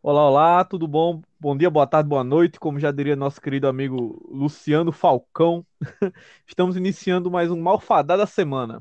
Olá, 0.00 0.28
olá, 0.28 0.64
tudo 0.64 0.86
bom? 0.86 1.22
Bom 1.40 1.56
dia, 1.56 1.68
boa 1.68 1.86
tarde, 1.86 2.08
boa 2.08 2.22
noite, 2.22 2.60
como 2.60 2.78
já 2.78 2.92
diria 2.92 3.16
nosso 3.16 3.40
querido 3.40 3.66
amigo 3.66 4.24
Luciano 4.30 4.92
Falcão. 4.92 5.66
Estamos 6.46 6.76
iniciando 6.76 7.28
mais 7.28 7.50
um 7.50 7.60
Malfadada 7.60 8.24
Semana. 8.24 8.80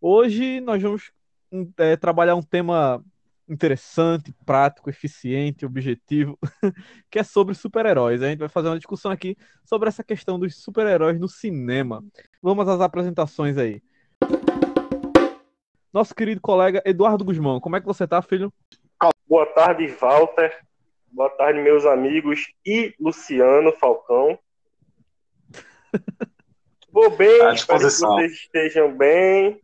Hoje 0.00 0.60
nós 0.60 0.82
vamos 0.82 1.12
um, 1.50 1.72
é, 1.78 1.96
trabalhar 1.96 2.34
um 2.34 2.42
tema 2.42 3.04
interessante, 3.48 4.34
prático, 4.44 4.90
eficiente, 4.90 5.64
objetivo, 5.64 6.36
que 7.08 7.20
é 7.20 7.22
sobre 7.22 7.54
super-heróis. 7.54 8.20
A 8.20 8.28
gente 8.28 8.40
vai 8.40 8.48
fazer 8.48 8.66
uma 8.68 8.78
discussão 8.78 9.12
aqui 9.12 9.36
sobre 9.64 9.88
essa 9.88 10.02
questão 10.02 10.40
dos 10.40 10.56
super-heróis 10.60 11.20
no 11.20 11.28
cinema. 11.28 12.04
Vamos 12.42 12.68
às 12.68 12.80
apresentações 12.80 13.56
aí. 13.56 13.80
Nosso 15.92 16.14
querido 16.14 16.40
colega 16.40 16.82
Eduardo 16.84 17.24
Guzmão, 17.24 17.60
como 17.60 17.76
é 17.76 17.80
que 17.80 17.86
você 17.86 18.08
tá, 18.08 18.20
filho? 18.20 18.52
Boa 19.28 19.46
tarde, 19.46 19.86
Walter. 19.88 20.56
Boa 21.10 21.30
tarde, 21.30 21.60
meus 21.60 21.84
amigos 21.84 22.46
e 22.64 22.94
Luciano 23.00 23.72
Falcão. 23.72 24.38
Vou 26.90 27.10
bem, 27.16 27.42
À 27.42 27.52
espero 27.52 27.78
que 27.80 27.84
vocês 27.84 28.32
estejam 28.32 28.96
bem. 28.96 29.60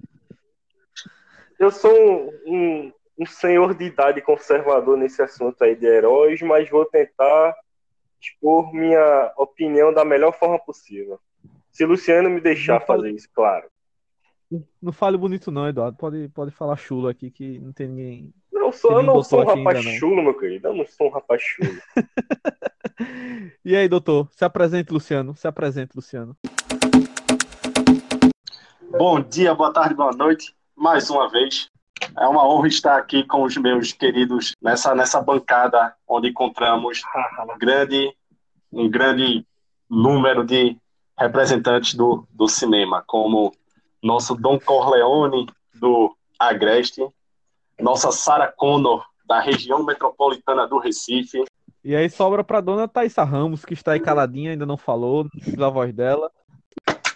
Eu 1.58 1.70
sou 1.70 1.92
um, 1.94 2.30
um- 2.46 2.92
um 3.18 3.26
senhor 3.26 3.74
de 3.74 3.84
idade 3.84 4.20
conservador 4.20 4.96
nesse 4.96 5.22
assunto 5.22 5.62
aí 5.62 5.76
de 5.76 5.86
heróis, 5.86 6.40
mas 6.42 6.68
vou 6.68 6.84
tentar 6.86 7.54
expor 8.20 8.72
minha 8.74 9.32
opinião 9.36 9.92
da 9.92 10.04
melhor 10.04 10.32
forma 10.36 10.58
possível. 10.58 11.20
Se 11.70 11.84
Luciano 11.84 12.28
me 12.28 12.40
deixar 12.40 12.80
Não 12.80 12.86
fazer 12.86 13.10
isso, 13.10 13.28
claro. 13.32 13.70
Não 14.80 14.92
fale 14.92 15.16
bonito 15.16 15.50
não, 15.50 15.68
Eduardo. 15.68 15.96
Pode, 15.96 16.28
pode 16.30 16.50
falar 16.50 16.76
chulo 16.76 17.06
aqui 17.08 17.30
que 17.30 17.58
não 17.60 17.72
tem 17.72 17.86
ninguém. 17.88 18.34
Eu, 18.62 18.72
sou, 18.72 18.92
Ele 18.92 19.00
eu 19.00 19.02
não 19.02 19.14
não 19.14 19.22
sou 19.24 19.42
um 19.42 19.44
rapaz 19.44 19.78
ainda, 19.78 19.98
chulo, 19.98 20.22
meu 20.22 20.34
querido. 20.38 20.68
Eu 20.68 20.74
não 20.74 20.86
sou 20.86 21.08
um 21.08 21.10
rapaz 21.10 21.42
chulo. 21.42 21.82
E 23.64 23.74
aí, 23.74 23.88
doutor? 23.88 24.28
Se 24.30 24.44
apresente, 24.44 24.92
Luciano. 24.92 25.34
Se 25.34 25.48
apresente, 25.48 25.92
Luciano. 25.96 26.36
Bom 28.90 29.20
dia, 29.20 29.54
boa 29.54 29.72
tarde, 29.72 29.94
boa 29.94 30.12
noite, 30.12 30.54
mais 30.76 31.10
uma 31.10 31.28
vez. 31.28 31.68
É 32.16 32.26
uma 32.26 32.46
honra 32.46 32.68
estar 32.68 32.96
aqui 32.96 33.24
com 33.24 33.42
os 33.42 33.56
meus 33.56 33.92
queridos 33.92 34.54
nessa, 34.62 34.94
nessa 34.94 35.20
bancada 35.20 35.94
onde 36.06 36.28
encontramos 36.28 37.00
um 37.48 37.58
grande, 37.58 38.12
um 38.70 38.88
grande 38.88 39.44
número 39.88 40.44
de 40.44 40.76
representantes 41.18 41.94
do, 41.94 42.26
do 42.30 42.46
cinema, 42.46 43.02
como 43.06 43.52
nosso 44.02 44.36
Dom 44.36 44.60
Corleone 44.60 45.46
do 45.74 46.16
Agreste, 46.38 47.02
nossa 47.80 48.12
Sarah 48.12 48.52
Connor 48.52 49.04
da 49.26 49.40
região 49.40 49.84
metropolitana 49.84 50.66
do 50.66 50.78
Recife, 50.78 51.44
E 51.84 51.96
aí 51.96 52.08
sobra 52.10 52.44
pra 52.44 52.60
dona 52.60 52.86
Thaisa 52.86 53.24
Ramos, 53.24 53.64
que 53.64 53.74
está 53.74 53.92
aí 53.92 54.00
caladinha, 54.00 54.52
ainda 54.52 54.66
não 54.66 54.76
falou, 54.76 55.24
não 55.24 55.40
fiz 55.42 55.58
a 55.58 55.68
voz 55.68 55.92
dela. 55.92 56.30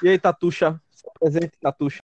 E 0.03 0.09
aí, 0.09 0.19
Tatuxa? 0.19 0.81
Se 0.91 1.09
apresente, 1.09 1.53
Tatuxa. 1.61 2.01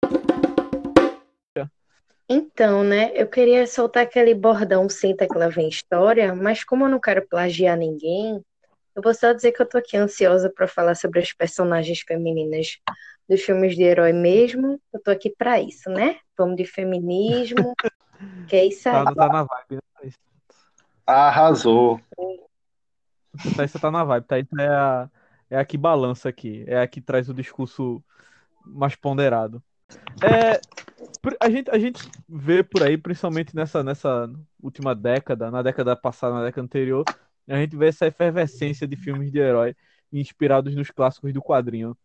Então, 2.28 2.83
né, 2.83 3.12
eu 3.14 3.27
queria 3.27 3.67
soltar 3.67 4.05
aquele 4.05 4.34
bordão 4.34 4.89
senta 4.89 5.27
que 5.27 5.37
lá 5.37 5.48
vem 5.48 5.69
história, 5.69 6.34
mas 6.34 6.64
como 6.64 6.84
eu 6.84 6.89
não 6.89 6.98
quero 6.98 7.27
plagiar 7.28 7.77
ninguém, 7.77 8.42
eu 8.94 9.03
vou 9.03 9.12
só 9.12 9.33
dizer 9.33 9.53
que 9.53 9.61
eu 9.61 9.69
tô 9.69 9.77
aqui 9.77 9.97
ansiosa 9.97 10.50
para 10.50 10.66
falar 10.66 10.94
sobre 10.94 11.20
as 11.20 11.33
personagens 11.33 12.00
femininas 12.00 12.78
dos 13.28 13.42
filmes 13.42 13.75
de 13.75 13.83
herói 13.83 14.12
mesmo. 14.12 14.81
Eu 14.92 15.00
tô 15.03 15.11
aqui 15.11 15.31
para 15.31 15.61
isso, 15.61 15.91
né? 15.91 16.19
Vamos 16.37 16.56
de 16.56 16.64
feminismo, 16.64 17.75
que 18.48 18.56
é 18.56 18.67
isso 18.67 18.89
aí. 18.89 19.05
Tá, 19.05 19.15
tá 19.15 19.28
na 19.28 19.45
vibe, 19.45 19.77
né, 19.77 19.81
Thaís? 19.98 20.19
arrasou. 21.06 22.01
Thaís 23.56 23.73
tá 23.73 23.91
na 23.91 24.05
vibe. 24.05 24.27
Thaís 24.27 24.47
é 24.59 24.69
a, 24.69 25.11
é 25.51 25.59
a 25.59 25.65
que 25.65 25.77
balança 25.77 26.28
aqui. 26.28 26.65
É 26.67 26.81
a 26.81 26.87
que 26.87 27.00
traz 27.00 27.28
o 27.28 27.34
discurso 27.34 28.03
mais 28.65 28.94
ponderado. 28.94 29.62
É, 30.22 30.61
a 31.41 31.50
gente, 31.50 31.71
a 31.71 31.78
gente 31.78 32.11
vê 32.28 32.62
por 32.62 32.82
aí, 32.82 32.97
principalmente 32.97 33.55
nessa, 33.55 33.82
nessa 33.82 34.31
última 34.62 34.94
década, 34.94 35.50
na 35.50 35.62
década 35.62 35.97
passada, 35.97 36.34
na 36.34 36.44
década 36.44 36.65
anterior, 36.65 37.05
a 37.49 37.56
gente 37.56 37.77
vê 37.77 37.88
essa 37.88 38.06
efervescência 38.06 38.87
de 38.87 38.97
filmes 38.97 39.31
de 39.31 39.38
herói 39.38 39.77
inspirados 40.12 40.75
nos 40.75 40.91
clássicos 40.91 41.32
do 41.32 41.43
quadrinho. 41.43 41.97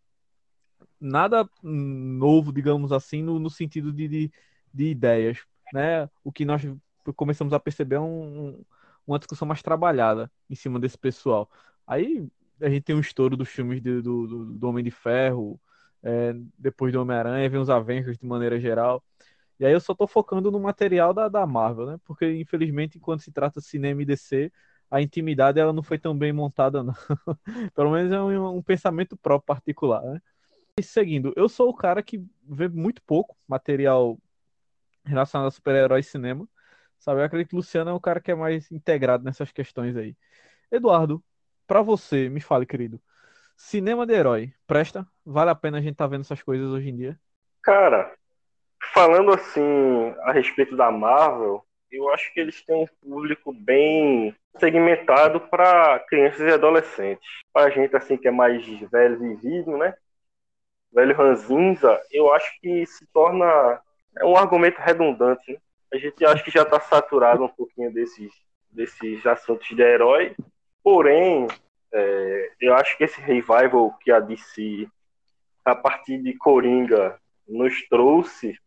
Nada 0.99 1.47
novo, 1.61 2.51
digamos 2.51 2.91
assim, 2.91 3.21
no, 3.21 3.37
no 3.39 3.49
sentido 3.49 3.91
de, 3.91 4.07
de, 4.07 4.31
de 4.73 4.85
ideias, 4.85 5.45
né? 5.71 6.09
O 6.23 6.31
que 6.31 6.45
nós 6.45 6.61
começamos 7.15 7.53
a 7.53 7.59
perceber 7.59 7.95
é 7.95 7.99
um, 7.99 8.49
um- 8.49 8.65
uma 9.05 9.17
discussão 9.19 9.47
mais 9.47 9.61
trabalhada 9.61 10.31
em 10.49 10.55
cima 10.55 10.79
desse 10.79 10.97
pessoal. 10.97 11.49
Aí 11.85 12.27
a 12.61 12.69
gente 12.69 12.83
tem 12.83 12.95
um 12.95 12.99
estouro 12.99 13.37
dos 13.37 13.49
filmes 13.49 13.81
de- 13.81 14.01
do, 14.01 14.27
do, 14.27 14.45
do 14.45 14.67
Homem 14.69 14.83
de 14.83 14.91
Ferro, 14.91 15.59
é, 16.03 16.33
depois 16.57 16.91
do 16.93 17.01
Homem-Aranha, 17.01 17.49
vem 17.49 17.59
os 17.59 17.69
Avengers 17.69 18.17
de 18.17 18.25
maneira 18.25 18.59
geral. 18.59 19.03
E 19.59 19.65
aí 19.65 19.73
eu 19.73 19.79
só 19.79 19.93
tô 19.95 20.07
focando 20.07 20.51
no 20.51 20.59
material 20.59 21.13
da, 21.13 21.27
da 21.27 21.45
Marvel, 21.47 21.87
né? 21.87 21.99
Porque, 22.05 22.25
infelizmente, 22.39 22.99
quando 22.99 23.21
se 23.21 23.31
trata 23.31 23.59
de 23.59 23.65
cinema 23.67 24.01
e 24.01 24.05
DC, 24.05 24.51
a 24.89 25.01
intimidade 25.01 25.59
ela 25.59 25.73
não 25.73 25.81
foi 25.83 25.97
tão 25.99 26.17
bem 26.17 26.31
montada, 26.33 26.83
não. 26.83 26.93
Pelo 27.75 27.91
menos 27.91 28.11
é 28.11 28.21
um, 28.21 28.57
um 28.57 28.61
pensamento 28.63 29.17
próprio 29.17 29.45
particular, 29.47 30.01
né? 30.03 30.21
E 30.79 30.83
seguindo, 30.83 31.33
eu 31.35 31.49
sou 31.49 31.69
o 31.69 31.73
cara 31.75 32.03
que 32.03 32.23
vê 32.43 32.67
muito 32.67 33.01
pouco 33.03 33.35
material 33.47 34.17
relacionado 35.07 35.47
a 35.47 35.51
super-heróis 35.51 36.07
e 36.07 36.09
cinema. 36.09 36.47
Sabe? 36.99 37.21
Eu 37.21 37.25
acredito 37.25 37.49
que 37.49 37.55
o 37.55 37.57
Luciano 37.57 37.89
é 37.89 37.93
o 37.93 37.99
cara 37.99 38.19
que 38.19 38.31
é 38.31 38.35
mais 38.35 38.71
integrado 38.71 39.23
nessas 39.23 39.51
questões 39.51 39.95
aí. 39.95 40.15
Eduardo, 40.71 41.23
pra 41.65 41.81
você, 41.81 42.29
me 42.29 42.41
fale, 42.41 42.65
querido. 42.65 42.99
Cinema 43.55 44.05
de 44.05 44.13
herói, 44.13 44.53
presta? 44.65 45.07
Vale 45.25 45.49
a 45.49 45.55
pena 45.55 45.77
a 45.77 45.81
gente 45.81 45.95
tá 45.95 46.05
vendo 46.05 46.21
essas 46.21 46.43
coisas 46.43 46.69
hoje 46.69 46.89
em 46.89 46.95
dia? 46.95 47.19
Cara, 47.63 48.13
falando 48.93 49.33
assim 49.33 50.13
a 50.21 50.31
respeito 50.31 50.75
da 50.75 50.91
Marvel, 50.91 51.63
eu 51.91 52.09
acho 52.13 52.31
que 52.33 52.39
eles 52.39 52.63
têm 52.63 52.83
um 52.83 52.87
público 53.01 53.53
bem 53.53 54.35
segmentado 54.59 55.41
para 55.41 55.99
crianças 56.07 56.41
e 56.41 56.53
adolescentes. 56.53 57.27
Para 57.53 57.69
gente 57.69 57.95
assim 57.95 58.17
que 58.17 58.27
é 58.27 58.31
mais 58.31 58.65
velho 58.91 59.19
vivido, 59.19 59.77
né? 59.77 59.95
Velho 60.91 61.15
ranzinza, 61.15 61.99
eu 62.11 62.33
acho 62.33 62.59
que 62.61 62.85
se 62.85 63.05
torna 63.07 63.81
é 64.19 64.25
um 64.25 64.37
argumento 64.37 64.79
redundante. 64.79 65.51
né? 65.51 65.59
A 65.93 65.97
gente 65.97 66.25
acha 66.25 66.43
que 66.43 66.51
já 66.51 66.63
está 66.63 66.79
saturado 66.79 67.43
um 67.43 67.49
pouquinho 67.49 67.91
desses 67.93 68.31
desses 68.69 69.25
assuntos 69.25 69.67
de 69.67 69.81
herói. 69.81 70.35
Porém, 70.83 71.47
é, 71.91 72.51
eu 72.61 72.75
acho 72.75 72.97
que 72.97 73.03
esse 73.05 73.19
revival 73.19 73.97
que 73.99 74.11
a 74.11 74.19
DC 74.19 74.87
a 75.65 75.75
partir 75.75 76.21
de 76.21 76.33
Coringa 76.37 77.19
nos 77.47 77.85
trouxe, 77.89 78.57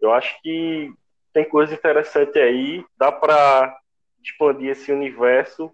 eu 0.00 0.12
acho 0.12 0.40
que 0.42 0.92
tem 1.32 1.48
coisa 1.48 1.74
interessante 1.74 2.38
aí, 2.38 2.84
dá 2.98 3.10
para 3.10 3.78
expandir 4.22 4.70
esse 4.70 4.92
universo 4.92 5.72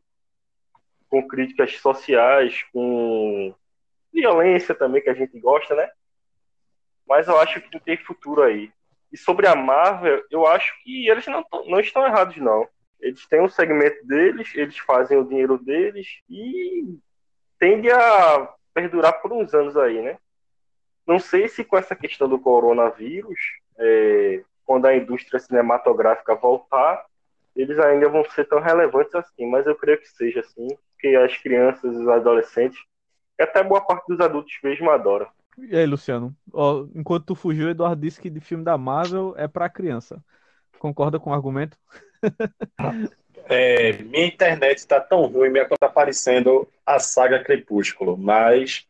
com 1.08 1.26
críticas 1.26 1.76
sociais, 1.78 2.62
com 2.72 3.52
violência 4.12 4.74
também 4.74 5.02
que 5.02 5.10
a 5.10 5.14
gente 5.14 5.38
gosta, 5.40 5.74
né? 5.74 5.90
Mas 7.08 7.26
eu 7.26 7.38
acho 7.40 7.60
que 7.60 7.80
tem 7.80 7.96
futuro 7.96 8.42
aí. 8.42 8.70
E 9.16 9.18
sobre 9.18 9.46
a 9.46 9.56
Marvel, 9.56 10.22
eu 10.30 10.46
acho 10.46 10.74
que 10.82 11.08
eles 11.08 11.26
não, 11.26 11.42
não 11.64 11.80
estão 11.80 12.04
errados, 12.04 12.36
não. 12.36 12.68
Eles 13.00 13.26
têm 13.26 13.40
um 13.40 13.48
segmento 13.48 14.06
deles, 14.06 14.54
eles 14.54 14.76
fazem 14.76 15.16
o 15.16 15.24
dinheiro 15.24 15.56
deles 15.56 16.06
e 16.28 16.98
tende 17.58 17.90
a 17.90 18.54
perdurar 18.74 19.22
por 19.22 19.32
uns 19.32 19.54
anos 19.54 19.74
aí, 19.74 20.02
né? 20.02 20.18
Não 21.06 21.18
sei 21.18 21.48
se 21.48 21.64
com 21.64 21.78
essa 21.78 21.96
questão 21.96 22.28
do 22.28 22.38
coronavírus, 22.38 23.40
é, 23.78 24.44
quando 24.66 24.84
a 24.84 24.94
indústria 24.94 25.40
cinematográfica 25.40 26.34
voltar, 26.34 27.02
eles 27.54 27.78
ainda 27.78 28.10
vão 28.10 28.22
ser 28.22 28.44
tão 28.44 28.60
relevantes 28.60 29.14
assim, 29.14 29.46
mas 29.46 29.66
eu 29.66 29.74
creio 29.74 29.98
que 29.98 30.08
seja 30.10 30.40
assim, 30.40 30.68
porque 30.92 31.16
as 31.16 31.34
crianças, 31.38 31.96
os 31.96 32.06
adolescentes, 32.06 32.78
e 33.38 33.42
até 33.42 33.62
boa 33.62 33.80
parte 33.80 34.08
dos 34.08 34.20
adultos 34.20 34.52
mesmo 34.62 34.90
adoram. 34.90 35.26
E 35.58 35.76
aí, 35.76 35.86
Luciano? 35.86 36.36
Ó, 36.52 36.86
enquanto 36.94 37.26
tu 37.26 37.34
fugiu, 37.34 37.70
Eduardo 37.70 38.00
disse 38.00 38.20
que 38.20 38.28
de 38.28 38.40
filme 38.40 38.62
da 38.62 38.76
Marvel 38.76 39.34
é 39.36 39.48
pra 39.48 39.68
criança. 39.68 40.22
Concorda 40.78 41.18
com 41.18 41.30
o 41.30 41.34
argumento? 41.34 41.78
É, 43.48 44.02
minha 44.02 44.26
internet 44.26 44.78
está 44.78 45.00
tão 45.00 45.26
ruim, 45.26 45.50
minha 45.50 45.64
conta 45.64 45.78
tá 45.78 45.86
aparecendo 45.86 46.68
a 46.84 46.98
saga 46.98 47.44
Crepúsculo, 47.44 48.16
mas 48.18 48.88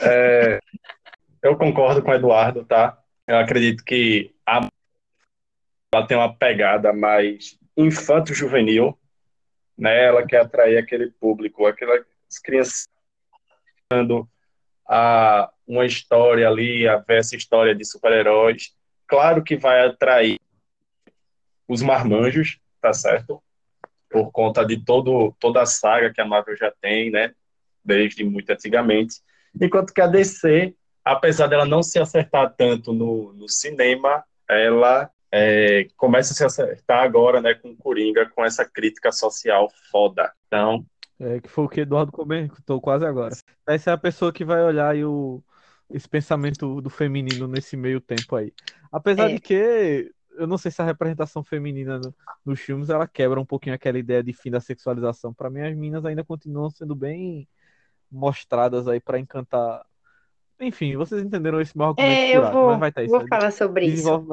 é, 0.00 0.60
eu 1.42 1.58
concordo 1.58 2.02
com 2.02 2.10
o 2.10 2.14
Eduardo, 2.14 2.64
tá? 2.64 2.98
Eu 3.26 3.36
acredito 3.36 3.84
que 3.84 4.34
a 4.46 4.66
ela 5.92 6.06
tem 6.06 6.16
uma 6.16 6.34
pegada 6.34 6.92
mais 6.92 7.58
infanto-juvenil, 7.76 8.98
né? 9.76 10.04
Ela 10.06 10.26
quer 10.26 10.40
atrair 10.40 10.78
aquele 10.78 11.10
público, 11.10 11.66
aquelas 11.66 12.04
crianças 12.42 12.88
a 14.88 15.50
uma 15.66 15.84
história 15.84 16.48
ali, 16.48 16.86
a 16.86 16.98
ver 16.98 17.18
essa 17.18 17.36
história 17.36 17.74
de 17.74 17.84
super-heróis. 17.84 18.74
Claro 19.06 19.42
que 19.42 19.56
vai 19.56 19.86
atrair 19.86 20.38
os 21.68 21.82
marmanjos, 21.82 22.58
tá 22.80 22.92
certo? 22.92 23.42
por 24.10 24.30
conta 24.30 24.64
de 24.64 24.82
todo, 24.82 25.34
toda 25.38 25.62
a 25.62 25.66
saga 25.66 26.12
que 26.12 26.20
a 26.20 26.24
Marvel 26.24 26.56
já 26.56 26.72
tem, 26.80 27.10
né? 27.10 27.32
Desde 27.84 28.24
muito 28.24 28.50
antigamente. 28.50 29.16
Enquanto 29.60 29.92
que 29.92 30.00
a 30.00 30.06
DC, 30.06 30.74
apesar 31.04 31.46
dela 31.46 31.64
não 31.64 31.82
se 31.82 31.98
acertar 31.98 32.54
tanto 32.56 32.92
no, 32.92 33.32
no 33.32 33.48
cinema, 33.48 34.24
ela 34.48 35.10
é, 35.30 35.86
começa 35.96 36.32
a 36.32 36.36
se 36.36 36.44
acertar 36.44 37.02
agora, 37.02 37.40
né, 37.40 37.54
com 37.54 37.76
Coringa, 37.76 38.26
com 38.30 38.44
essa 38.44 38.64
crítica 38.64 39.12
social 39.12 39.68
foda. 39.90 40.32
Então. 40.46 40.84
É, 41.18 41.40
que 41.40 41.48
foi 41.48 41.64
o 41.64 41.68
que 41.68 41.80
Eduardo 41.80 42.12
comentou 42.12 42.80
quase 42.80 43.04
agora. 43.04 43.34
Essa 43.66 43.90
é 43.90 43.92
a 43.92 43.98
pessoa 43.98 44.32
que 44.32 44.44
vai 44.44 44.62
olhar 44.62 44.90
aí 44.90 45.04
o, 45.04 45.42
esse 45.90 46.08
pensamento 46.08 46.80
do 46.80 46.90
feminino 46.90 47.46
nesse 47.46 47.76
meio 47.76 48.00
tempo 48.00 48.36
aí. 48.36 48.52
Apesar 48.90 49.30
é. 49.30 49.34
de 49.34 49.40
que 49.40 50.10
eu 50.36 50.46
não 50.46 50.58
sei 50.58 50.70
se 50.70 50.82
a 50.82 50.84
representação 50.84 51.42
feminina 51.42 51.98
no, 51.98 52.14
nos 52.44 52.60
filmes 52.60 52.90
ela 52.90 53.06
quebra 53.06 53.40
um 53.40 53.46
pouquinho 53.46 53.74
aquela 53.74 53.98
ideia 53.98 54.22
de 54.22 54.32
fim 54.32 54.50
da 54.50 54.60
sexualização. 54.60 55.32
Para 55.32 55.50
mim, 55.50 55.60
as 55.60 55.74
minas 55.74 56.04
ainda 56.04 56.24
continuam 56.24 56.70
sendo 56.70 56.94
bem 56.94 57.48
mostradas 58.10 58.86
aí 58.86 59.00
para 59.00 59.18
encantar. 59.18 59.84
Enfim, 60.60 60.96
vocês 60.96 61.22
entenderam 61.22 61.60
esse 61.60 61.76
meu 61.76 61.88
argumento 61.88 62.12
é, 62.12 62.36
eu 62.36 62.50
vou, 62.50 62.78
vai 62.78 62.88
estar 62.88 63.06
vou 63.06 63.26
falar 63.28 63.50
sobre 63.50 63.86
isso. 63.86 64.26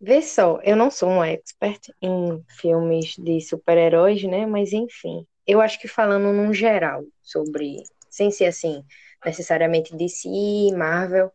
Vê 0.00 0.20
só, 0.20 0.60
eu 0.62 0.76
não 0.76 0.90
sou 0.90 1.08
um 1.08 1.24
expert 1.24 1.90
em 2.02 2.44
filmes 2.58 3.16
de 3.16 3.40
super-heróis, 3.40 4.22
né? 4.24 4.44
Mas 4.44 4.72
enfim, 4.72 5.26
eu 5.46 5.60
acho 5.60 5.80
que 5.80 5.88
falando 5.88 6.32
num 6.32 6.52
geral 6.52 7.02
sobre, 7.22 7.82
sem 8.10 8.30
ser 8.30 8.46
assim, 8.46 8.84
necessariamente 9.24 9.96
DC, 9.96 10.28
Marvel, 10.76 11.32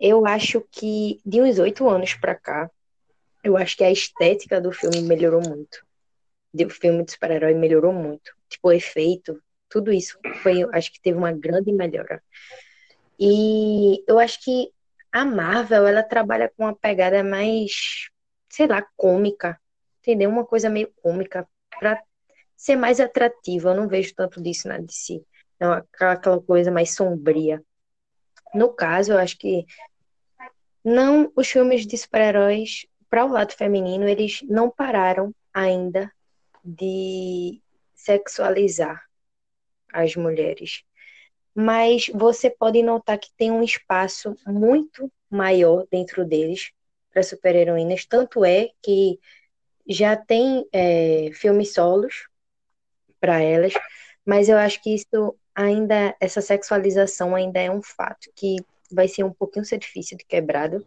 eu 0.00 0.26
acho 0.26 0.60
que 0.70 1.20
de 1.24 1.40
uns 1.40 1.58
oito 1.58 1.88
anos 1.88 2.14
para 2.14 2.34
cá, 2.34 2.70
eu 3.42 3.56
acho 3.56 3.76
que 3.76 3.84
a 3.84 3.90
estética 3.90 4.60
do 4.60 4.72
filme 4.72 5.02
melhorou 5.02 5.40
muito. 5.40 5.84
O 6.54 6.70
filme 6.70 7.04
de 7.04 7.12
super-herói 7.12 7.54
melhorou 7.54 7.92
muito. 7.92 8.32
Tipo, 8.48 8.68
o 8.68 8.72
efeito, 8.72 9.42
tudo 9.68 9.92
isso 9.92 10.18
foi, 10.42 10.64
acho 10.72 10.92
que 10.92 11.00
teve 11.00 11.16
uma 11.16 11.32
grande 11.32 11.72
melhora. 11.72 12.22
E 13.18 14.02
eu 14.06 14.18
acho 14.18 14.42
que 14.42 14.70
a 15.12 15.24
Marvel, 15.24 15.86
ela 15.86 16.02
trabalha 16.02 16.50
com 16.56 16.64
uma 16.64 16.74
pegada 16.74 17.22
mais, 17.22 18.08
sei 18.48 18.66
lá, 18.66 18.84
cômica, 18.96 19.60
entendeu? 20.00 20.30
Uma 20.30 20.44
coisa 20.44 20.68
meio 20.68 20.92
cômica 21.02 21.48
para 21.78 22.02
ser 22.56 22.76
mais 22.76 22.98
atrativa. 23.00 23.70
Eu 23.70 23.76
não 23.76 23.88
vejo 23.88 24.14
tanto 24.14 24.42
disso 24.42 24.68
na 24.68 24.78
DC. 24.78 25.22
É 25.62 26.06
aquela 26.06 26.40
coisa 26.40 26.72
mais 26.72 26.92
sombria. 26.92 27.62
No 28.52 28.72
caso, 28.72 29.12
eu 29.12 29.18
acho 29.18 29.38
que 29.38 29.64
não 30.84 31.30
os 31.36 31.48
filmes 31.48 31.86
de 31.86 31.96
super-heróis 31.96 32.84
para 33.08 33.24
o 33.24 33.28
lado 33.28 33.52
feminino 33.52 34.08
eles 34.08 34.42
não 34.42 34.68
pararam 34.68 35.32
ainda 35.54 36.10
de 36.64 37.62
sexualizar 37.94 39.00
as 39.92 40.16
mulheres. 40.16 40.82
Mas 41.54 42.08
você 42.12 42.50
pode 42.50 42.82
notar 42.82 43.16
que 43.16 43.32
tem 43.36 43.52
um 43.52 43.62
espaço 43.62 44.34
muito 44.44 45.12
maior 45.30 45.86
dentro 45.88 46.24
deles 46.24 46.72
para 47.12 47.22
super-heroínas. 47.22 48.04
Tanto 48.04 48.44
é 48.44 48.70
que 48.82 49.20
já 49.86 50.16
tem 50.16 50.66
é, 50.72 51.30
filmes 51.34 51.72
solos 51.72 52.26
para 53.20 53.40
elas. 53.40 53.74
Mas 54.26 54.48
eu 54.48 54.56
acho 54.56 54.82
que 54.82 54.94
isso 54.94 55.36
ainda 55.54 56.14
essa 56.20 56.40
sexualização 56.40 57.34
ainda 57.34 57.60
é 57.60 57.70
um 57.70 57.82
fato 57.82 58.30
que 58.34 58.56
vai 58.90 59.08
ser 59.08 59.24
um 59.24 59.32
pouquinho 59.32 59.64
ser 59.64 59.78
difícil 59.78 60.16
de 60.16 60.24
quebrado, 60.24 60.84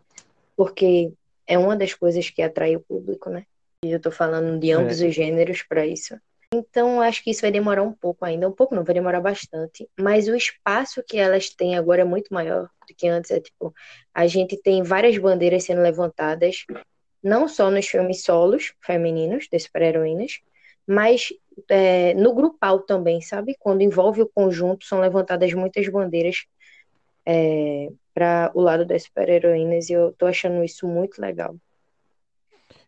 porque 0.55 1.11
é 1.47 1.57
uma 1.57 1.75
das 1.75 1.93
coisas 1.93 2.29
que 2.29 2.41
atrai 2.41 2.75
o 2.75 2.79
público, 2.79 3.29
né? 3.29 3.45
E 3.83 3.91
eu 3.91 3.99
tô 3.99 4.11
falando 4.11 4.59
de 4.59 4.71
ambos 4.71 5.01
é. 5.01 5.07
os 5.07 5.15
gêneros 5.15 5.63
para 5.63 5.85
isso. 5.85 6.15
Então, 6.53 7.01
acho 7.01 7.23
que 7.23 7.31
isso 7.31 7.41
vai 7.41 7.51
demorar 7.51 7.83
um 7.83 7.91
pouco 7.91 8.23
ainda. 8.23 8.47
Um 8.47 8.51
pouco 8.51 8.73
não, 8.73 8.83
vai 8.83 8.93
demorar 8.93 9.19
bastante. 9.19 9.89
Mas 9.99 10.27
o 10.27 10.35
espaço 10.35 11.03
que 11.05 11.17
elas 11.17 11.49
têm 11.49 11.75
agora 11.75 12.01
é 12.01 12.05
muito 12.05 12.33
maior 12.33 12.69
do 12.87 12.95
que 12.95 13.07
antes. 13.07 13.31
É 13.31 13.39
tipo, 13.39 13.73
a 14.13 14.25
gente 14.27 14.57
tem 14.61 14.81
várias 14.81 15.17
bandeiras 15.17 15.63
sendo 15.63 15.81
levantadas, 15.81 16.65
não 17.21 17.47
só 17.47 17.69
nos 17.69 17.87
filmes 17.87 18.23
solos 18.23 18.73
femininos, 18.81 19.47
de 19.51 19.59
super-heroínas, 19.59 20.39
mas 20.87 21.29
é, 21.69 22.13
no 22.13 22.33
grupal 22.33 22.79
também, 22.79 23.21
sabe? 23.21 23.55
Quando 23.59 23.81
envolve 23.81 24.21
o 24.21 24.29
conjunto, 24.29 24.85
são 24.85 24.99
levantadas 24.99 25.53
muitas 25.53 25.87
bandeiras 25.89 26.45
é, 27.25 27.89
para 28.13 28.51
o 28.53 28.61
lado 28.61 28.85
das 28.85 29.03
super-heroínas 29.03 29.89
e 29.89 29.93
eu 29.93 30.13
tô 30.13 30.25
achando 30.25 30.63
isso 30.63 30.87
muito 30.87 31.19
legal. 31.19 31.55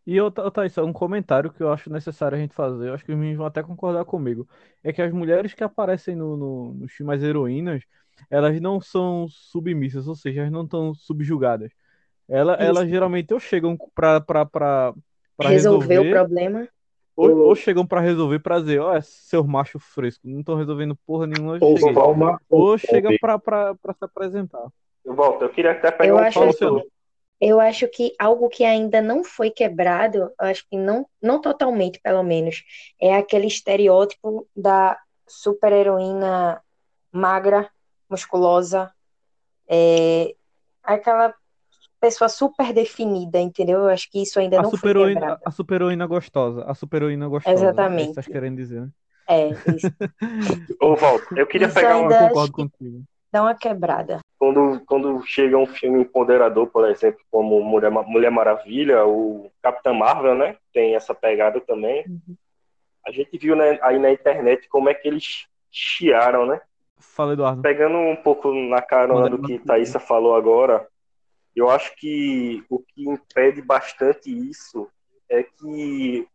E 0.05 0.21
outra, 0.21 0.49
Thaís, 0.49 0.77
um 0.77 0.93
comentário 0.93 1.51
que 1.51 1.61
eu 1.61 1.69
acho 1.69 1.91
necessário 1.91 2.37
a 2.37 2.39
gente 2.39 2.53
fazer, 2.53 2.87
eu 2.87 2.93
acho 2.93 3.03
que 3.03 3.11
os 3.11 3.17
meninos 3.17 3.37
vão 3.37 3.45
até 3.45 3.61
concordar 3.61 4.05
comigo, 4.05 4.47
é 4.81 4.93
que 4.93 5.01
as 5.01 5.11
mulheres 5.11 5.53
que 5.53 5.63
aparecem 5.63 6.15
no, 6.15 6.37
no, 6.37 6.73
nos 6.75 6.93
filmes 6.93 7.21
heroínas, 7.21 7.83
elas 8.29 8.59
não 8.61 8.79
são 8.79 9.27
submissas, 9.29 10.07
ou 10.07 10.15
seja, 10.15 10.41
elas 10.41 10.51
não 10.51 10.63
estão 10.63 10.93
subjugadas. 10.93 11.71
Ela, 12.29 12.53
elas 12.55 12.89
geralmente 12.89 13.33
ou 13.33 13.39
chegam 13.39 13.77
para 13.93 14.93
resolver, 15.41 15.95
resolver 15.95 15.99
o 15.99 16.11
problema, 16.11 16.69
ou, 17.17 17.35
ou 17.47 17.55
chegam 17.55 17.85
para 17.85 17.99
resolver 17.99 18.37
pra 18.37 18.59
dizer, 18.59 18.79
ó, 18.79 18.95
oh, 18.95 19.01
seus 19.01 19.45
machos 19.47 19.83
frescos, 19.83 20.29
não 20.29 20.41
estão 20.41 20.55
resolvendo 20.55 20.95
porra 20.95 21.25
nenhuma. 21.25 21.57
Ou, 21.59 22.11
uma, 22.11 22.39
ou 22.47 22.77
chega 22.77 23.09
pra, 23.19 23.39
pra, 23.39 23.73
pra 23.73 23.93
se 23.93 24.05
apresentar. 24.05 24.67
Eu 25.03 25.15
volto, 25.15 25.41
eu 25.41 25.49
queria 25.49 25.71
até 25.71 25.89
pegar 25.89 26.07
eu 26.07 26.15
um 26.15 26.19
acho, 26.19 26.85
Eu 27.41 27.59
acho 27.59 27.87
que 27.87 28.13
algo 28.19 28.47
que 28.49 28.63
ainda 28.63 29.01
não 29.01 29.23
foi 29.23 29.49
quebrado, 29.49 30.17
eu 30.17 30.31
acho 30.37 30.63
que 30.69 30.77
não, 30.77 31.07
não 31.19 31.41
totalmente, 31.41 31.99
pelo 31.99 32.21
menos, 32.21 32.63
é 33.01 33.15
aquele 33.15 33.47
estereótipo 33.47 34.47
da 34.55 34.95
super-heroína 35.27 36.61
magra, 37.11 37.67
musculosa, 38.07 38.91
é, 39.67 40.35
aquela 40.83 41.33
pessoa 41.99 42.29
super 42.29 42.73
definida, 42.73 43.39
entendeu? 43.39 43.79
Eu 43.79 43.89
acho 43.89 44.09
que 44.09 44.21
isso 44.21 44.39
ainda 44.39 44.59
a 44.59 44.63
não 44.63 44.69
super 44.69 44.93
foi 44.95 45.13
quebrado. 45.13 45.41
A 45.45 45.51
super-heroína 45.51 46.05
gostosa. 46.05 46.63
A 46.63 46.73
super-heroína 46.73 47.27
gostosa. 47.27 47.55
Exatamente. 47.55 48.07
É 48.07 48.11
isso 48.11 48.21
que 48.21 48.31
querendo 48.31 48.55
dizer, 48.55 48.81
né? 48.81 48.89
É, 49.27 49.49
isso. 49.75 49.87
Ô, 50.81 50.95
Walter, 50.95 51.37
eu 51.37 51.47
queria 51.47 51.67
isso 51.67 51.75
pegar 51.75 51.97
uma... 51.97 52.27
Concordo 52.29 52.53
contigo. 52.53 53.03
Dá 53.31 53.41
uma 53.41 53.55
quebrada. 53.55 54.19
Quando, 54.39 54.81
quando 54.85 55.21
chega 55.25 55.57
um 55.57 55.65
filme 55.65 56.01
empoderador, 56.01 56.67
por 56.67 56.89
exemplo, 56.89 57.19
como 57.29 57.61
Mulher, 57.61 57.91
Mulher 57.91 58.31
Maravilha, 58.31 59.05
o 59.05 59.51
Capitã 59.61 59.93
Marvel, 59.93 60.35
né? 60.35 60.55
Tem 60.71 60.95
essa 60.95 61.13
pegada 61.13 61.59
também. 61.59 62.05
Uhum. 62.07 62.35
A 63.05 63.11
gente 63.11 63.37
viu 63.37 63.55
né, 63.55 63.79
aí 63.81 63.99
na 63.99 64.11
internet 64.11 64.67
como 64.69 64.89
é 64.89 64.93
que 64.93 65.07
eles 65.07 65.47
chiaram, 65.71 66.45
né? 66.45 66.61
Fala, 66.99 67.33
Eduardo. 67.33 67.61
Pegando 67.61 67.97
um 67.97 68.15
pouco 68.15 68.53
na 68.53 68.81
carona 68.81 69.29
do 69.29 69.41
que 69.41 69.59
Thaisa 69.59 69.99
falou 69.99 70.35
agora, 70.35 70.87
eu 71.59 71.69
acho 71.69 71.95
que 71.95 72.63
o 72.69 72.79
que 72.79 73.09
impede 73.09 73.61
bastante 73.61 74.29
isso 74.29 74.87
é 75.29 75.43
que 75.43 76.27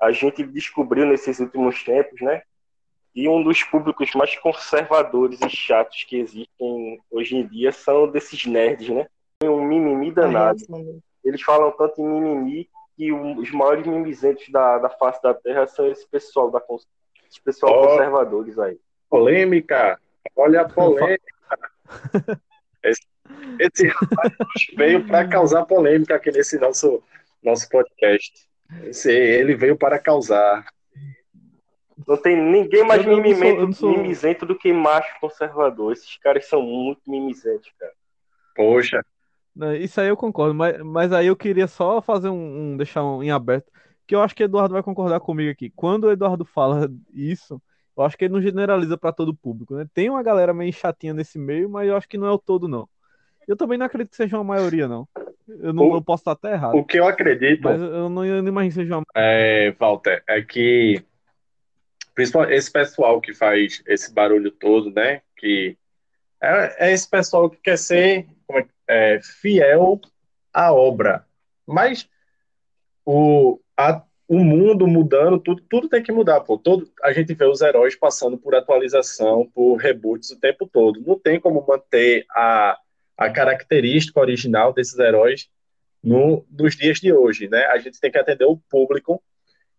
a 0.00 0.12
gente 0.12 0.44
descobriu 0.44 1.06
nesses 1.06 1.40
últimos 1.40 1.82
tempos, 1.82 2.20
né? 2.20 2.42
E 3.14 3.28
um 3.28 3.42
dos 3.42 3.64
públicos 3.64 4.14
mais 4.14 4.36
conservadores 4.38 5.40
e 5.40 5.50
chatos 5.50 6.04
que 6.04 6.16
existem 6.16 7.00
hoje 7.10 7.36
em 7.36 7.46
dia 7.46 7.72
são 7.72 8.08
desses 8.08 8.46
nerds, 8.46 8.88
né? 8.88 9.08
Tem 9.40 9.50
um 9.50 9.64
mimimi 9.64 10.12
danado. 10.12 10.60
Eles 11.24 11.42
falam 11.42 11.72
tanto 11.72 12.00
em 12.00 12.08
mimimi 12.08 12.68
que 12.96 13.12
os 13.12 13.50
maiores 13.50 13.86
mimizentos 13.86 14.48
da, 14.50 14.78
da 14.78 14.90
face 14.90 15.20
da 15.20 15.34
Terra 15.34 15.66
são 15.66 15.90
esse 15.90 16.06
pessoal, 16.06 16.50
da, 16.50 16.62
esse 17.28 17.40
pessoal 17.42 17.72
oh, 17.72 17.88
conservadores 17.88 18.58
aí. 18.58 18.78
Polêmica! 19.08 20.00
Olha 20.36 20.60
a 20.60 20.68
polêmica! 20.68 21.18
esse 22.84 23.09
esse 23.58 23.92
veio 24.76 25.06
para 25.06 25.28
causar 25.28 25.64
polêmica 25.66 26.16
aqui 26.16 26.30
nesse 26.30 26.58
nosso, 26.58 27.02
nosso 27.42 27.68
podcast. 27.68 28.32
Esse, 28.84 29.12
ele 29.12 29.54
veio 29.54 29.76
para 29.76 29.98
causar. 29.98 30.64
Não 32.06 32.16
tem 32.16 32.36
ninguém 32.36 32.84
mais 32.84 33.04
mimimento, 33.04 33.72
sou... 33.74 33.90
mimizento 33.90 34.46
do 34.46 34.56
que 34.56 34.72
macho 34.72 35.08
conservador. 35.20 35.92
Esses 35.92 36.16
caras 36.16 36.46
são 36.46 36.62
muito 36.62 37.02
mimizentos, 37.06 37.70
cara. 37.78 37.92
Poxa. 38.56 39.04
Isso 39.78 40.00
aí 40.00 40.08
eu 40.08 40.16
concordo, 40.16 40.54
mas, 40.54 40.78
mas 40.80 41.12
aí 41.12 41.26
eu 41.26 41.36
queria 41.36 41.66
só 41.66 42.00
fazer 42.00 42.28
um, 42.28 42.72
um 42.72 42.76
deixar 42.76 43.04
um 43.04 43.22
em 43.22 43.30
aberto, 43.30 43.70
que 44.06 44.14
eu 44.14 44.22
acho 44.22 44.34
que 44.34 44.42
o 44.42 44.46
Eduardo 44.46 44.72
vai 44.72 44.82
concordar 44.82 45.20
comigo 45.20 45.50
aqui. 45.50 45.70
Quando 45.70 46.04
o 46.04 46.12
Eduardo 46.12 46.44
fala 46.44 46.90
isso, 47.12 47.60
eu 47.96 48.04
acho 48.04 48.16
que 48.16 48.24
ele 48.24 48.32
não 48.32 48.40
generaliza 48.40 48.96
para 48.96 49.12
todo 49.12 49.30
o 49.30 49.36
público, 49.36 49.74
né? 49.74 49.86
Tem 49.92 50.08
uma 50.08 50.22
galera 50.22 50.54
meio 50.54 50.72
chatinha 50.72 51.12
nesse 51.12 51.38
meio, 51.38 51.68
mas 51.68 51.88
eu 51.88 51.96
acho 51.96 52.08
que 52.08 52.16
não 52.16 52.26
é 52.26 52.30
o 52.30 52.38
todo, 52.38 52.66
não. 52.66 52.88
Eu 53.50 53.56
também 53.56 53.76
não 53.76 53.86
acredito 53.86 54.10
que 54.10 54.16
seja 54.16 54.36
uma 54.38 54.44
maioria, 54.44 54.86
não. 54.86 55.08
Eu 55.48 55.72
não 55.72 55.90
o, 55.90 55.96
eu 55.96 56.02
posso 56.02 56.20
estar 56.20 56.30
até 56.30 56.52
errado. 56.52 56.76
O 56.76 56.84
que 56.84 57.00
eu 57.00 57.04
acredito. 57.04 57.64
Mas 57.64 57.80
eu 57.80 58.08
não, 58.08 58.24
eu 58.24 58.40
não 58.40 58.48
imagino 58.48 58.70
que 58.70 58.80
seja 58.80 58.96
uma 58.96 59.04
É, 59.16 59.74
Walter, 59.76 60.22
é 60.28 60.40
que. 60.40 61.02
Principalmente 62.14 62.54
esse 62.54 62.70
pessoal 62.70 63.20
que 63.20 63.34
faz 63.34 63.82
esse 63.88 64.14
barulho 64.14 64.52
todo, 64.52 64.92
né? 64.92 65.22
Que 65.36 65.76
é, 66.40 66.90
é 66.90 66.92
esse 66.92 67.10
pessoal 67.10 67.50
que 67.50 67.56
quer 67.56 67.76
ser 67.76 68.28
é, 68.88 69.18
fiel 69.20 70.00
à 70.54 70.72
obra. 70.72 71.26
Mas 71.66 72.08
o, 73.04 73.58
a, 73.76 74.00
o 74.28 74.44
mundo 74.44 74.86
mudando, 74.86 75.40
tudo, 75.40 75.60
tudo 75.68 75.88
tem 75.88 76.04
que 76.04 76.12
mudar, 76.12 76.40
pô. 76.42 76.56
Todo, 76.56 76.88
a 77.02 77.12
gente 77.12 77.34
vê 77.34 77.46
os 77.46 77.62
heróis 77.62 77.96
passando 77.96 78.38
por 78.38 78.54
atualização, 78.54 79.50
por 79.52 79.74
reboots 79.74 80.30
o 80.30 80.38
tempo 80.38 80.68
todo. 80.72 81.00
Não 81.04 81.18
tem 81.18 81.40
como 81.40 81.66
manter 81.66 82.24
a, 82.30 82.78
a 83.16 83.30
característica 83.30 84.18
original 84.20 84.72
desses 84.72 84.98
heróis 84.98 85.48
no, 86.02 86.44
nos 86.50 86.76
dias 86.76 86.98
de 86.98 87.12
hoje, 87.12 87.48
né? 87.48 87.66
A 87.66 87.78
gente 87.78 88.00
tem 88.00 88.10
que 88.10 88.18
atender 88.18 88.44
o 88.44 88.56
público, 88.56 89.22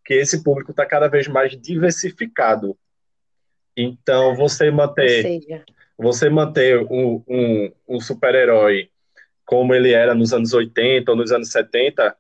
que 0.06 0.14
esse 0.14 0.44
público 0.44 0.72
está 0.72 0.86
cada 0.86 1.08
vez 1.08 1.28
mais 1.28 1.60
diversificado. 1.60 2.78
Então, 3.76 4.36
você 4.36 4.70
manter, 4.70 5.42
você 5.98 6.30
manter 6.30 6.80
um, 6.80 7.24
um, 7.28 7.72
um 7.88 8.00
super-herói 8.00 8.90
como 9.46 9.74
ele 9.74 9.92
era 9.92 10.14
nos 10.14 10.34
anos 10.34 10.54
80 10.54 11.12
ou 11.12 11.18
nos 11.18 11.32
anos 11.32 11.52
70 11.52 12.16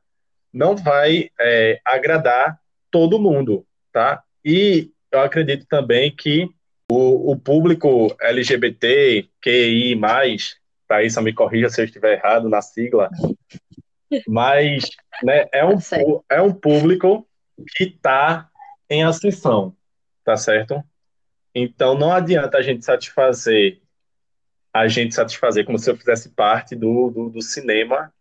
não 0.51 0.75
vai 0.75 1.30
é, 1.39 1.80
agradar 1.86 2.60
todo 2.89 3.22
mundo, 3.22 3.65
tá? 3.91 4.22
E 4.44 4.91
eu 5.12 5.22
acredito 5.22 5.65
também 5.65 6.13
que 6.13 6.50
o, 6.91 7.32
o 7.32 7.39
público 7.39 8.13
LGBT, 8.20 9.30
QI+, 9.41 9.96
Thaisa 10.91 11.21
me 11.21 11.31
corrija 11.31 11.69
se 11.69 11.79
eu 11.79 11.86
estiver 11.86 12.17
errado 12.17 12.50
na 12.50 12.62
sigla, 12.62 13.10
mas 14.27 14.89
né, 15.24 15.45
é, 15.53 15.63
um, 15.63 15.77
tá 15.77 15.98
é 16.29 16.41
um 16.41 16.53
público 16.53 17.25
que 17.77 17.86
está 17.86 18.50
em 18.89 19.01
ascensão, 19.01 19.74
tá 20.25 20.36
certo? 20.36 20.83
Então 21.55 21.98
não 21.98 22.12
adianta 22.12 22.57
a 22.57 22.62
gente 22.62 22.83
satisfazer 22.83 23.79
a 24.74 24.88
gente 24.89 25.15
satisfazer 25.15 25.65
como 25.65 25.79
se 25.79 25.89
eu 25.89 25.95
fizesse 25.95 26.29
parte 26.29 26.75
do, 26.75 27.10
do, 27.10 27.29
do 27.29 27.41
cinema 27.41 28.13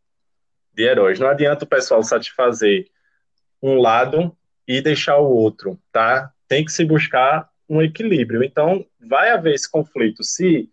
de 0.72 0.84
heróis. 0.84 1.18
Não 1.18 1.28
adianta 1.28 1.64
o 1.64 1.68
pessoal 1.68 2.02
satisfazer 2.04 2.88
um 3.60 3.80
lado 3.80 4.36
e 4.66 4.80
deixar 4.80 5.18
o 5.18 5.28
outro, 5.28 5.80
tá? 5.90 6.32
Tem 6.48 6.64
que 6.64 6.72
se 6.72 6.84
buscar 6.84 7.48
um 7.68 7.80
equilíbrio. 7.80 8.42
Então, 8.42 8.84
vai 9.00 9.30
haver 9.30 9.54
esse 9.54 9.70
conflito. 9.70 10.24
Se 10.24 10.68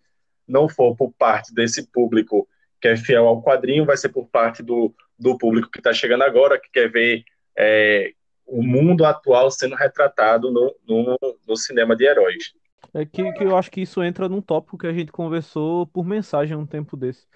não 0.48 0.68
for 0.68 0.96
por 0.96 1.12
parte 1.12 1.54
desse 1.54 1.86
público 1.90 2.48
que 2.80 2.88
é 2.88 2.96
fiel 2.96 3.26
ao 3.26 3.42
quadrinho, 3.42 3.84
vai 3.84 3.96
ser 3.96 4.08
por 4.08 4.26
parte 4.28 4.62
do, 4.62 4.94
do 5.18 5.36
público 5.36 5.70
que 5.70 5.80
está 5.80 5.92
chegando 5.92 6.22
agora, 6.22 6.60
que 6.60 6.70
quer 6.70 6.90
ver 6.90 7.24
é, 7.56 8.12
o 8.46 8.62
mundo 8.62 9.04
atual 9.04 9.50
sendo 9.50 9.74
retratado 9.74 10.50
no, 10.50 10.74
no, 10.86 11.18
no 11.46 11.56
cinema 11.56 11.96
de 11.96 12.04
heróis. 12.04 12.54
É 12.94 13.04
que, 13.04 13.32
que 13.32 13.44
eu 13.44 13.56
acho 13.56 13.70
que 13.70 13.82
isso 13.82 14.02
entra 14.02 14.28
num 14.28 14.40
tópico 14.40 14.78
que 14.78 14.86
a 14.86 14.92
gente 14.92 15.12
conversou 15.12 15.86
por 15.88 16.04
mensagem 16.04 16.56
um 16.56 16.64
tempo 16.64 16.96
desse 16.96 17.26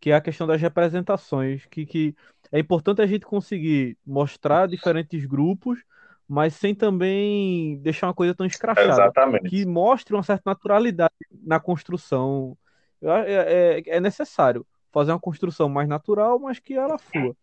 que 0.00 0.10
é 0.10 0.14
a 0.14 0.20
questão 0.20 0.46
das 0.46 0.60
representações, 0.60 1.66
que, 1.66 1.84
que 1.84 2.16
é 2.50 2.58
importante 2.58 3.02
a 3.02 3.06
gente 3.06 3.26
conseguir 3.26 3.98
mostrar 4.04 4.66
diferentes 4.66 5.26
grupos, 5.26 5.84
mas 6.30 6.54
sem 6.54 6.76
também 6.76 7.76
deixar 7.78 8.06
uma 8.06 8.14
coisa 8.14 8.32
tão 8.32 8.46
escrachada. 8.46 8.88
Exatamente. 8.88 9.50
Que 9.50 9.66
mostre 9.66 10.14
uma 10.14 10.22
certa 10.22 10.44
naturalidade 10.46 11.12
na 11.42 11.58
construção. 11.58 12.56
É, 13.02 13.82
é, 13.88 13.96
é 13.96 14.00
necessário 14.00 14.64
fazer 14.92 15.10
uma 15.10 15.18
construção 15.18 15.68
mais 15.68 15.88
natural, 15.88 16.38
mas 16.38 16.60
que 16.60 16.74
ela 16.74 16.96
flua. 16.98 17.34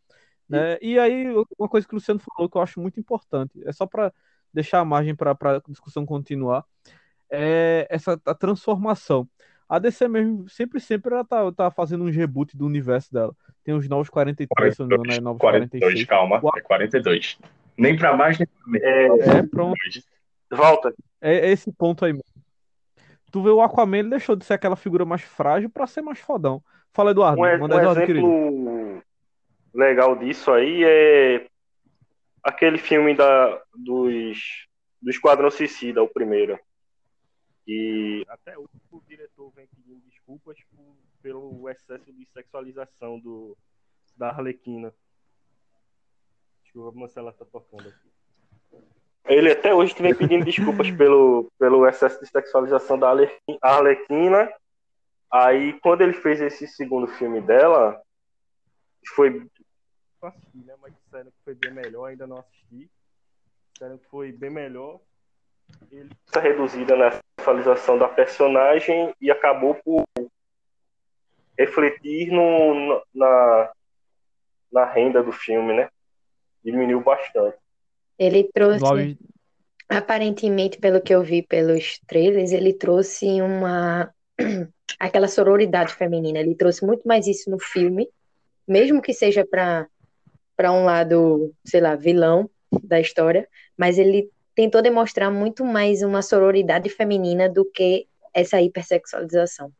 Né? 0.47 0.77
E 0.81 0.97
aí, 0.97 1.25
uma 1.59 1.67
coisa 1.67 1.85
que 1.85 1.93
o 1.93 1.97
Luciano 1.97 2.21
falou 2.21 2.49
que 2.49 2.57
eu 2.57 2.61
acho 2.61 2.79
muito 2.79 2.97
importante, 2.97 3.61
é 3.65 3.73
só 3.73 3.85
para 3.85 4.13
deixar 4.53 4.79
a 4.79 4.85
margem 4.85 5.13
para 5.13 5.31
a 5.31 5.61
discussão 5.67 6.05
continuar, 6.05 6.63
é 7.29 7.85
essa 7.89 8.17
a 8.25 8.33
transformação. 8.33 9.27
A 9.67 9.79
DC 9.79 10.07
mesmo, 10.07 10.47
sempre, 10.47 10.79
sempre 10.79 11.13
ela 11.13 11.25
tá, 11.25 11.51
tá 11.51 11.69
fazendo 11.69 12.05
um 12.05 12.09
reboot 12.09 12.55
do 12.55 12.65
universo 12.65 13.11
dela. 13.11 13.35
Tem 13.65 13.73
os 13.73 13.89
novos 13.89 14.09
43, 14.09 14.77
42, 14.77 14.89
não, 14.89 15.13
né? 15.13 15.19
Novos 15.19 15.41
42, 15.41 15.81
46. 15.81 16.07
calma, 16.07 16.37
é 16.55 16.61
42. 16.61 17.37
Nem 17.77 17.95
pra 17.95 18.15
mais, 18.15 18.37
nem 18.37 18.47
pra 18.47 18.67
menos. 18.67 19.27
É, 19.27 19.37
é 19.37 19.43
pronto. 19.43 19.77
Volta. 20.51 20.93
É, 21.21 21.47
é, 21.47 21.51
esse 21.51 21.71
ponto 21.71 22.05
aí. 22.05 22.13
Tu 23.31 23.43
vê 23.43 23.49
o 23.49 23.61
Aquaman, 23.61 23.97
ele 23.97 24.09
deixou 24.09 24.35
de 24.35 24.45
ser 24.45 24.53
aquela 24.53 24.75
figura 24.75 25.05
mais 25.05 25.21
frágil 25.21 25.69
pra 25.69 25.85
ser 25.85 26.01
mais 26.01 26.19
fodão. 26.19 26.63
Fala, 26.93 27.11
Eduardo. 27.11 27.39
Um, 27.39 27.59
manda 27.59 27.75
um 27.75 27.79
Eduardo, 27.79 28.01
exemplo 28.01 28.05
querido. 28.05 29.03
legal 29.73 30.15
disso 30.15 30.51
aí 30.51 30.83
é 30.83 31.47
aquele 32.41 32.77
filme 32.77 33.13
da, 33.13 33.61
dos, 33.75 34.67
do 35.01 35.09
Esquadrão 35.09 35.51
Suicida, 35.51 36.01
o 36.01 36.07
primeiro. 36.07 36.57
E 37.67 38.25
até 38.29 38.57
hoje 38.57 38.69
o 38.89 39.01
diretor 39.05 39.51
vem 39.53 39.67
pedindo 39.67 39.99
desculpas 40.09 40.57
por, 40.73 40.95
pelo 41.21 41.69
excesso 41.69 42.13
de 42.13 42.25
sexualização 42.27 43.19
do, 43.19 43.57
da 44.15 44.29
Arlequina. 44.29 44.93
Deixa 46.77 46.89
eu 46.89 46.91
ver 46.91 47.09
se 47.09 47.19
ela 47.19 47.33
tá 47.33 47.45
tocando 47.45 47.89
aqui. 47.89 48.11
Ele 49.25 49.51
até 49.51 49.73
hoje 49.73 49.95
vem 49.99 50.15
pedindo 50.15 50.45
desculpas 50.45 50.89
pelo, 50.91 51.51
pelo 51.57 51.87
excesso 51.87 52.19
de 52.21 52.27
sexualização 52.27 52.99
da 52.99 53.09
Arlequina. 53.61 54.49
Aí, 55.29 55.77
quando 55.81 56.01
ele 56.01 56.13
fez 56.13 56.39
esse 56.39 56.67
segundo 56.67 57.07
filme 57.07 57.41
dela, 57.41 57.99
foi. 59.15 59.49
Assisti, 60.21 60.57
né? 60.59 60.75
Mas 60.79 60.93
disseram 61.03 61.31
que 61.31 61.43
foi 61.43 61.55
bem 61.55 61.71
melhor, 61.73 62.05
ainda 62.05 62.27
não 62.27 62.37
assisti. 62.37 62.89
Disseram 63.73 63.97
que 63.97 64.05
foi 64.05 64.31
bem 64.31 64.51
melhor. 64.51 64.99
Ele 65.91 66.11
está 66.25 66.39
reduzida 66.39 66.95
na 66.95 67.11
sexualização 67.11 67.97
da 67.97 68.07
personagem 68.07 69.13
e 69.19 69.31
acabou 69.31 69.75
por 69.75 70.05
refletir 71.57 72.31
no, 72.31 73.03
na, 73.13 73.73
na 74.71 74.85
renda 74.85 75.21
do 75.21 75.31
filme, 75.31 75.73
né? 75.73 75.89
Diminuiu 76.63 77.03
bastante. 77.03 77.57
Ele 78.17 78.49
trouxe, 78.51 79.17
aparentemente, 79.87 80.79
pelo 80.79 81.01
que 81.01 81.13
eu 81.13 81.23
vi 81.23 81.41
pelos 81.41 81.99
trailers, 82.07 82.51
ele 82.51 82.73
trouxe 82.73 83.41
uma 83.41 84.11
aquela 84.99 85.27
sororidade 85.27 85.93
feminina. 85.93 86.39
Ele 86.39 86.55
trouxe 86.55 86.85
muito 86.85 87.07
mais 87.07 87.27
isso 87.27 87.49
no 87.49 87.59
filme, 87.59 88.09
mesmo 88.67 89.01
que 89.01 89.13
seja 89.13 89.45
para 89.45 89.87
para 90.55 90.71
um 90.71 90.83
lado, 90.83 91.53
sei 91.63 91.79
lá, 91.79 91.95
vilão 91.95 92.49
da 92.83 92.99
história, 92.99 93.47
mas 93.77 93.99
ele 93.99 94.31
tentou 94.55 94.81
demonstrar 94.81 95.31
muito 95.31 95.63
mais 95.63 96.01
uma 96.01 96.23
sororidade 96.23 96.89
feminina 96.89 97.47
do 97.47 97.63
que 97.63 98.07
essa 98.33 98.59
hipersexualização. 98.59 99.71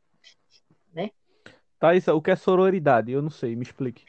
Né? 0.94 1.10
Thaís, 1.80 2.08
o 2.08 2.22
que 2.22 2.30
é 2.30 2.36
sororidade? 2.36 3.12
Eu 3.12 3.24
não 3.24 3.32
sei, 3.32 3.56
me 3.56 3.64
explique. 3.64 4.06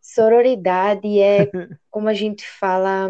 Sororidade 0.00 1.20
é, 1.20 1.50
como 1.90 2.08
a 2.08 2.14
gente 2.14 2.46
fala, 2.46 3.08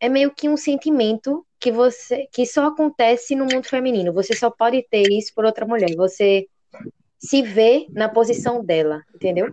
é 0.00 0.08
meio 0.08 0.30
que 0.30 0.48
um 0.48 0.56
sentimento 0.56 1.44
que 1.60 1.72
você 1.72 2.28
que 2.32 2.46
só 2.46 2.66
acontece 2.66 3.34
no 3.34 3.44
mundo 3.44 3.66
feminino. 3.66 4.12
Você 4.12 4.34
só 4.34 4.50
pode 4.50 4.82
ter 4.88 5.02
isso 5.10 5.32
por 5.34 5.44
outra 5.44 5.66
mulher. 5.66 5.94
Você 5.96 6.46
se 7.18 7.42
vê 7.42 7.86
na 7.90 8.08
posição 8.08 8.64
dela, 8.64 9.02
entendeu? 9.14 9.52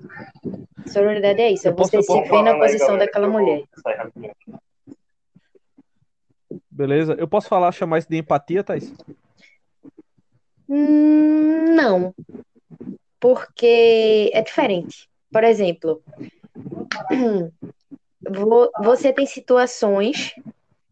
Sororidade 0.87 1.41
é 1.41 1.51
isso, 1.51 1.67
é 1.67 1.71
você 1.71 2.01
se 2.01 2.21
ver 2.21 2.43
na 2.43 2.57
posição 2.57 2.97
daquela 2.97 3.27
mulher. 3.27 3.63
Beleza? 6.69 7.15
Eu 7.17 7.27
posso 7.27 7.47
falar, 7.47 7.71
chamar 7.71 7.99
isso 7.99 8.09
de 8.09 8.17
empatia, 8.17 8.63
Thais? 8.63 8.93
Hum, 10.69 11.73
não. 11.73 12.13
Porque 13.19 14.29
é 14.33 14.41
diferente. 14.41 15.09
Por 15.31 15.43
exemplo, 15.43 16.03
você 18.83 19.13
tem 19.13 19.25
situações 19.25 20.33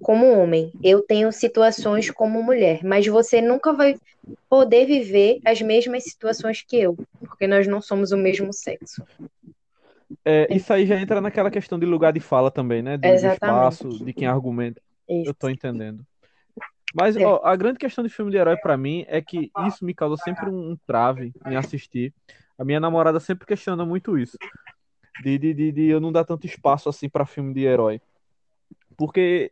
como 0.01 0.37
homem, 0.37 0.71
eu 0.83 1.01
tenho 1.01 1.31
situações 1.31 2.11
como 2.11 2.43
mulher, 2.43 2.83
mas 2.83 3.07
você 3.07 3.41
nunca 3.41 3.71
vai 3.71 3.95
poder 4.49 4.85
viver 4.85 5.39
as 5.45 5.61
mesmas 5.61 6.03
situações 6.03 6.61
que 6.61 6.77
eu, 6.77 6.97
porque 7.19 7.47
nós 7.47 7.65
não 7.67 7.81
somos 7.81 8.11
o 8.11 8.17
mesmo 8.17 8.51
sexo. 8.51 9.03
É, 10.25 10.53
isso 10.53 10.71
aí 10.71 10.85
já 10.85 10.99
entra 10.99 11.21
naquela 11.21 11.49
questão 11.49 11.79
de 11.79 11.85
lugar 11.85 12.13
de 12.13 12.19
fala 12.19 12.51
também, 12.51 12.81
né? 12.81 12.97
Do, 12.97 13.07
do 13.07 13.27
espaço, 13.27 13.89
de 14.05 14.13
quem 14.13 14.27
argumenta. 14.27 14.81
Isso. 15.09 15.29
Eu 15.29 15.33
tô 15.33 15.49
entendendo. 15.49 16.05
Mas 16.93 17.17
é. 17.17 17.25
ó, 17.25 17.41
a 17.43 17.55
grande 17.55 17.79
questão 17.79 18.03
de 18.03 18.09
filme 18.09 18.29
de 18.29 18.37
herói 18.37 18.55
para 18.57 18.77
mim 18.77 19.03
é 19.07 19.21
que 19.21 19.49
isso 19.67 19.83
me 19.83 19.93
causou 19.93 20.17
sempre 20.17 20.49
um, 20.49 20.77
trave 20.85 21.33
em 21.47 21.55
assistir. 21.55 22.13
A 22.57 22.63
minha 22.63 22.79
namorada 22.79 23.19
sempre 23.19 23.47
questiona 23.47 23.83
muito 23.83 24.17
isso. 24.17 24.37
De, 25.21 25.37
de, 25.37 25.53
de, 25.53 25.71
de 25.71 25.85
eu 25.87 25.99
não 25.99 26.11
dar 26.11 26.23
tanto 26.23 26.47
espaço 26.47 26.89
assim 26.89 27.07
para 27.07 27.25
filme 27.25 27.53
de 27.53 27.61
herói. 27.61 28.01
Porque 28.97 29.51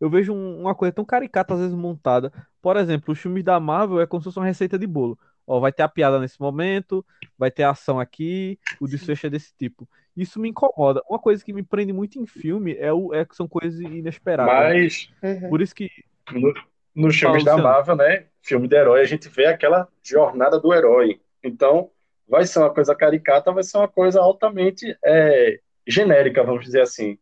eu 0.00 0.08
vejo 0.08 0.32
um, 0.32 0.60
uma 0.60 0.74
coisa 0.74 0.92
tão 0.92 1.04
caricata, 1.04 1.54
às 1.54 1.60
vezes 1.60 1.74
montada. 1.74 2.32
Por 2.60 2.76
exemplo, 2.76 3.12
os 3.12 3.18
filmes 3.18 3.44
da 3.44 3.60
Marvel 3.60 4.00
é 4.00 4.06
como 4.06 4.20
se 4.20 4.24
fosse 4.24 4.38
uma 4.38 4.46
receita 4.46 4.78
de 4.78 4.86
bolo. 4.86 5.18
Ó, 5.46 5.58
vai 5.58 5.72
ter 5.72 5.82
a 5.82 5.88
piada 5.88 6.18
nesse 6.18 6.40
momento, 6.40 7.04
vai 7.36 7.50
ter 7.50 7.64
a 7.64 7.70
ação 7.70 7.98
aqui, 7.98 8.58
o 8.80 8.86
desfecho 8.86 9.26
é 9.26 9.30
desse 9.30 9.52
tipo. 9.56 9.88
Isso 10.16 10.40
me 10.40 10.48
incomoda. 10.48 11.02
Uma 11.08 11.18
coisa 11.18 11.44
que 11.44 11.52
me 11.52 11.62
prende 11.62 11.92
muito 11.92 12.18
em 12.18 12.26
filme 12.26 12.76
é, 12.76 12.92
o, 12.92 13.12
é 13.14 13.24
que 13.24 13.34
são 13.34 13.48
coisas 13.48 13.80
inesperadas. 13.80 14.54
Mas. 14.54 15.12
Uhum. 15.22 15.48
Por 15.48 15.60
isso 15.60 15.74
que. 15.74 15.90
No, 16.32 16.54
nos 16.94 17.16
filmes 17.16 17.44
da 17.44 17.56
Marvel, 17.56 17.96
né? 17.96 18.26
Filme 18.42 18.68
de 18.68 18.76
herói, 18.76 19.00
a 19.00 19.04
gente 19.04 19.28
vê 19.28 19.46
aquela 19.46 19.88
jornada 20.02 20.58
do 20.58 20.72
herói. 20.72 21.20
Então, 21.42 21.90
vai 22.30 22.46
ser 22.46 22.60
uma 22.60 22.72
coisa 22.72 22.94
caricata, 22.94 23.52
vai 23.52 23.64
ser 23.64 23.76
uma 23.76 23.88
coisa 23.88 24.20
altamente 24.20 24.96
é, 25.04 25.58
genérica, 25.86 26.44
vamos 26.44 26.64
dizer 26.64 26.80
assim. 26.82 27.18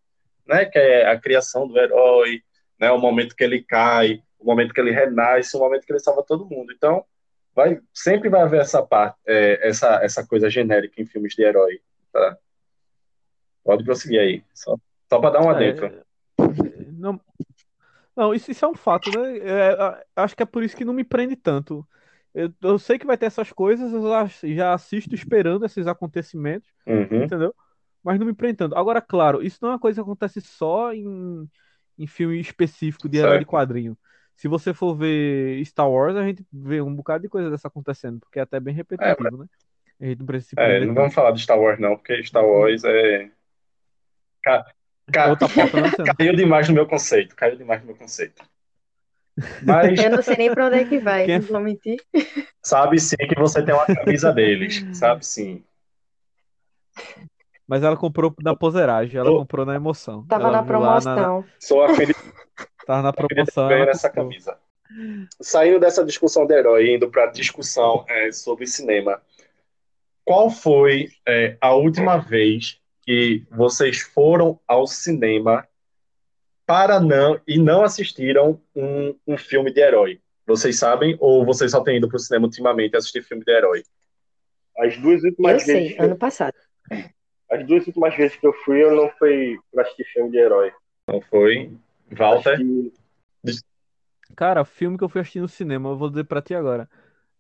né? 0.47 0.67
Que 0.67 0.79
é 0.79 1.11
a 1.11 1.19
criação 1.19 1.67
do 1.67 1.79
herói, 1.79 2.43
né? 2.79 2.91
O 2.91 2.99
momento 2.99 3.35
que 3.35 3.43
ele 3.43 3.63
cai, 3.63 4.23
o 4.39 4.45
momento 4.45 4.75
que 4.75 4.81
ele 4.81 4.91
renasce, 4.93 5.57
o 5.57 5.61
momento 5.61 5.87
que 5.87 5.93
ele 5.93 5.99
salva 5.99 6.23
todo 6.23 6.45
mundo. 6.47 6.73
Então, 6.77 7.05
vai, 7.55 7.81
sempre 7.93 8.29
vai 8.29 8.43
haver 8.43 8.61
essa 8.61 8.83
parte, 8.83 9.17
é, 9.27 9.67
essa, 9.67 9.99
essa 10.05 10.27
coisa 10.27 10.51
genérica 10.51 11.01
em 11.01 11.07
filmes 11.07 11.35
de 11.35 11.43
herói, 11.43 11.81
tá? 12.13 12.37
Pode 13.65 13.85
prosseguir 13.85 14.21
aí, 14.21 14.45
só, 14.55 14.77
só 15.09 15.19
para 15.19 15.31
dar 15.31 15.43
um 15.43 15.51
adentro. 15.51 15.87
É, 15.87 16.03
não, 16.93 17.21
não 18.15 18.35
isso, 18.35 18.51
isso 18.51 18.65
é 18.65 18.69
um 18.69 18.75
fato, 18.75 19.11
né? 19.19 19.39
É, 19.39 20.05
acho 20.17 20.37
que 20.37 20.43
é 20.43 20.47
por 20.47 20.63
isso 20.63 20.77
que 20.77 20.85
não 20.85 20.93
me 20.93 21.05
prende 21.05 21.35
tanto. 21.35 21.87
Eu, 22.39 22.55
eu 22.63 22.79
sei 22.79 22.99
que 22.99 23.07
vai 23.07 23.19
ter 23.19 23.27
essas 23.27 23.53
coisas, 23.53 23.93
eu 23.93 24.03
já 24.55 24.73
assisto 24.75 25.15
esperando 25.15 25.65
esses 25.67 25.87
acontecimentos, 25.87 26.71
Uhum. 26.87 27.25
entendeu? 27.25 27.55
Mas 28.03 28.19
não 28.19 28.27
me 28.27 28.35
prende 28.35 28.57
tanto. 28.59 28.77
Agora, 28.77 29.01
claro, 29.01 29.43
isso 29.43 29.59
não 29.61 29.71
é 29.71 29.73
uma 29.73 29.79
coisa 29.79 29.97
que 29.97 30.03
acontece 30.03 30.41
só 30.41 30.93
em, 30.93 31.49
em 31.99 32.07
filme 32.07 32.39
específico 32.41 33.09
de 33.09 33.19
herói 33.19 33.39
de 33.41 33.45
quadrinho. 33.45 33.99
Se 34.37 34.47
você 34.47 34.73
for 34.73 34.95
ver 34.95 35.65
Star 35.67 35.91
Wars, 35.91 36.15
a 36.17 36.25
gente 36.25 36.47
vê 36.53 36.81
um 36.81 36.95
bocado 36.95 37.23
de 37.23 37.29
coisa 37.29 37.51
dessa 37.51 37.67
acontecendo, 37.67 38.21
porque 38.21 38.39
é 38.39 38.43
até 38.43 38.61
bem 38.61 38.73
repetitivo, 38.73 39.37
né? 39.39 39.47
A 40.01 40.05
gente 40.07 40.21
não 40.21 40.27
precisa 40.27 40.63
É, 40.63 40.85
não 40.87 40.95
vamos 40.95 41.13
falar 41.13 41.33
de 41.33 41.41
Star 41.43 41.59
Wars, 41.59 41.81
não, 41.81 41.97
porque 41.97 42.23
Star 42.23 42.45
Wars 42.47 42.85
é. 42.85 43.31
Ca- 44.45 44.65
ca- 45.13 45.27
É 45.27 45.31
outra 45.31 45.49
pauta, 45.49 45.77
né? 45.77 45.91
Caiu 46.17 46.37
demais 46.37 46.69
no 46.69 46.75
meu 46.75 46.87
conceito, 46.87 47.35
caiu 47.35 47.57
demais 47.57 47.81
no 47.81 47.89
meu 47.89 47.97
conceito. 47.97 48.43
Mas 49.63 49.99
Eu 50.03 50.11
não 50.11 50.23
sei 50.23 50.37
nem 50.37 50.51
pra 50.53 50.67
onde 50.67 50.77
é 50.77 50.85
que 50.85 50.99
vai, 50.99 51.27
Quem 51.27 51.39
não 51.41 51.47
vou 51.49 51.61
mentir. 51.61 51.99
sabe 52.63 52.99
sim 53.01 53.17
que 53.17 53.35
você 53.39 53.63
tem 53.63 53.75
uma 53.75 53.87
camisa 53.87 54.33
deles, 54.33 54.85
sabe 54.97 55.25
sim. 55.25 55.63
Mas 57.67 57.83
ela 57.83 57.97
comprou 57.97 58.35
na 58.41 58.57
poseragem, 58.57 59.19
ela 59.21 59.31
comprou 59.31 59.67
na 59.67 59.75
emoção. 59.75 60.25
Tava 60.27 60.45
Ela 60.45 60.53
na 60.53 60.63
viu 60.63 60.79
lá 60.81 61.01
promoção. 61.01 61.45
Sou 61.61 61.85
a 61.85 61.95
filha 61.95 62.15
Tava 62.87 63.03
na 63.03 63.13
promoção. 63.13 63.69
nessa 63.69 64.09
comprou. 64.09 64.25
camisa. 64.29 64.59
Saindo 65.43 65.79
dessa 65.79 66.03
discussão 66.03 66.47
de 66.47 66.55
herói, 66.55 66.95
indo 66.95 67.11
para 67.11 67.25
a 67.25 67.31
discussão 67.31 68.07
é, 68.09 68.33
sobre 68.33 68.67
cinema, 68.67 69.21
qual 70.25 70.49
foi 70.49 71.09
é, 71.27 71.59
a 71.61 71.75
última 71.75 72.17
vez 72.17 72.81
que 73.03 73.47
vocês 73.51 74.01
foram 74.01 74.59
ao 74.67 74.87
cinema 74.87 75.68
para 76.69 77.01
não 77.01 77.41
e 77.49 77.59
não 77.59 77.83
assistiram 77.83 78.61
um, 78.77 79.15
um 79.27 79.39
filme 79.39 79.73
de 79.73 79.81
herói? 79.81 80.21
Vocês 80.47 80.79
sabem 80.79 81.17
ou 81.19 81.43
vocês 81.43 81.71
só 81.71 81.81
têm 81.83 81.97
ido 81.97 82.09
para 82.09 82.17
o 82.17 82.21
cinema 82.21 82.45
ultimamente 82.45 82.95
assistir 82.95 83.23
filme 83.23 83.43
de 83.43 83.51
herói? 83.51 83.83
As 84.79 84.95
duas 84.99 85.25
últimas 85.25 85.53
Eu 85.55 85.61
sei, 85.61 85.75
vezes 85.81 85.97
que 85.97 86.03
eu- 86.03 86.05
ano 86.05 86.17
passado. 86.19 86.55
as 87.51 87.67
duas 87.67 87.87
últimas 87.87 88.15
vezes 88.15 88.37
que 88.37 88.47
eu 88.47 88.53
fui, 88.53 88.83
eu 88.85 88.95
não 88.95 89.09
fui 89.19 89.59
pra 89.73 89.83
assistir 89.83 90.05
filme 90.13 90.31
de 90.31 90.37
herói. 90.37 90.71
Não 91.09 91.23
foi? 91.23 91.73
Walter? 92.13 92.59
Assisti- 93.43 93.67
Cara, 94.37 94.63
filme 94.63 94.99
que 94.99 95.05
eu 95.05 95.09
fui 95.09 95.23
assistir 95.23 95.41
no 95.41 95.49
cinema, 95.49 95.89
eu 95.89 95.97
vou 95.97 96.11
dizer 96.11 96.25
pra 96.25 96.43
ti 96.43 96.55
agora. 96.55 96.87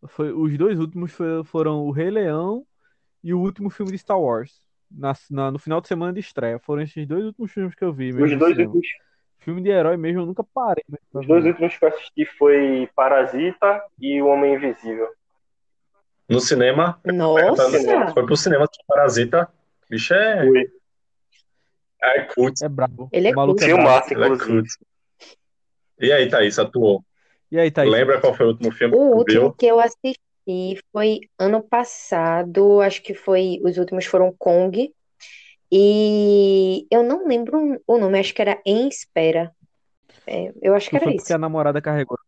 Foi, 0.06 0.32
os 0.32 0.56
dois 0.56 0.78
últimos 0.80 1.12
foi- 1.12 1.44
foram 1.44 1.84
O 1.84 1.90
Rei 1.90 2.08
Leão 2.10 2.64
e 3.22 3.34
o 3.34 3.38
último 3.40 3.68
filme 3.68 3.92
de 3.92 3.98
Star 3.98 4.18
Wars. 4.18 4.62
Na, 4.90 5.12
na- 5.30 5.50
no 5.50 5.58
final 5.58 5.82
de 5.82 5.88
semana 5.88 6.14
de 6.14 6.20
estreia. 6.20 6.58
Foram 6.58 6.80
esses 6.80 7.06
dois 7.06 7.26
últimos 7.26 7.52
filmes 7.52 7.74
que 7.74 7.84
eu 7.84 7.92
vi 7.92 8.06
mesmo 8.10 8.24
Os 8.24 8.38
dois, 8.38 8.56
últimos, 8.56 8.86
Filme 9.38 9.62
de 9.62 9.70
herói 9.70 9.96
mesmo, 9.96 10.22
eu 10.22 10.26
nunca 10.26 10.44
parei. 10.44 10.84
os 11.12 11.26
dois 11.26 11.44
últimos 11.44 11.76
que 11.76 11.84
eu 11.84 11.88
assisti 11.88 12.24
foi 12.26 12.88
Parasita 12.94 13.82
e 13.98 14.20
O 14.20 14.26
Homem 14.26 14.54
Invisível. 14.54 15.08
No 16.28 16.40
cinema? 16.40 17.00
Nossa! 17.04 17.70
Foi 18.12 18.26
pro 18.26 18.36
cinema 18.36 18.64
assistir 18.64 18.84
Parasita? 18.86 19.48
Bicho 19.88 20.12
é. 20.12 20.46
Foi. 20.46 20.66
É 22.02 22.20
cult. 22.34 22.64
É 22.64 22.68
brabo. 22.68 23.08
Ele 23.12 23.28
é 23.28 23.30
Sim, 23.30 23.70
é 23.70 23.74
o 23.74 23.76
brabo. 23.76 23.82
Márcio, 23.82 24.24
Ele 24.24 24.34
é 24.34 24.38
cult. 24.38 24.68
E 26.00 26.12
aí, 26.12 26.28
Thaís, 26.28 26.58
atuou? 26.58 27.02
E 27.50 27.58
aí, 27.58 27.70
Thaís? 27.70 27.90
Lembra 27.90 28.20
qual 28.20 28.34
foi 28.34 28.46
o 28.46 28.50
último 28.50 28.70
filme 28.72 28.94
O 28.94 29.24
que 29.24 29.38
último 29.38 29.54
que 29.54 29.66
eu 29.66 29.80
assisti 29.80 30.78
foi 30.92 31.20
ano 31.38 31.62
passado, 31.62 32.80
acho 32.80 33.02
que 33.02 33.14
foi, 33.14 33.60
os 33.64 33.78
últimos 33.78 34.06
foram 34.06 34.32
Kong, 34.38 34.92
e 35.70 36.86
eu 36.90 37.02
não 37.02 37.26
lembro 37.26 37.80
o 37.86 37.98
nome, 37.98 38.18
acho 38.18 38.34
que 38.34 38.42
era 38.42 38.60
Em 38.64 38.88
Espera. 38.88 39.52
É, 40.26 40.52
eu 40.60 40.74
acho 40.74 40.90
que 40.90 40.96
era 40.96 41.04
foi 41.04 41.14
isso. 41.14 41.22
porque 41.22 41.32
a 41.32 41.38
namorada 41.38 41.80
carregou. 41.80 42.18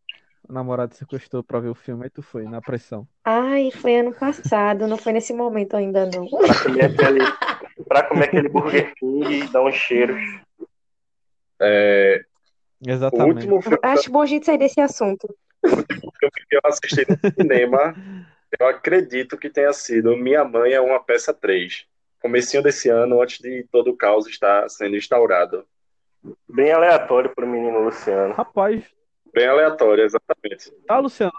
A 0.49 0.53
namorada 0.53 0.95
sequestrou 0.95 1.45
pra 1.45 1.61
ver 1.61 1.69
o 1.69 1.75
filme, 1.75 2.05
aí 2.05 2.11
tu 2.11 2.23
foi, 2.23 2.45
na 2.45 2.61
pressão. 2.61 3.07
Ai, 3.25 3.71
foi 3.71 3.97
ano 4.01 4.13
passado, 4.13 4.89
não 4.89 4.97
foi 4.97 5.13
nesse 5.13 5.33
momento 5.33 5.77
ainda 5.77 6.07
não. 6.07 6.27
Pra 6.27 6.63
comer 6.63 6.85
aquele, 6.87 7.21
pra 7.87 8.03
comer 8.03 8.25
aquele 8.25 8.49
Burger 8.49 8.93
King 8.97 9.45
e 9.45 9.49
dar 9.49 9.63
uns 9.63 9.77
cheiros. 9.77 10.21
É, 11.61 12.25
o 12.83 12.91
Exatamente. 12.91 13.29
último 13.35 13.61
filme 13.61 13.79
Acho 13.83 14.11
bom 14.11 14.23
a 14.23 14.27
gente 14.27 14.47
sair 14.47 14.59
desse 14.59 14.81
assunto. 14.81 15.29
que 15.63 16.57
eu 16.57 16.61
assisti 16.65 17.07
no 17.09 17.33
cinema, 17.33 17.95
eu 18.59 18.67
acredito 18.67 19.37
que 19.37 19.51
tenha 19.51 19.73
sido 19.73 20.17
Minha 20.17 20.45
Mãe 20.45 20.73
é 20.73 20.81
uma 20.81 20.99
Peça 21.03 21.35
3. 21.35 21.87
Comecinho 22.21 22.63
desse 22.63 22.89
ano, 22.89 23.21
antes 23.21 23.39
de 23.39 23.67
todo 23.71 23.91
o 23.91 23.97
caos 23.97 24.27
estar 24.27 24.69
sendo 24.69 24.97
instaurado. 24.97 25.65
Bem 26.49 26.71
aleatório 26.71 27.35
pro 27.35 27.47
menino 27.47 27.83
Luciano. 27.83 28.35
Rapaz, 28.35 28.85
Bem 29.33 29.47
aleatório, 29.47 30.05
exatamente. 30.05 30.73
Ah, 30.89 30.99
Luciano, 30.99 31.33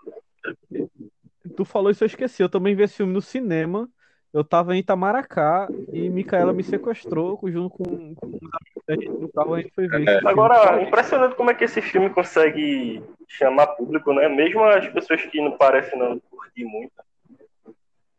tu 1.56 1.66
falou 1.66 1.92
isso, 1.92 2.04
eu 2.04 2.08
esqueci. 2.08 2.42
Eu 2.42 2.50
também 2.50 2.76
vi 2.76 2.84
esse 2.84 2.96
filme 2.96 3.14
no 3.14 3.22
cinema. 3.22 3.90
Eu 4.34 4.46
tava 4.46 4.74
em 4.74 4.80
Itamaracá 4.80 5.68
e 5.92 6.10
Micaela 6.10 6.54
me 6.54 6.64
sequestrou 6.64 7.38
junto 7.48 7.70
com, 7.72 8.16
com 8.16 8.28
uns 8.28 8.50
amigos 8.54 8.84
da 8.88 8.96
gente 8.96 9.10
no 9.10 9.30
carro. 9.30 9.56
A 9.56 9.62
gente 9.62 9.74
foi 9.76 9.88
ver. 9.90 10.26
Agora, 10.26 10.82
impressionante 10.82 11.36
como 11.36 11.52
é 11.52 11.54
que 11.54 11.66
esse 11.66 11.82
filme 11.82 12.10
consegue 12.10 13.04
chamar 13.28 13.68
público, 13.68 14.14
né? 14.14 14.30
Mesmo 14.30 14.64
as 14.64 14.88
pessoas 14.88 15.22
que 15.26 15.42
não 15.42 15.58
parecem 15.58 16.00
não 16.00 16.18
curtir 16.32 16.64
muito. 16.64 16.94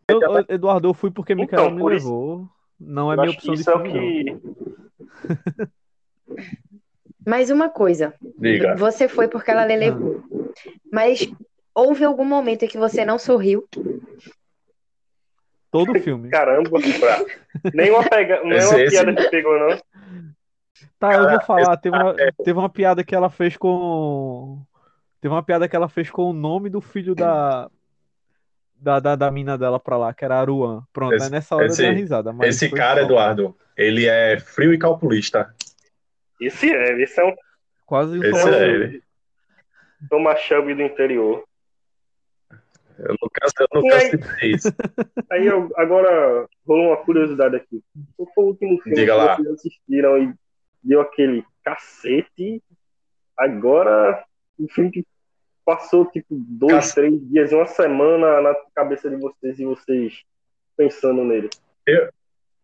Eu- 0.09 0.21
eu- 0.21 0.45
Eduardo, 0.49 0.88
eu 0.88 0.95
fui 0.95 1.11
porque 1.11 1.35
Micaela 1.35 1.67
Então, 1.71 1.77
me 1.88 1.97
isso- 1.97 2.07
levou. 2.09 2.49
Não 2.81 3.12
é 3.12 3.17
minha 3.17 3.31
opção 3.31 3.55
de 3.55 3.69
é 3.69 3.75
o 3.75 3.81
filme, 3.81 4.25
não. 4.25 4.41
que. 4.41 4.62
Mais 7.25 7.51
uma 7.51 7.69
coisa, 7.69 8.15
Diga. 8.38 8.75
você 8.77 9.07
foi 9.07 9.29
porque 9.29 9.51
ela 9.51 9.65
lhe 9.65 9.77
levou, 9.77 10.25
mas 10.93 11.31
houve 11.73 12.05
algum 12.05 12.25
momento 12.25 12.65
em 12.65 12.69
que 12.69 12.77
você 12.79 13.05
não 13.05 13.17
sorriu? 13.19 13.69
Todo 15.71 15.95
filme. 16.01 16.29
Caramba, 16.31 16.69
pra... 16.71 17.71
nenhuma, 17.73 18.03
pega... 18.09 18.43
nenhuma 18.43 18.81
Esse- 18.81 18.91
piada 18.91 19.15
que 19.15 19.31
pegou, 19.31 19.59
não. 19.59 19.79
Tá, 20.99 21.15
eu 21.15 21.31
vou 21.31 21.41
falar. 21.43 21.77
Teve 21.77 21.97
uma, 21.97 22.15
teve 22.45 22.59
uma 22.59 22.69
piada 22.69 23.05
que 23.05 23.15
ela 23.15 23.31
fez 23.31 23.57
com. 23.57 24.61
Teve 25.21 25.33
uma 25.33 25.43
piada 25.43 25.69
que 25.69 25.75
ela 25.77 25.88
fez 25.88 26.11
com 26.11 26.25
o 26.31 26.33
nome 26.33 26.69
do 26.69 26.81
filho 26.81 27.15
da. 27.15 27.71
Da, 28.83 28.99
da, 28.99 29.14
da 29.14 29.31
mina 29.31 29.57
dela 29.57 29.79
pra 29.79 29.97
lá, 29.97 30.12
que 30.12 30.25
era 30.25 30.40
Aruan. 30.40 30.83
Pronto, 30.92 31.14
Esse- 31.14 31.27
aí 31.27 31.31
nessa 31.31 31.55
hora 31.55 31.66
esse- 31.66 31.81
eu 31.83 31.87
dei 31.87 31.95
uma 31.95 32.01
risada. 32.01 32.33
Mas 32.33 32.49
Esse 32.57 32.68
cara, 32.75 33.01
só. 33.01 33.07
Eduardo, 33.07 33.57
ele 33.77 34.07
é 34.07 34.40
frio 34.40 34.75
e 34.75 34.79
calculista. 34.79 35.55
Esse 36.40 36.73
é, 36.75 37.01
esse 37.01 37.21
é 37.21 37.25
um 37.25 37.35
Quase 37.87 38.18
o 38.18 38.25
Esse 38.25 38.49
é 38.49 38.64
ele. 38.68 39.03
Thomas 40.11 40.40
Shelby 40.40 40.75
do 40.75 40.83
interior. 40.83 41.45
Eu 42.99 43.14
nunca, 43.21 43.47
eu 43.61 43.83
nunca 43.83 44.01
citei 44.01 44.51
isso. 44.53 44.68
Aí 45.31 45.47
eu, 45.47 45.71
agora 45.77 46.47
rolou 46.66 46.88
uma 46.88 46.97
curiosidade 46.97 47.57
aqui. 47.57 47.83
Qual 48.16 48.29
foi 48.35 48.45
o 48.45 48.47
último 48.49 48.81
filme 48.83 48.97
Diga 48.97 49.12
que 49.12 49.18
lá. 49.18 49.37
vocês 49.37 49.49
assistiram 49.49 50.18
e 50.23 50.35
deu 50.83 51.01
aquele 51.01 51.45
cacete? 51.64 52.62
Agora, 53.37 54.25
um 54.59 54.68
filme 54.68 54.90
que 54.90 55.05
passou 55.64 56.07
tipo 56.07 56.27
dois, 56.31 56.87
Cac- 56.87 56.94
três 56.94 57.29
dias, 57.31 57.53
uma 57.53 57.66
semana 57.66 58.40
na 58.40 58.55
cabeça 58.75 59.09
de 59.11 59.16
vocês 59.16 59.59
e 59.59 59.64
vocês 59.64 60.22
pensando 60.77 61.25
nele. 61.25 61.48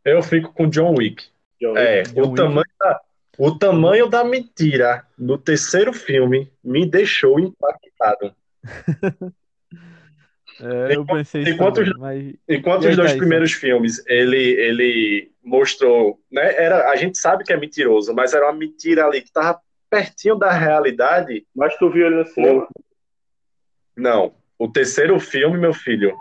Eu 0.04 0.22
fico 0.22 0.52
com 0.52 0.68
John 0.68 0.94
Wick. 0.96 1.24
John 1.60 1.76
É, 1.76 2.02
John 2.02 2.20
o 2.22 2.24
Wick. 2.30 2.36
tamanho 2.36 2.64
da, 2.78 3.00
o 3.38 3.58
tamanho 3.58 4.08
da 4.08 4.24
mentira 4.24 5.04
no 5.18 5.36
terceiro 5.38 5.92
filme 5.92 6.50
me 6.62 6.86
deixou 6.86 7.38
impactado. 7.38 8.34
É, 10.60 10.96
eu 10.96 11.06
pensei 11.06 11.42
isso 11.42 11.52
enquanto 11.52 11.76
também, 11.76 11.92
os- 11.92 11.98
mas 12.00 12.34
Enquanto 12.48 12.88
os 12.88 12.96
dois 12.96 13.14
primeiros 13.14 13.52
filmes 13.52 14.04
ele, 14.08 14.36
ele 14.60 15.30
mostrou, 15.40 16.18
né? 16.32 16.52
Era, 16.56 16.90
a 16.90 16.96
gente 16.96 17.16
sabe 17.16 17.44
que 17.44 17.52
é 17.52 17.56
mentiroso, 17.56 18.12
mas 18.12 18.34
era 18.34 18.44
uma 18.46 18.52
mentira 18.58 19.06
ali 19.06 19.20
que 19.20 19.28
estava 19.28 19.60
pertinho 19.88 20.34
da 20.34 20.50
realidade. 20.50 21.46
Mas 21.54 21.76
tu 21.76 21.88
viu 21.88 22.06
ele 22.06 22.16
no 22.16 22.26
cinema? 22.26 22.66
Não. 23.98 24.32
O 24.56 24.68
terceiro 24.68 25.18
filme, 25.18 25.58
meu 25.58 25.74
filho, 25.74 26.16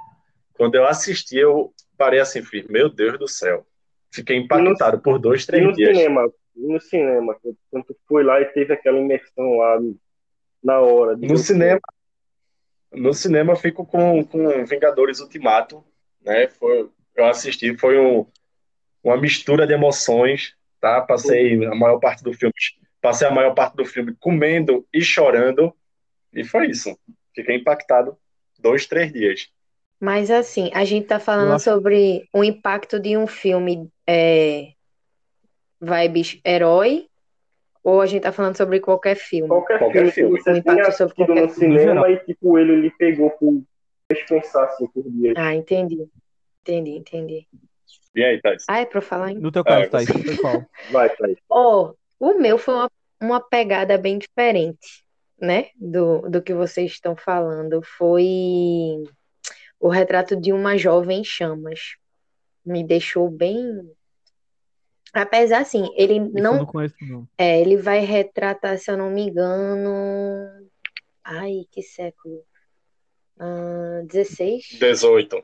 quando 0.54 0.76
eu 0.76 0.86
assisti, 0.86 1.38
eu 1.38 1.72
parei 1.98 2.20
assim, 2.20 2.42
fiz, 2.42 2.68
meu 2.68 2.90
Deus 2.90 3.18
do 3.20 3.28
céu. 3.28 3.66
Fiquei 4.12 4.38
impactado 4.38 5.00
por 5.00 5.20
dois, 5.20 5.46
três 5.46 5.64
no 5.64 5.74
dias. 5.74 5.96
cinema, 5.96 6.32
no 6.56 6.80
cinema, 6.80 7.38
quando 7.70 7.96
foi 8.08 8.24
lá 8.24 8.42
e 8.42 8.46
teve 8.46 8.74
aquela 8.74 8.98
imersão 8.98 9.58
lá 9.58 9.80
na 10.64 10.80
hora. 10.80 11.16
No 11.16 11.28
ver 11.28 11.38
cinema, 11.38 11.80
no 12.92 13.14
cinema 13.14 13.54
eu 13.54 13.58
fico 13.58 13.86
com, 13.86 14.24
com 14.24 14.66
Vingadores 14.66 15.20
Ultimato, 15.20 15.84
né? 16.22 16.48
Foi, 16.48 16.90
eu 17.16 17.26
assisti, 17.26 17.78
foi 17.78 18.00
um, 18.00 18.26
uma 19.04 19.18
mistura 19.18 19.68
de 19.68 19.74
emoções, 19.74 20.56
tá? 20.82 21.02
Passei 21.02 21.64
a 21.66 21.76
maior 21.76 22.00
parte 22.00 22.24
do 22.24 22.34
filme, 22.34 22.54
passei 23.02 23.28
a 23.28 23.32
maior 23.32 23.54
parte 23.54 23.76
do 23.76 23.86
filme 23.86 24.16
comendo 24.20 24.88
e 24.92 25.02
chorando, 25.02 25.74
e 26.34 26.44
foi 26.44 26.68
isso. 26.68 26.98
Fiquei 27.38 27.56
impactado 27.56 28.18
dois, 28.60 28.88
três 28.88 29.14
dias. 29.14 29.48
Mas 30.02 30.32
assim, 30.32 30.72
a 30.74 30.84
gente 30.84 31.06
tá 31.08 31.20
falando 31.20 31.54
acho- 31.54 31.66
sobre 31.66 32.28
o 32.34 32.44
impacto 32.44 33.00
de 33.00 33.16
um 33.16 33.28
filme 33.28 33.90
é, 34.08 34.72
vibes 35.80 36.40
herói, 36.44 37.08
ou 37.84 38.02
a 38.02 38.06
gente 38.06 38.24
tá 38.24 38.32
falando 38.32 38.58
sobre 38.58 38.80
qualquer 38.80 39.16
filme? 39.16 39.48
Qualquer, 39.50 39.80
Qualquer 39.80 40.12
filme, 40.12 40.40
filme. 40.42 40.56
Um 40.56 40.58
impacto 40.58 40.98
sobre 40.98 41.16
qualquer 41.16 41.48
no 41.48 41.50
filme, 41.54 41.74
no 41.74 41.80
cinema 41.80 42.10
e 42.10 42.18
tipo, 42.26 42.58
ele 42.60 42.76
lhe 42.82 42.92
pegou 42.92 43.30
por 43.32 43.64
pensar 44.28 44.66
assim 44.66 44.88
por 44.88 45.04
dias. 45.04 45.36
Ah, 45.38 45.54
entendi. 45.54 46.10
Entendi, 46.64 46.92
entendi. 46.92 47.48
E 48.16 48.24
aí, 48.24 48.42
Thais? 48.42 48.66
Ah, 48.68 48.80
é 48.80 48.86
pra 48.86 49.00
falar 49.02 49.32
em 49.32 49.40
No 49.40 49.52
teu 49.52 49.64
caso, 49.64 49.86
É, 49.86 50.06
foi 50.06 50.38
qual? 50.38 50.66
Vai, 50.92 51.10
Thaís. 51.16 51.38
Ó, 51.50 51.94
o 52.20 52.34
meu 52.40 52.58
foi 52.58 52.74
uma, 52.74 52.92
uma 53.22 53.40
pegada 53.42 53.98
bem 53.98 54.18
diferente, 54.18 55.06
né? 55.40 55.70
Do, 55.76 56.22
do 56.30 56.42
que 56.42 56.54
vocês 56.54 56.92
estão 56.92 57.16
falando. 57.16 57.82
Foi 57.84 59.04
o 59.80 59.90
retrato 59.90 60.36
de 60.36 60.52
uma 60.52 60.78
jovem 60.78 61.20
em 61.22 61.24
chamas. 61.24 61.96
Me 62.66 62.84
deixou 62.84 63.30
bem. 63.30 63.90
Apesar, 65.14 65.60
assim, 65.62 65.90
ele 65.96 66.16
Isso 66.18 66.38
eu 66.38 66.44
não. 66.44 66.58
não 66.58 66.66
conheço, 66.66 66.96
não. 67.02 67.28
É, 67.38 67.60
ele 67.62 67.78
vai 67.78 68.00
retratar, 68.00 68.78
se 68.78 68.92
eu 68.92 68.98
não 68.98 69.10
me 69.10 69.22
engano. 69.30 70.68
Ai, 71.24 71.66
que 71.72 71.82
século? 71.82 72.44
Ah, 73.40 74.02
16? 74.06 74.78
18. 74.80 75.44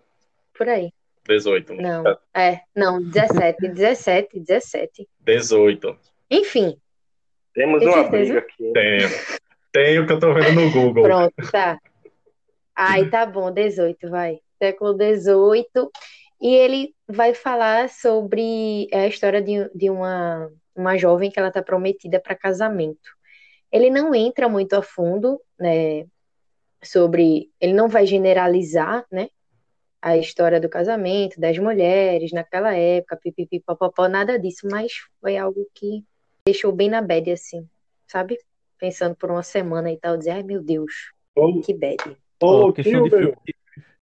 Por 0.57 0.67
aí. 0.69 0.91
18. 1.27 1.73
Não. 1.75 2.03
É, 2.33 2.61
não, 2.75 3.01
17, 3.01 3.69
17, 3.69 4.39
17. 4.39 5.07
18. 5.21 5.97
Enfim, 6.29 6.77
Temos 7.53 7.79
Tem 7.79 7.87
uma 7.87 8.01
certeza? 8.03 8.09
briga 8.11 8.39
aqui. 8.39 8.63
hein? 8.65 8.99
Tenho. 9.73 10.07
Que 10.07 10.13
eu 10.13 10.19
tô 10.19 10.33
vendo 10.33 10.53
no 10.53 10.71
Google. 10.71 11.03
Pronto, 11.03 11.33
tá. 11.51 11.79
Aí 12.75 13.09
tá 13.09 13.25
bom, 13.25 13.51
18, 13.51 14.09
vai. 14.09 14.39
Século 14.57 14.93
18. 14.93 15.91
E 16.41 16.55
ele 16.55 16.93
vai 17.07 17.33
falar 17.33 17.89
sobre 17.89 18.87
a 18.93 19.07
história 19.07 19.41
de, 19.41 19.69
de 19.73 19.89
uma, 19.89 20.49
uma 20.75 20.97
jovem 20.97 21.31
que 21.31 21.39
ela 21.39 21.51
tá 21.51 21.61
prometida 21.61 22.19
para 22.19 22.35
casamento. 22.35 23.09
Ele 23.71 23.89
não 23.89 24.13
entra 24.13 24.47
muito 24.47 24.73
a 24.73 24.81
fundo, 24.81 25.41
né, 25.59 26.05
sobre. 26.83 27.49
Ele 27.59 27.73
não 27.73 27.87
vai 27.87 28.05
generalizar, 28.05 29.05
né, 29.11 29.29
a 30.01 30.17
história 30.17 30.59
do 30.59 30.67
casamento, 30.67 31.39
das 31.39 31.57
mulheres 31.57 32.33
naquela 32.33 32.75
época, 32.75 33.15
pipipi, 33.15 33.61
popopó, 33.61 34.09
nada 34.09 34.37
disso, 34.37 34.67
mas 34.69 34.91
foi 35.21 35.37
algo 35.37 35.65
que 35.73 36.03
deixou 36.45 36.73
bem 36.73 36.89
na 36.89 37.01
bad, 37.01 37.31
assim, 37.31 37.65
sabe? 38.05 38.37
Pensando 38.79 39.15
por 39.15 39.31
uma 39.31 39.43
semana 39.43 39.91
e 39.91 39.97
tal, 39.97 40.17
dizer, 40.17 40.31
ai 40.31 40.43
meu 40.43 40.61
Deus, 40.61 40.91
Ô, 41.35 41.61
que 41.61 41.73
bad. 41.73 42.17
Ó, 42.41 42.67
ô, 42.67 42.73
questão 42.73 43.01
de 43.01 43.09
filme. 43.09 43.35
que- 43.45 43.53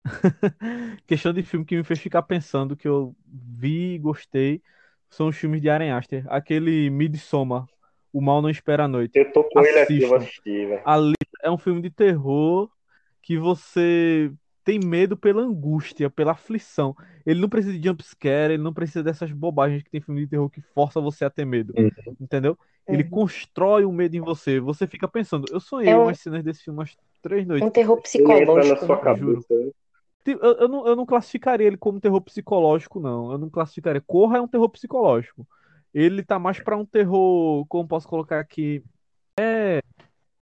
questão 1.08 1.34
de 1.34 1.43
filme 1.43 1.65
que 1.65 1.75
me 1.77 1.84
fez 1.84 1.99
ficar 1.99 2.23
pensando 2.23 2.75
que 2.75 2.88
eu 2.88 3.15
vi 3.25 3.95
e 3.95 3.99
gostei 3.99 4.62
são 5.10 5.27
os 5.27 5.36
filmes 5.38 5.62
de 5.62 5.69
Ari 5.69 5.89
Aster. 5.89 6.25
Aquele 6.29 6.89
Midsommar, 6.89 7.65
O 8.13 8.21
Mal 8.21 8.41
Não 8.41 8.49
Espera 8.49 8.86
a 8.86 8.88
Noite. 8.88 9.17
Eu 9.19 9.32
tô 9.34 9.43
com 9.43 9.60
ele 9.60 9.79
aqui, 9.79 10.01
eu 10.01 10.08
vou 10.08 10.17
Assistam. 10.17 10.29
assistir, 10.29 10.67
velho. 10.67 10.82
Ali 10.86 11.13
é 11.43 11.51
um 11.51 11.58
filme 11.58 11.82
de 11.82 11.89
terror 11.89 12.69
que 13.21 13.38
você 13.38 14.32
tem 14.69 14.77
medo 14.77 15.17
pela 15.17 15.41
angústia, 15.41 16.12
pela 16.12 16.34
aflição. 16.34 16.95
Ele 17.25 17.41
não 17.41 17.49
precisa 17.49 17.75
de 17.75 17.88
jumpscare, 17.88 18.53
ele 18.53 18.62
não 18.62 18.71
precisa 18.71 19.01
dessas 19.01 19.32
bobagens 19.32 19.82
que 19.82 19.89
tem 19.89 19.99
filme 19.99 20.21
de 20.21 20.27
terror 20.27 20.47
que 20.47 20.62
força 20.62 21.01
você 21.01 21.25
a 21.25 21.29
ter 21.29 21.43
medo. 21.43 21.73
Uhum. 21.75 22.15
Entendeu? 22.21 22.55
Ele 22.88 23.01
Uhum. 23.01 23.10
constrói 23.10 23.84
um 23.84 23.91
medo 23.91 24.15
em 24.15 24.19
você. 24.19 24.60
Você 24.60 24.86
fica 24.86 25.08
pensando, 25.08 25.47
eu 25.51 25.60
sonhei 25.60 25.89
É 25.91 25.97
um- 25.97 26.03
umas 26.03 26.19
cenas 26.19 26.43
desse 26.43 26.63
filme 26.63 26.77
umas 26.77 26.95
três 27.19 27.47
noites. 27.47 27.67
Um 27.67 27.71
terror 27.71 27.99
Ele 28.13 28.23
entra 28.43 28.55
na 28.55 28.62
psicológico. 28.62 28.86
sua 28.86 28.95
né? 28.95 29.01
cabeça. 29.01 29.53
né? 29.55 29.71
Tipo, 30.23 30.45
Eu, 30.45 30.53
eu 30.58 30.67
não, 30.67 30.88
eu 30.88 30.95
não 30.95 31.05
classificaria 31.05 31.65
ele 31.65 31.77
como 31.77 31.99
terror 31.99 32.21
psicológico, 32.21 32.99
não. 32.99 33.32
Eu 33.32 33.39
não 33.39 33.49
classificaria. 33.49 34.01
Corra 34.05 34.38
é 34.38 34.41
um 34.41 34.47
terror 34.47 34.69
psicológico. 34.69 35.47
Ele 35.91 36.21
tá 36.21 36.38
mais 36.38 36.60
pra 36.60 36.77
um 36.77 36.86
terror, 36.86 37.65
como 37.67 37.88
posso 37.88 38.08
colocar 38.08 38.39
aqui? 38.39 38.84
É. 39.39 39.82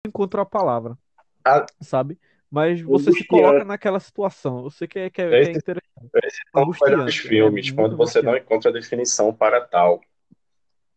Encontro 0.06 0.42
a 0.42 0.46
palavra. 0.46 0.98
Ah. 1.46 1.66
Sabe? 1.80 2.18
Mas 2.50 2.82
você 2.82 3.12
se 3.12 3.26
coloca 3.26 3.64
naquela 3.66 4.00
situação. 4.00 4.64
Eu 4.64 4.70
sei 4.70 4.88
que 4.88 5.00
é, 5.00 5.10
que 5.10 5.22
é, 5.22 5.30
que 5.30 5.36
é 5.36 5.42
Esse- 5.42 5.60
interessante. 5.60 5.88
Esses 6.24 6.40
são 6.54 6.70
os 6.70 6.80
melhores 6.80 7.16
Angustiante, 7.16 7.28
filmes, 7.28 7.70
é 7.70 7.74
quando 7.74 7.98
você 7.98 8.22
não 8.22 8.38
encontra 8.38 8.72
definição 8.72 9.34
para 9.34 9.62
tal. 9.62 10.02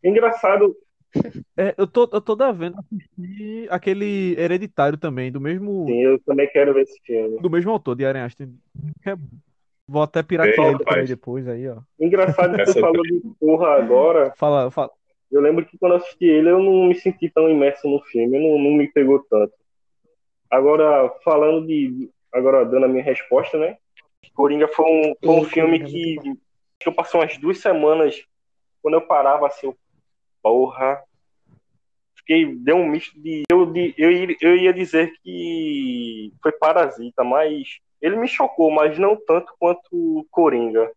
Engraçado, 0.03 0.77
É, 1.57 1.75
eu 1.77 1.87
tô, 1.87 2.09
eu 2.13 2.21
tô 2.21 2.37
devendo 2.37 2.79
assistir 2.79 3.67
aquele 3.71 4.35
Hereditário 4.39 4.97
também, 4.97 5.31
do 5.31 5.41
mesmo, 5.41 5.87
sim, 5.87 6.01
eu 6.03 6.19
também 6.21 6.49
quero 6.51 6.73
ver 6.73 6.83
esse 6.83 6.99
filme. 7.05 7.39
do 7.41 7.51
mesmo 7.51 7.71
autor, 7.71 7.95
de. 7.97 8.47
Que 9.03 9.11
é- 9.11 9.17
Vou 9.87 10.03
até 10.03 10.23
piratear 10.23 10.69
ele 10.69 11.09
depois 11.09 11.49
aí, 11.49 11.69
ó. 11.69 11.79
Engraçado 11.99 12.55
que 12.55 12.61
é 12.61 12.67
falou 12.75 13.03
de 13.03 13.21
porra 13.41 13.75
agora. 13.75 14.33
Fala, 14.37 14.71
fala. 14.71 14.91
Eu 15.33 15.41
lembro 15.41 15.67
que 15.67 15.77
quando 15.79 15.93
eu 15.93 15.97
assisti 15.99 16.25
ele, 16.27 16.49
eu 16.49 16.61
não 16.61 16.87
me 16.87 16.95
senti 16.95 17.29
tão 17.29 17.49
imerso 17.51 17.89
no 17.89 18.01
filme, 18.05 18.39
não, 18.39 18.57
não 18.57 18.77
me 18.77 18.87
pegou 18.93 19.19
tanto. 19.29 19.53
Agora, 20.51 21.09
falando 21.25 21.67
de. 21.67 22.11
Agora, 22.33 22.65
dando 22.65 22.85
a 22.85 22.89
minha 22.89 23.03
resposta, 23.05 23.57
né? 23.59 23.77
Coringa 24.35 24.69
foi 24.69 24.85
um, 24.87 25.15
foi 25.25 25.35
um 25.35 25.45
filme 25.45 25.79
Coringa, 25.81 26.23
que, 26.23 26.33
que 26.79 26.89
eu 26.89 26.93
passei 26.93 27.19
umas 27.21 27.37
duas 27.39 27.59
semanas. 27.59 28.23
Quando 28.83 28.95
eu 28.95 29.03
parava 29.03 29.47
assim, 29.47 29.67
eu, 29.67 29.77
porra. 30.43 31.03
Fiquei, 32.17 32.55
deu 32.55 32.77
um 32.77 32.87
misto 32.89 33.19
de 33.21 33.43
eu, 33.51 33.67
de. 33.67 33.95
eu, 33.97 34.11
ia- 34.13 34.37
eu 34.41 34.57
ia 34.57 34.73
dizer 34.73 35.13
que 35.23 36.33
foi 36.43 36.53
Parasita, 36.53 37.25
mas 37.25 37.79
ele 38.01 38.17
me 38.17 38.29
chocou, 38.29 38.71
mas 38.71 38.99
não 38.99 39.17
tanto 39.17 39.53
quanto 39.59 40.27
Coringa. 40.31 40.91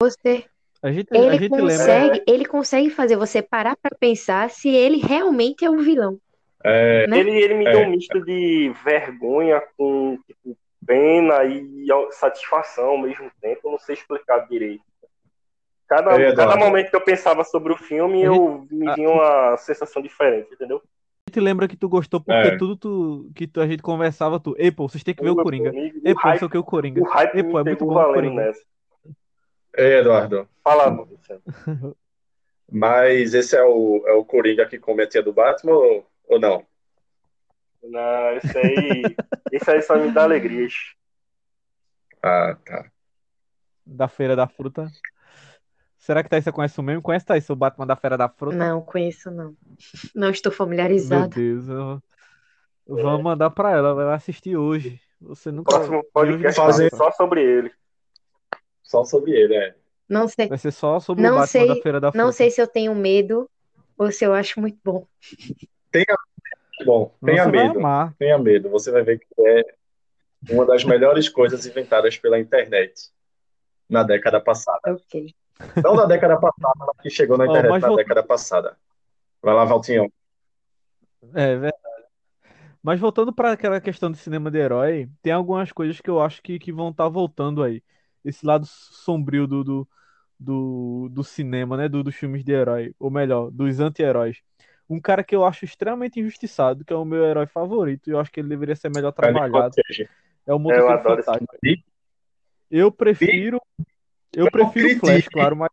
Você, 0.00 0.44
A 0.82 0.90
gente, 0.90 1.08
a 1.12 1.16
ele 1.16 1.38
gente 1.38 1.50
lembra. 1.52 1.62
consegue, 1.62 2.22
ele 2.26 2.44
consegue 2.44 2.90
fazer 2.90 3.16
você 3.16 3.40
parar 3.42 3.76
pra 3.76 3.96
pensar 3.98 4.50
se 4.50 4.68
ele 4.70 4.96
realmente 4.98 5.64
é 5.64 5.70
o 5.70 5.78
vilão. 5.78 6.18
É, 6.64 7.06
Né? 7.06 7.18
Ele, 7.18 7.30
ele 7.30 7.54
me 7.54 7.66
É. 7.66 7.70
deu 7.72 7.80
um 7.80 7.90
misto 7.90 8.20
de 8.24 8.72
vergonha 8.84 9.62
com 9.76 10.18
tipo, 10.26 10.56
pena 10.86 11.44
e 11.44 11.86
satisfação 12.12 12.86
ao 12.90 12.98
mesmo 12.98 13.30
tempo. 13.40 13.60
Eu 13.64 13.72
não 13.72 13.78
sei 13.78 13.94
explicar 13.94 14.46
direito. 14.48 14.82
Cada, 15.88 16.12
É, 16.20 16.34
cada 16.34 16.56
momento 16.56 16.88
que 16.90 16.96
eu 16.96 17.00
pensava 17.04 17.44
sobre 17.44 17.72
o 17.72 17.76
filme, 17.76 18.22
A 18.22 18.26
eu 18.26 18.66
me 18.70 18.94
vinha 18.94 19.10
uma 19.10 19.56
sensação 19.58 20.00
diferente, 20.00 20.48
entendeu? 20.52 20.78
A 20.78 21.30
gente 21.30 21.40
lembra 21.40 21.68
que 21.68 21.76
tu 21.76 21.88
gostou 21.88 22.20
porque 22.20 22.48
É. 22.48 22.56
tudo 22.56 22.76
tu, 22.76 23.30
que 23.34 23.46
tu, 23.46 23.60
a 23.60 23.66
gente 23.66 23.82
conversava, 23.82 24.40
tu. 24.40 24.54
Ei, 24.58 24.70
pô, 24.72 24.88
vocês 24.88 25.04
têm 25.04 25.14
que 25.14 25.22
ver 25.22 25.30
o 25.30 25.36
Coringa. 25.36 25.70
Comigo, 25.70 26.00
Ei, 26.04 26.12
o 26.12 26.14
pô, 26.14 26.20
não 26.28 26.30
sei 26.30 26.30
hype, 26.32 26.44
o 26.44 26.50
que 26.50 26.58
o 26.58 26.64
Coringa. 26.64 27.00
o 27.00 27.04
hype 27.04 27.36
Ei, 27.36 27.42
pô, 27.44 27.58
é 27.58 27.64
muito 27.64 27.84
bom 27.84 27.90
o 27.92 27.94
valendo 27.94 28.14
Coringa. 28.14 28.42
nessa. 28.46 28.62
é, 29.76 29.98
Eduardo. 29.98 30.48
Fala. 30.64 31.06
Mas 32.70 33.34
esse 33.34 33.54
é 33.56 33.62
o, 33.62 34.02
é 34.06 34.12
o 34.12 34.24
Coringa 34.24 34.64
que 34.66 34.78
come 34.78 35.02
a 35.02 35.06
tia 35.06 35.22
do 35.22 35.32
Batman 35.32 35.72
ou, 35.74 36.06
ou 36.34 36.40
não? 36.40 36.66
Não, 37.82 38.30
esse 38.36 38.58
aí, 38.58 39.02
esse 39.52 39.70
aí 39.70 39.82
só 39.82 39.96
me 39.96 40.10
dá 40.12 40.24
alegrias. 40.24 40.72
Ah, 42.22 42.56
tá. 42.64 42.90
Da 43.84 44.06
Feira 44.08 44.36
da 44.36 44.46
Fruta. 44.46 44.90
Será 45.98 46.22
que 46.22 46.28
Thaís 46.28 46.44
conhece 46.50 46.78
o 46.78 46.82
mesmo? 46.82 47.02
Conhece, 47.02 47.26
Thaís, 47.26 47.48
o 47.50 47.56
Batman 47.56 47.86
da 47.86 47.96
Feira 47.96 48.16
da 48.16 48.28
Fruta? 48.28 48.56
Não, 48.56 48.80
conheço 48.80 49.30
não. 49.30 49.56
Não 50.14 50.30
estou 50.30 50.50
Meu 50.50 50.56
familiarizada. 50.56 51.28
Deus, 51.28 51.68
eu... 51.68 52.02
vamos 52.86 53.22
mandar 53.22 53.50
pra 53.50 53.70
ela, 53.70 53.90
ela 53.90 54.04
vai 54.06 54.14
assistir 54.14 54.56
hoje. 54.56 55.00
Você 55.20 55.50
O 55.50 55.52
nunca 55.52 55.70
próximo 55.76 56.04
podcast 56.12 56.60
passa. 56.60 56.88
só 56.96 57.10
sobre 57.12 57.42
ele. 57.42 57.72
Só 58.82 59.04
sobre 59.04 59.32
ele, 59.32 59.54
é. 59.54 59.74
Não 60.08 60.26
sei, 60.28 60.48
Vai 60.48 60.58
ser 60.58 60.72
só 60.72 60.98
sobre 61.00 61.22
o 61.22 61.26
Não 61.26 61.36
Batman 61.38 61.46
sei- 61.46 61.68
da 61.68 61.76
Feira 61.82 62.00
da 62.00 62.10
Fruta. 62.12 62.24
não 62.24 62.32
sei 62.32 62.50
se 62.50 62.60
eu 62.60 62.66
tenho 62.66 62.94
medo 62.94 63.48
ou 63.96 64.10
se 64.12 64.24
eu 64.24 64.34
acho 64.34 64.60
muito 64.60 64.78
bom. 64.84 65.06
Bom, 66.84 67.14
tenha 67.24 67.44
Você 67.44 67.50
vai 67.50 67.68
medo. 67.68 67.80
Tenha 68.18 68.38
medo. 68.38 68.70
Você 68.70 68.90
vai 68.90 69.02
ver 69.02 69.18
que 69.18 69.26
é 69.38 69.62
uma 70.50 70.66
das 70.66 70.84
melhores 70.84 71.28
coisas 71.28 71.66
inventadas 71.66 72.16
pela 72.16 72.38
internet 72.38 73.10
na 73.88 74.02
década 74.02 74.40
passada. 74.40 74.80
Ok. 74.94 75.34
Não 75.84 75.94
na 75.94 76.06
década 76.06 76.36
passada, 76.40 76.74
mas 76.78 77.02
que 77.02 77.10
chegou 77.10 77.38
na 77.38 77.44
internet 77.46 77.70
mas 77.70 77.82
na 77.82 77.88
voltando- 77.88 78.04
década 78.08 78.26
passada. 78.26 78.76
Vai 79.40 79.54
lá, 79.54 79.64
Valtinho. 79.64 80.12
É 81.34 81.56
verdade. 81.56 81.76
Mas 82.82 82.98
voltando 82.98 83.32
para 83.32 83.52
aquela 83.52 83.80
questão 83.80 84.10
de 84.10 84.18
cinema 84.18 84.50
de 84.50 84.58
herói, 84.58 85.08
tem 85.22 85.32
algumas 85.32 85.70
coisas 85.70 86.00
que 86.00 86.10
eu 86.10 86.20
acho 86.20 86.42
que, 86.42 86.58
que 86.58 86.72
vão 86.72 86.90
estar 86.90 87.08
voltando 87.08 87.62
aí. 87.62 87.80
Esse 88.24 88.44
lado 88.44 88.66
sombrio 88.66 89.46
do, 89.46 89.62
do, 89.62 89.88
do, 90.38 91.08
do 91.12 91.22
cinema, 91.22 91.76
né? 91.76 91.88
Do, 91.88 92.02
dos 92.02 92.16
filmes 92.16 92.42
de 92.42 92.50
herói. 92.52 92.92
Ou 92.98 93.08
melhor, 93.10 93.50
dos 93.52 93.78
anti-heróis. 93.78 94.38
Um 94.88 95.00
cara 95.00 95.22
que 95.24 95.34
eu 95.34 95.44
acho 95.44 95.64
extremamente 95.64 96.20
injustiçado, 96.20 96.84
que 96.84 96.92
é 96.92 96.96
o 96.96 97.04
meu 97.04 97.24
herói 97.24 97.46
favorito, 97.46 98.08
e 98.08 98.12
eu 98.12 98.20
acho 98.20 98.30
que 98.30 98.40
ele 98.40 98.48
deveria 98.48 98.76
ser 98.76 98.90
melhor 98.90 99.12
trabalhado, 99.12 99.74
é 100.46 100.52
o 100.52 100.58
Motoqueiro 100.58 100.92
adoro 100.92 101.20
esse 101.20 101.26
Fantasma. 101.26 101.48
Eu 102.70 102.90
prefiro. 102.90 103.60
Eu 104.32 104.46
Eu 104.46 104.50
prefiro 104.50 104.96
o. 104.96 105.00
Flash, 105.00 105.28
claro, 105.28 105.56
mas 105.56 105.70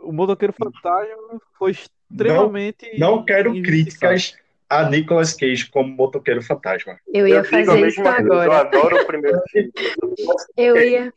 o 0.00 0.12
Motoqueiro 0.12 0.52
Fantasma 0.52 1.40
foi 1.58 1.72
extremamente. 1.72 2.98
Não 2.98 3.24
quero 3.24 3.50
injustiçado. 3.50 4.12
críticas 4.14 4.42
a 4.72 4.88
Nicolas 4.88 5.34
Cage 5.34 5.68
como 5.70 5.94
motoqueiro 5.94 6.42
fantasma. 6.42 6.98
Eu 7.12 7.28
ia 7.28 7.40
a 7.40 7.44
fazer 7.44 7.86
isso 7.86 8.02
coisa, 8.02 8.20
Eu 8.20 8.40
agora. 8.40 8.60
adoro 8.60 8.96
o 9.02 9.06
primeiro 9.06 9.38
filme. 9.52 9.70
Eu 10.56 10.76
ia, 10.76 11.12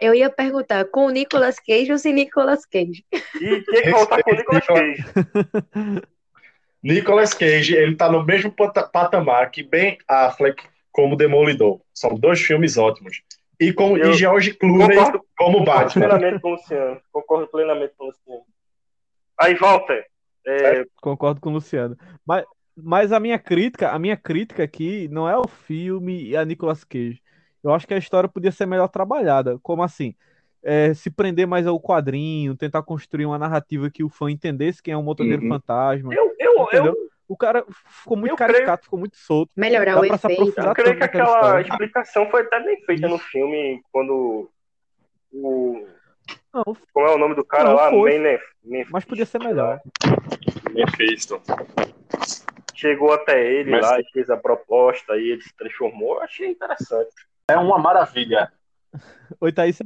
eu 0.00 0.14
ia 0.14 0.30
perguntar, 0.30 0.86
com 0.86 1.04
o 1.06 1.10
Nicolas 1.10 1.60
Cage 1.60 1.92
ou 1.92 1.98
sem 1.98 2.14
Nicolas 2.14 2.64
Cage? 2.64 3.04
E 3.40 3.62
tinha 3.62 3.82
que 3.82 3.90
voltar 3.90 4.22
com 4.22 4.30
o 4.30 4.34
Nicolas 4.34 4.66
Cage. 4.66 5.04
Nicolas 6.86 7.34
Cage, 7.34 7.74
ele 7.74 7.96
tá 7.96 8.10
no 8.10 8.24
mesmo 8.24 8.50
pata- 8.52 8.86
patamar 8.88 9.50
que 9.50 9.62
Ben 9.62 9.98
Affleck 10.06 10.62
como 10.92 11.16
Demolidor. 11.16 11.80
São 11.92 12.14
dois 12.14 12.40
filmes 12.40 12.76
ótimos. 12.78 13.22
E 13.60 13.72
com 13.72 13.96
Eu 13.96 14.10
e 14.10 14.14
George 14.14 14.54
Clooney 14.54 14.96
Concordo, 14.96 15.20
como 15.36 15.58
concordo 15.58 15.80
Batman. 15.84 16.08
plenamente 16.08 16.40
com 16.42 16.48
o 16.48 16.50
Luciano. 16.52 17.00
Concordo 17.12 17.46
plenamente 17.48 17.94
com 17.96 18.04
o 18.04 18.06
Luciano. 18.08 18.42
Aí, 19.38 19.54
Walter, 19.54 20.06
é, 20.46 20.84
Concordo 21.02 21.40
com 21.40 21.50
o 21.50 21.52
Luciano. 21.54 21.96
Mas, 22.24 22.44
mas 22.76 23.12
a 23.12 23.18
minha 23.18 23.38
crítica, 23.38 23.90
a 23.90 23.98
minha 23.98 24.16
crítica 24.16 24.62
aqui 24.62 25.08
não 25.08 25.28
é 25.28 25.36
o 25.36 25.48
filme 25.48 26.22
e 26.28 26.36
a 26.36 26.44
Nicolas 26.44 26.84
Cage. 26.84 27.20
Eu 27.64 27.72
acho 27.74 27.86
que 27.86 27.94
a 27.94 27.98
história 27.98 28.28
podia 28.28 28.52
ser 28.52 28.64
melhor 28.66 28.88
trabalhada. 28.88 29.58
Como 29.62 29.82
assim? 29.82 30.14
É, 30.68 30.92
se 30.94 31.10
prender 31.10 31.46
mais 31.46 31.64
ao 31.64 31.78
quadrinho, 31.80 32.56
tentar 32.56 32.82
construir 32.82 33.24
uma 33.24 33.38
narrativa 33.38 33.88
que 33.88 34.02
o 34.02 34.08
fã 34.08 34.28
entendesse 34.28 34.82
quem 34.82 34.92
é 34.94 34.96
um 34.96 35.02
motoqueiro 35.02 35.40
Uhum. 35.42 35.48
fantasma. 35.50 36.12
eu, 36.12 36.34
eu, 36.40 36.68
eu, 36.72 36.96
O 37.28 37.36
cara 37.36 37.64
ficou 38.00 38.16
muito 38.16 38.32
Eu 38.32 38.36
caricato, 38.36 38.82
ficou 38.84 38.98
muito 38.98 39.16
solto. 39.16 39.52
Melhorar 39.56 39.94
Dá 39.94 40.00
o 40.00 40.04
efeito. 40.04 40.60
eu 40.60 40.74
creio 40.74 40.96
que 40.96 41.04
aquela 41.04 41.24
história. 41.40 41.68
explicação 41.68 42.28
foi 42.30 42.42
até 42.42 42.58
bem 42.64 42.80
feita 42.84 43.06
Isso. 43.06 43.14
no 43.14 43.18
filme, 43.18 43.80
quando 43.92 44.50
o... 45.32 45.86
Não, 46.52 46.64
Como 46.92 47.06
é 47.06 47.14
o 47.14 47.18
nome 47.18 47.34
do 47.36 47.44
cara 47.44 47.64
Não, 47.68 47.74
lá? 47.76 47.90
Menef- 47.92 48.90
mas 48.90 49.04
podia 49.04 49.24
ser 49.26 49.38
melhor. 49.38 49.80
Mephisto. 50.72 51.40
Chegou 52.74 53.12
até 53.12 53.40
ele 53.44 53.70
Mas- 53.70 53.82
lá 53.82 54.00
e 54.00 54.04
fez 54.12 54.28
a 54.30 54.36
proposta 54.36 55.16
e 55.16 55.30
ele 55.30 55.42
se 55.42 55.54
transformou. 55.56 56.16
Eu 56.16 56.22
achei 56.22 56.48
interessante. 56.48 57.14
É 57.48 57.56
uma 57.56 57.78
maravilha. 57.78 58.52
Oi, 59.40 59.52
Thaís. 59.52 59.78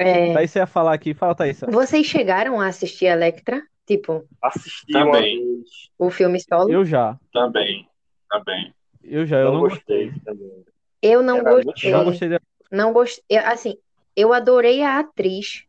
É, 0.00 0.32
Thaís, 0.32 0.50
você 0.50 0.58
ia 0.60 0.66
falar 0.66 0.94
aqui. 0.94 1.12
Fala, 1.12 1.34
Thaís. 1.34 1.60
vocês 1.68 2.06
chegaram 2.06 2.60
a 2.60 2.66
assistir 2.66 3.06
Electra? 3.06 3.62
Tipo, 3.86 4.24
Assisti 4.40 4.92
Também. 4.92 5.62
o 5.98 6.10
filme 6.10 6.40
solo? 6.40 6.70
Eu 6.70 6.84
já. 6.84 7.18
Também. 7.32 7.88
Também. 8.30 8.72
Eu 9.02 9.26
já, 9.26 9.38
eu 9.38 9.46
não, 9.46 9.52
não 9.54 9.60
gostei 9.60 10.10
gostei. 10.10 10.22
também. 10.24 10.64
Eu 11.02 11.22
não 11.22 11.38
Era 11.38 11.62
gostei. 11.62 11.90
Não 11.90 12.04
gostei 12.04 12.28
de... 12.28 12.40
Não 12.70 12.92
gostei. 12.92 13.38
Assim, 13.38 13.76
eu 14.14 14.32
adorei 14.32 14.82
a 14.82 15.00
atriz 15.00 15.64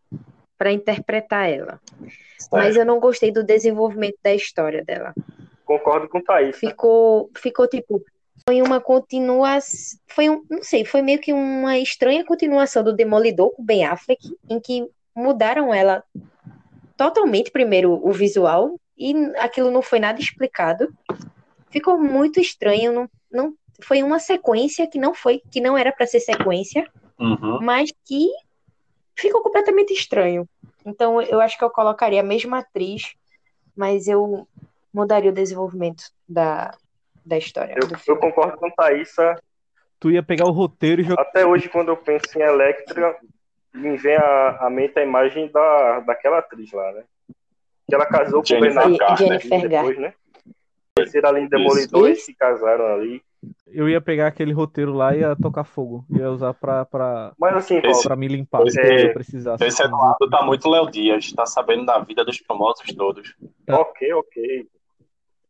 para 0.57 0.71
interpretar 0.71 1.49
ela, 1.49 1.79
mas 2.51 2.75
eu 2.75 2.85
não 2.85 2.99
gostei 2.99 3.31
do 3.31 3.43
desenvolvimento 3.43 4.17
da 4.23 4.35
história 4.35 4.83
dela. 4.85 5.13
Concordo 5.65 6.07
com 6.07 6.19
o 6.19 6.23
Thaís. 6.23 6.57
Ficou, 6.57 7.31
ficou 7.35 7.67
tipo, 7.67 8.03
foi 8.45 8.61
uma 8.61 8.79
continuação, 8.79 9.99
foi 10.07 10.29
um, 10.29 10.43
não 10.49 10.63
sei, 10.63 10.83
foi 10.83 11.01
meio 11.01 11.19
que 11.19 11.31
uma 11.31 11.77
estranha 11.77 12.25
continuação 12.25 12.83
do 12.83 12.93
Demolidor 12.93 13.51
com 13.51 13.63
Ben 13.63 13.85
Affleck, 13.85 14.35
em 14.49 14.59
que 14.59 14.87
mudaram 15.15 15.73
ela 15.73 16.03
totalmente, 16.97 17.51
primeiro 17.51 17.99
o 18.07 18.11
visual, 18.11 18.79
e 18.97 19.13
aquilo 19.37 19.71
não 19.71 19.81
foi 19.81 19.99
nada 19.99 20.19
explicado. 20.19 20.93
Ficou 21.69 21.97
muito 21.97 22.39
estranho, 22.39 22.91
não, 22.91 23.09
não 23.31 23.53
foi 23.81 24.03
uma 24.03 24.19
sequência 24.19 24.87
que 24.87 24.99
não 24.99 25.13
foi, 25.13 25.41
que 25.51 25.61
não 25.61 25.77
era 25.77 25.91
para 25.91 26.07
ser 26.07 26.19
sequência, 26.19 26.87
Uhum. 27.19 27.61
mas 27.61 27.91
que 28.03 28.27
ficou 29.15 29.41
completamente 29.41 29.93
estranho. 29.93 30.49
Então 30.83 31.21
eu 31.21 31.39
acho 31.39 31.55
que 31.55 31.63
eu 31.63 31.69
colocaria 31.69 32.19
a 32.19 32.23
mesma 32.23 32.59
atriz, 32.59 33.13
mas 33.75 34.07
eu 34.07 34.47
mudaria 34.91 35.29
o 35.29 35.33
desenvolvimento 35.33 36.05
da, 36.27 36.75
da 37.25 37.37
história. 37.37 37.75
Eu, 37.75 37.87
eu 38.07 38.17
concordo 38.19 38.57
com 38.57 38.69
Thaísa. 38.71 39.35
Tu 39.99 40.11
ia 40.11 40.23
pegar 40.23 40.45
o 40.47 40.51
roteiro 40.51 41.01
e 41.01 41.03
jogar. 41.03 41.21
Até 41.21 41.45
hoje, 41.45 41.69
quando 41.69 41.89
eu 41.89 41.97
penso 41.97 42.25
em 42.37 42.41
Electra, 42.41 43.15
me 43.73 43.95
vem 43.97 44.15
à, 44.15 44.65
à 44.65 44.69
mente 44.69 44.97
a 44.97 45.03
imagem 45.03 45.49
da, 45.51 45.99
daquela 46.01 46.39
atriz 46.39 46.71
lá, 46.71 46.91
né? 46.93 47.03
Que 47.87 47.95
ela 47.95 48.05
casou 48.05 48.41
com 48.41 48.45
o 48.45 48.45
Jennifer 48.45 48.73
Ben 48.73 48.81
Affleck 48.83 48.99
Garner. 48.99 49.39
Jennifer 49.41 49.69
depois, 49.69 49.97
né? 49.99 50.13
Terceira 50.95 51.29
ali 51.29 51.41
em 51.41 51.47
Demolidor, 51.47 52.07
eles 52.07 52.25
se 52.25 52.33
casaram 52.33 52.85
ali. 52.87 53.21
Eu 53.67 53.87
ia 53.87 54.01
pegar 54.01 54.27
aquele 54.27 54.51
roteiro 54.53 54.93
lá 54.93 55.15
e 55.15 55.19
ia 55.21 55.35
tocar 55.35 55.63
fogo. 55.63 56.05
Ia 56.09 56.29
usar 56.29 56.53
pra, 56.53 56.83
pra, 56.85 57.31
Mas 57.39 57.55
assim, 57.55 57.79
Esse- 57.83 58.03
pra 58.03 58.15
me 58.15 58.27
limpar 58.27 58.61
Esse- 58.67 58.81
se 58.81 59.05
eu 59.07 59.13
precisasse. 59.13 59.63
Esse 59.63 59.81
Eduardo 59.83 60.29
tá 60.29 60.43
muito 60.43 60.69
Léo 60.69 60.89
Dias, 60.91 61.31
tá 61.31 61.45
sabendo 61.45 61.85
da 61.85 61.97
vida 61.99 62.25
dos 62.25 62.37
famosos 62.39 62.93
todos. 62.95 63.35
ok, 63.69 64.13
ok. 64.13 64.67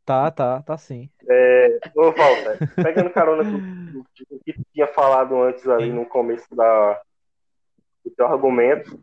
Tá, 0.05 0.31
tá, 0.31 0.61
tá 0.63 0.77
sim. 0.77 1.09
Ô, 1.95 2.11
Walter, 2.11 2.59
pegando 2.75 3.09
carona 3.11 3.43
do, 3.43 3.61
que 4.45 4.53
tu 4.53 4.61
tinha 4.73 4.87
falado 4.87 5.39
antes 5.41 5.67
ali 5.67 5.91
no 5.91 6.05
começo 6.05 6.53
da, 6.55 7.01
do 8.03 8.11
teu 8.11 8.25
argumento, 8.25 8.99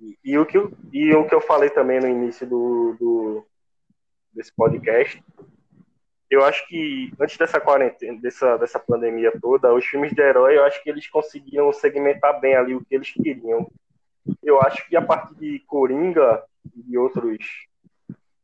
e, 0.00 0.16
e 0.24 0.38
o 0.38 0.46
que 0.46 0.56
eu, 0.56 0.72
e 0.92 1.12
o 1.14 1.26
que 1.26 1.34
eu 1.34 1.40
falei 1.40 1.70
também 1.70 2.00
no 2.00 2.06
início 2.08 2.46
do, 2.46 2.96
do- 2.98 3.46
desse 4.32 4.52
podcast, 4.54 5.22
eu 6.30 6.44
acho 6.44 6.66
que 6.68 7.10
antes 7.18 7.36
dessa 7.36 7.58
quarentena, 7.60 8.20
dessa, 8.20 8.56
dessa 8.58 8.78
pandemia 8.78 9.32
toda, 9.40 9.74
os 9.74 9.84
filmes 9.84 10.12
de 10.12 10.20
herói, 10.20 10.56
eu 10.56 10.64
acho 10.64 10.82
que 10.82 10.90
eles 10.90 11.08
conseguiram 11.08 11.72
segmentar 11.72 12.38
bem 12.38 12.54
ali 12.54 12.74
o 12.74 12.84
que 12.84 12.94
eles 12.94 13.10
queriam. 13.10 13.66
Eu 14.42 14.60
acho 14.60 14.86
que 14.88 14.94
a 14.96 15.02
partir 15.02 15.34
de 15.36 15.58
Coringa 15.60 16.44
e 16.86 16.98
outros 16.98 17.66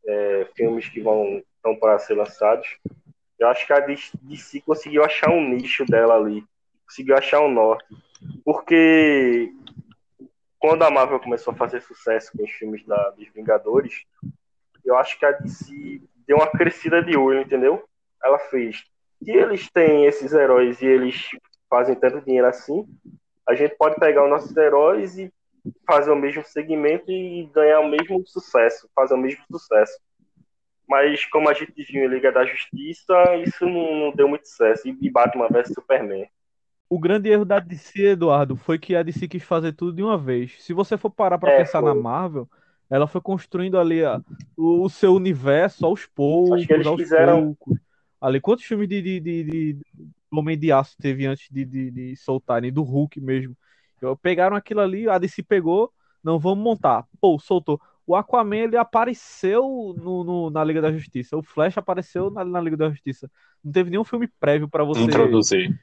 é, 0.06 0.48
filmes 0.54 0.88
que 0.88 1.00
vão 1.00 1.42
estão 1.56 1.76
para 1.76 1.98
ser 1.98 2.14
lançados, 2.14 2.78
eu 3.38 3.48
acho 3.48 3.66
que 3.66 3.72
a 3.72 3.80
DC 3.80 4.60
conseguiu 4.60 5.02
achar 5.02 5.30
um 5.30 5.48
nicho 5.48 5.84
dela 5.84 6.14
ali, 6.14 6.44
conseguiu 6.86 7.16
achar 7.16 7.40
um 7.40 7.50
norte, 7.50 7.86
porque 8.44 9.50
quando 10.58 10.82
a 10.82 10.90
Marvel 10.90 11.20
começou 11.20 11.52
a 11.52 11.56
fazer 11.56 11.80
sucesso 11.82 12.32
com 12.36 12.44
os 12.44 12.50
filmes 12.50 12.84
da, 12.86 13.10
dos 13.10 13.28
Vingadores, 13.34 14.04
eu 14.84 14.96
acho 14.96 15.18
que 15.18 15.26
a 15.26 15.32
DC 15.32 16.00
deu 16.26 16.36
uma 16.36 16.50
crescida 16.50 17.02
de 17.02 17.16
olho, 17.16 17.40
entendeu? 17.40 17.84
Ela 18.22 18.38
fez. 18.38 18.84
Se 19.22 19.30
eles 19.30 19.70
têm 19.70 20.06
esses 20.06 20.32
heróis 20.32 20.80
e 20.80 20.86
eles 20.86 21.28
fazem 21.68 21.94
tanto 21.94 22.24
dinheiro 22.24 22.46
assim, 22.46 22.86
a 23.46 23.54
gente 23.54 23.74
pode 23.76 23.96
pegar 23.96 24.24
os 24.24 24.30
nossos 24.30 24.56
heróis 24.56 25.18
e 25.18 25.32
fazer 25.86 26.10
o 26.10 26.16
mesmo 26.16 26.44
segmento 26.44 27.10
e 27.10 27.46
ganhar 27.54 27.80
o 27.80 27.88
mesmo 27.88 28.22
sucesso, 28.26 28.88
fazer 28.94 29.14
o 29.14 29.18
mesmo 29.18 29.42
sucesso. 29.50 29.98
Mas 30.88 31.24
como 31.26 31.48
a 31.48 31.54
gente 31.54 31.72
viu 31.90 32.04
em 32.04 32.08
Liga 32.08 32.30
da 32.30 32.44
Justiça, 32.44 33.14
isso 33.36 33.64
não, 33.66 33.94
não 33.96 34.12
deu 34.12 34.28
muito 34.28 34.46
sucesso. 34.46 34.82
E 34.88 35.10
Batman 35.10 35.48
vs 35.48 35.72
Superman. 35.72 36.26
O 36.90 36.98
grande 36.98 37.30
erro 37.30 37.44
da 37.44 37.58
DC, 37.58 38.08
Eduardo, 38.10 38.56
foi 38.56 38.78
que 38.78 38.94
a 38.94 39.02
DC 39.02 39.26
quis 39.26 39.42
fazer 39.42 39.72
tudo 39.72 39.96
de 39.96 40.02
uma 40.02 40.18
vez. 40.18 40.62
Se 40.62 40.72
você 40.74 40.98
for 40.98 41.10
parar 41.10 41.38
pra 41.38 41.50
É, 41.52 41.58
pensar 41.58 41.80
foi. 41.80 41.88
na 41.88 41.94
Marvel, 41.94 42.48
ela 42.90 43.06
foi 43.06 43.20
construindo 43.22 43.78
ali 43.78 44.04
a- 44.04 44.20
o, 44.56 44.84
o 44.84 44.90
seu 44.90 45.14
universo 45.14 45.86
aos 45.86 46.04
poucos, 46.06 46.58
Acho 46.58 46.66
que 46.66 46.72
eles 46.74 46.86
aos 46.86 47.00
fizeram- 47.00 47.54
poucos. 47.56 47.78
Ali, 48.20 48.40
quantos 48.40 48.64
filmes 48.64 48.88
de, 48.88 49.00
de, 49.02 49.20
de, 49.20 49.44
de- 49.44 49.78
Homem 50.30 50.58
de 50.58 50.70
Aço 50.70 50.96
teve 50.98 51.26
antes 51.26 51.48
de, 51.50 51.64
de, 51.64 51.90
de 51.90 52.16
soltarem, 52.16 52.72
do 52.72 52.82
Hulk 52.82 53.20
mesmo? 53.20 53.56
Eu- 54.08 54.16
Pegaram 54.16 54.56
aquilo 54.56 54.80
ali, 54.80 55.08
a 55.08 55.18
DC 55.18 55.42
pegou, 55.42 55.90
não 56.22 56.38
vamos 56.38 56.62
montar. 56.64 57.04
Pô, 57.20 57.38
soltou. 57.38 57.80
O 58.06 58.14
Aquaman, 58.14 58.56
ele 58.56 58.76
apareceu 58.76 59.94
no, 59.96 60.22
no- 60.24 60.50
na 60.50 60.62
Liga 60.62 60.80
da 60.82 60.92
Justiça. 60.92 61.36
O 61.36 61.42
Flash 61.42 61.78
apareceu 61.78 62.30
na, 62.30 62.44
na 62.44 62.60
Liga 62.60 62.76
da 62.76 62.90
Justiça. 62.90 63.30
Não 63.64 63.72
teve 63.72 63.90
nenhum 63.90 64.04
filme 64.04 64.28
prévio 64.38 64.68
pra 64.68 64.84
você 64.84 65.00
Introduzir. 65.02 65.74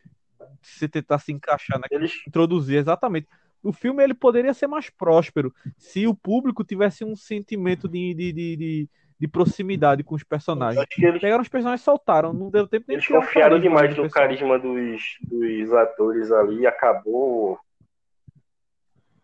se 0.62 0.88
tentar 0.88 1.18
se 1.18 1.32
encaixar 1.32 1.80
naquilo, 1.80 2.02
Eles, 2.02 2.14
introduzir 2.28 2.78
exatamente. 2.78 3.28
O 3.64 3.72
filme 3.74 4.04
ele 4.04 4.14
poderia 4.14 4.54
ser 4.54 4.68
mais 4.68 4.90
próspero 4.90 5.54
se 5.78 6.06
o 6.08 6.14
público 6.16 6.64
tivesse 6.64 7.04
um 7.04 7.16
sentimento 7.16 7.88
de, 7.88 8.14
de, 8.14 8.32
de, 8.32 8.56
de, 8.56 8.90
de 9.20 9.28
proximidade 9.28 10.04
com 10.04 10.14
os 10.16 10.24
personagens. 10.24 10.86
eles, 10.98 11.22
Pegaram 11.22 11.42
os 11.42 11.50
personagens 11.50 11.82
e 11.82 11.84
soltaram, 11.86 12.34
não 12.34 12.50
deu 12.52 12.68
tempo 12.68 12.86
nem 12.88 12.98
eles 12.98 13.08
confiaram 13.08 13.60
demais 13.60 13.96
do 13.96 14.04
no 14.04 14.10
carisma 14.10 14.58
dos, 14.60 15.02
dos 15.22 15.74
atores 15.74 16.32
ali 16.32 16.62
e 16.62 16.68
acabou. 16.68 17.60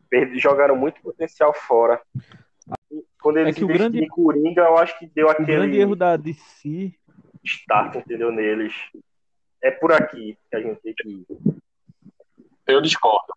Perdi- 0.10 0.40
Jogaram 0.40 0.76
muito 0.76 1.02
potencial 1.02 1.54
fora. 1.54 2.02
Quando 3.22 3.38
eles 3.38 3.56
É 3.56 3.60
que 3.60 3.64
o 3.64 3.66
investiram 3.66 3.92
grande- 3.92 4.06
em 4.06 4.08
Coringa, 4.08 4.62
eu 4.62 4.78
acho 4.78 4.98
que 5.00 5.08
deu 5.08 5.28
O 5.30 5.34
grande 5.34 5.52
aquele 5.52 5.78
erro 5.80 5.96
da 5.96 6.16
DC 6.18 6.94
start, 7.44 7.96
entendeu? 7.96 8.32
Neles. 8.32 8.74
É 9.62 9.72
por 9.72 9.92
aqui 9.92 10.38
que 10.50 10.56
a 10.56 10.62
gente 10.62 10.80
tem 10.82 10.94
que 10.96 11.10
ir. 11.10 11.26
Eu 12.68 12.82
discordo. 12.82 13.34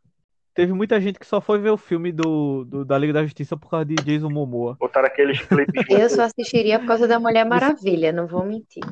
teve 0.52 0.72
muita 0.72 1.00
gente 1.00 1.18
que 1.18 1.26
só 1.26 1.40
foi 1.40 1.58
ver 1.58 1.70
o 1.70 1.76
filme 1.76 2.12
do, 2.12 2.64
do- 2.64 2.84
da 2.84 2.98
Liga 2.98 3.12
da 3.14 3.22
Justiça 3.22 3.56
por 3.56 3.70
causa 3.70 3.86
de 3.86 3.94
Jason 3.94 4.28
Momoa. 4.28 4.76
Botaram 4.78 5.06
aqueles 5.06 5.40
clipes 5.40 5.72
Eu 5.88 6.10
só 6.10 6.22
assistiria 6.22 6.78
por 6.78 6.86
causa 6.88 7.06
da 7.08 7.18
Mulher 7.18 7.44
Maravilha, 7.46 8.12
não 8.12 8.26
vou 8.26 8.44
mentir. 8.44 8.82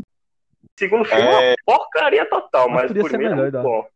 Segundo 0.78 1.04
filme, 1.04 1.22
É. 1.22 1.54
uma 1.66 1.78
porcaria 1.78 2.24
total, 2.30 2.68
Mas 2.70 2.90
mas, 2.92 3.02
o 3.02 3.08
primeiro 3.08 3.36
melhor, 3.36 3.48
é 3.48 3.50
muito 3.50 3.62
bom. 3.62 3.86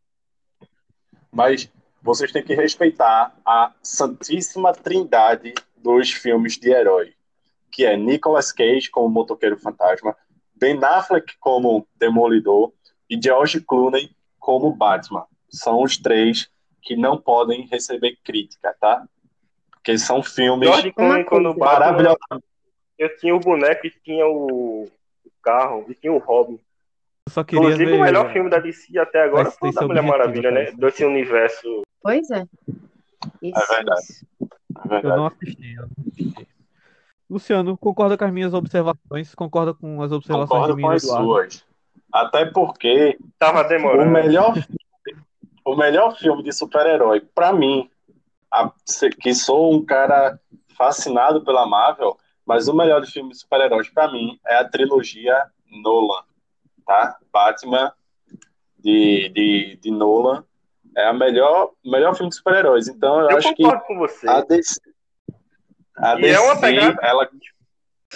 Mas 1.31 1.71
vocês 2.03 2.31
têm 2.31 2.43
que 2.43 2.53
respeitar 2.53 3.33
a 3.45 3.71
santíssima 3.81 4.73
trindade 4.73 5.53
dos 5.77 6.11
filmes 6.11 6.57
de 6.57 6.69
herói, 6.69 7.13
que 7.71 7.85
é 7.85 7.95
Nicolas 7.95 8.51
Cage 8.51 8.89
como 8.91 9.09
Motoqueiro 9.09 9.57
Fantasma, 9.57 10.15
Ben 10.53 10.77
Affleck 10.83 11.35
como 11.39 11.87
Demolidor 11.95 12.73
e 13.09 13.19
George 13.21 13.61
Clooney 13.61 14.11
como 14.37 14.75
Batman. 14.75 15.25
São 15.49 15.81
os 15.81 15.97
três 15.97 16.49
que 16.81 16.97
não 16.97 17.17
podem 17.17 17.67
receber 17.67 18.17
crítica, 18.23 18.75
tá? 18.79 19.07
Porque 19.71 19.97
são 19.97 20.21
filmes 20.21 20.67
George 20.67 20.91
Clooney, 20.91 21.23
quando 21.23 21.53
Batman, 21.53 21.65
maravilhosos. 21.65 22.19
eu 22.97 23.15
tinha 23.17 23.35
o 23.35 23.39
boneco 23.39 23.87
e 23.87 23.91
tinha 24.03 24.27
o, 24.27 24.89
carro 25.41 25.85
e 25.89 25.95
tinha 25.95 26.11
o 26.11 26.17
Robin. 26.17 26.59
Eu 27.27 27.33
só 27.33 27.43
queria 27.43 27.61
Inclusive, 27.61 27.91
ver... 27.91 27.97
o 27.97 28.03
melhor 28.03 28.33
filme 28.33 28.49
da 28.49 28.59
DC 28.59 28.97
até 28.99 29.23
agora 29.23 29.51
foi 29.51 29.71
da 29.71 29.87
Mulher 29.87 30.03
Maravilha, 30.03 30.51
né? 30.51 30.63
parece. 30.63 30.77
Desse 30.77 31.05
universo. 31.05 31.83
Pois 32.03 32.29
é. 32.29 32.45
Isso, 33.41 33.57
É 33.59 33.75
verdade. 33.75 34.01
isso. 34.01 34.25
É 34.41 34.85
Eu 34.85 34.89
verdade. 34.89 35.15
não 35.17 35.25
assisti, 35.27 35.73
eu 35.73 35.81
não 35.83 36.05
assisti. 36.07 36.47
Luciano, 37.29 37.77
concorda 37.77 38.17
com 38.17 38.25
as 38.25 38.33
minhas 38.33 38.53
observações? 38.53 39.33
Concorda 39.33 39.73
com 39.73 40.01
as 40.01 40.11
observações 40.11 40.49
Concordo 40.49 40.75
de 40.75 40.81
com 40.81 40.87
mim, 40.89 40.95
as 40.95 41.03
Eduardo? 41.03 41.25
suas. 41.25 41.65
Até 42.11 42.45
porque 42.45 43.17
Tava 43.39 43.61
o 43.61 43.67
demorando. 43.67 44.11
melhor, 44.11 44.53
o 45.65 45.75
melhor 45.75 46.15
filme 46.17 46.43
de 46.43 46.51
super-herói, 46.51 47.21
pra 47.33 47.51
mim, 47.53 47.89
a- 48.51 48.71
que 49.19 49.33
sou 49.33 49.73
um 49.73 49.83
cara 49.83 50.39
fascinado 50.77 51.43
pela 51.43 51.65
Marvel, 51.65 52.17
mas 52.45 52.67
o 52.67 52.75
melhor 52.75 53.03
filme 53.05 53.29
de 53.31 53.37
super-heróis 53.39 53.89
pra 53.89 54.11
mim 54.11 54.37
é 54.45 54.55
a 54.57 54.67
trilogia 54.67 55.43
Nolan, 55.81 56.23
tá? 56.85 57.17
Batman 57.31 57.91
de, 58.77 59.29
de, 59.29 59.79
de 59.81 59.89
Nolan 59.91 60.43
é 60.97 61.05
a 61.07 61.13
melhor 61.13 61.71
melhor 61.85 62.15
filme 62.15 62.29
de 62.29 62.35
super-heróis. 62.35 62.87
Então 62.87 63.21
eu, 63.21 63.31
Eu 63.31 63.37
acho 63.37 63.53
que 63.55 63.63
concordo 63.63 63.83
com 63.85 63.97
você. 63.97 64.27
a 64.27 64.41
DC, 64.41 64.79
a 65.97 66.19
E 66.19 66.25
é 66.27 66.39
uma 66.39 66.55
DC, 66.55 66.61
pegada- 66.61 66.99
ela 67.01 67.29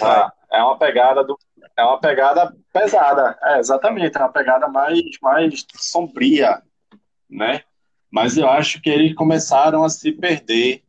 ah, 0.00 0.32
é 0.52 0.62
uma 0.62 0.78
pegada 0.78 1.24
do 1.24 1.38
é 1.76 1.84
uma 1.84 2.00
pegada 2.00 2.56
pesada, 2.72 3.38
é 3.42 3.58
exatamente, 3.58 4.16
é 4.16 4.20
uma 4.20 4.32
pegada 4.32 4.68
mais 4.68 5.00
mais 5.22 5.64
sombria, 5.76 6.62
né? 7.30 7.62
Mas 8.10 8.36
eu 8.36 8.48
acho 8.48 8.80
que 8.80 8.88
eles 8.90 9.14
começaram 9.14 9.84
a 9.84 9.88
se 9.90 10.10
perder 10.12 10.82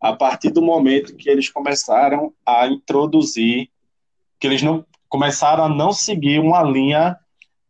a 0.00 0.12
partir 0.12 0.50
do 0.50 0.60
momento 0.60 1.14
que 1.16 1.30
eles 1.30 1.48
começaram 1.48 2.34
a 2.44 2.66
introduzir, 2.66 3.70
que 4.40 4.46
eles 4.48 4.60
não 4.62 4.84
começaram 5.08 5.64
a 5.64 5.68
não 5.68 5.92
seguir 5.92 6.40
uma 6.40 6.62
linha 6.62 7.16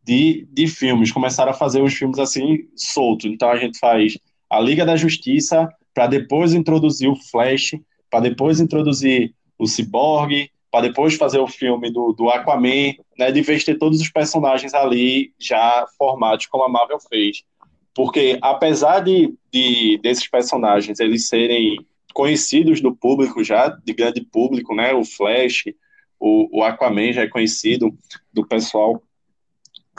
de, 0.02 0.46
de 0.50 0.66
filmes, 0.66 1.12
começaram 1.12 1.52
a 1.52 1.54
fazer 1.54 1.82
os 1.82 1.94
filmes 1.94 2.18
assim 2.18 2.68
soltos. 2.74 3.30
Então 3.30 3.48
a 3.50 3.56
gente 3.56 3.78
faz 3.78 4.18
a 4.50 4.60
Liga 4.60 4.84
da 4.84 4.96
Justiça 4.96 5.68
para 5.94 6.06
depois 6.06 6.54
introduzir 6.54 7.08
o 7.08 7.16
Flash, 7.16 7.74
para 8.10 8.20
depois 8.20 8.60
introduzir 8.60 9.34
o 9.58 9.66
Cyborg, 9.66 10.50
para 10.70 10.88
depois 10.88 11.14
fazer 11.14 11.38
o 11.38 11.46
filme 11.46 11.90
do, 11.92 12.12
do 12.12 12.30
Aquaman, 12.30 12.94
né, 13.18 13.30
de 13.30 13.42
vez 13.42 13.62
ter 13.62 13.76
todos 13.76 14.00
os 14.00 14.08
personagens 14.08 14.72
ali 14.72 15.32
já 15.38 15.86
formados 15.98 16.46
como 16.46 16.64
a 16.64 16.68
Marvel 16.68 16.98
fez. 16.98 17.44
Porque 17.94 18.38
apesar 18.40 19.00
de, 19.00 19.34
de 19.52 19.98
desses 20.02 20.26
personagens 20.26 20.98
eles 20.98 21.28
serem 21.28 21.76
conhecidos 22.14 22.80
do 22.80 22.94
público 22.94 23.44
já, 23.44 23.68
de 23.68 23.92
grande 23.92 24.22
público, 24.22 24.74
né, 24.74 24.94
o 24.94 25.04
Flash, 25.04 25.64
o, 26.18 26.60
o 26.60 26.64
Aquaman 26.64 27.12
já 27.12 27.22
é 27.22 27.28
conhecido 27.28 27.94
do 28.32 28.46
pessoal, 28.46 29.02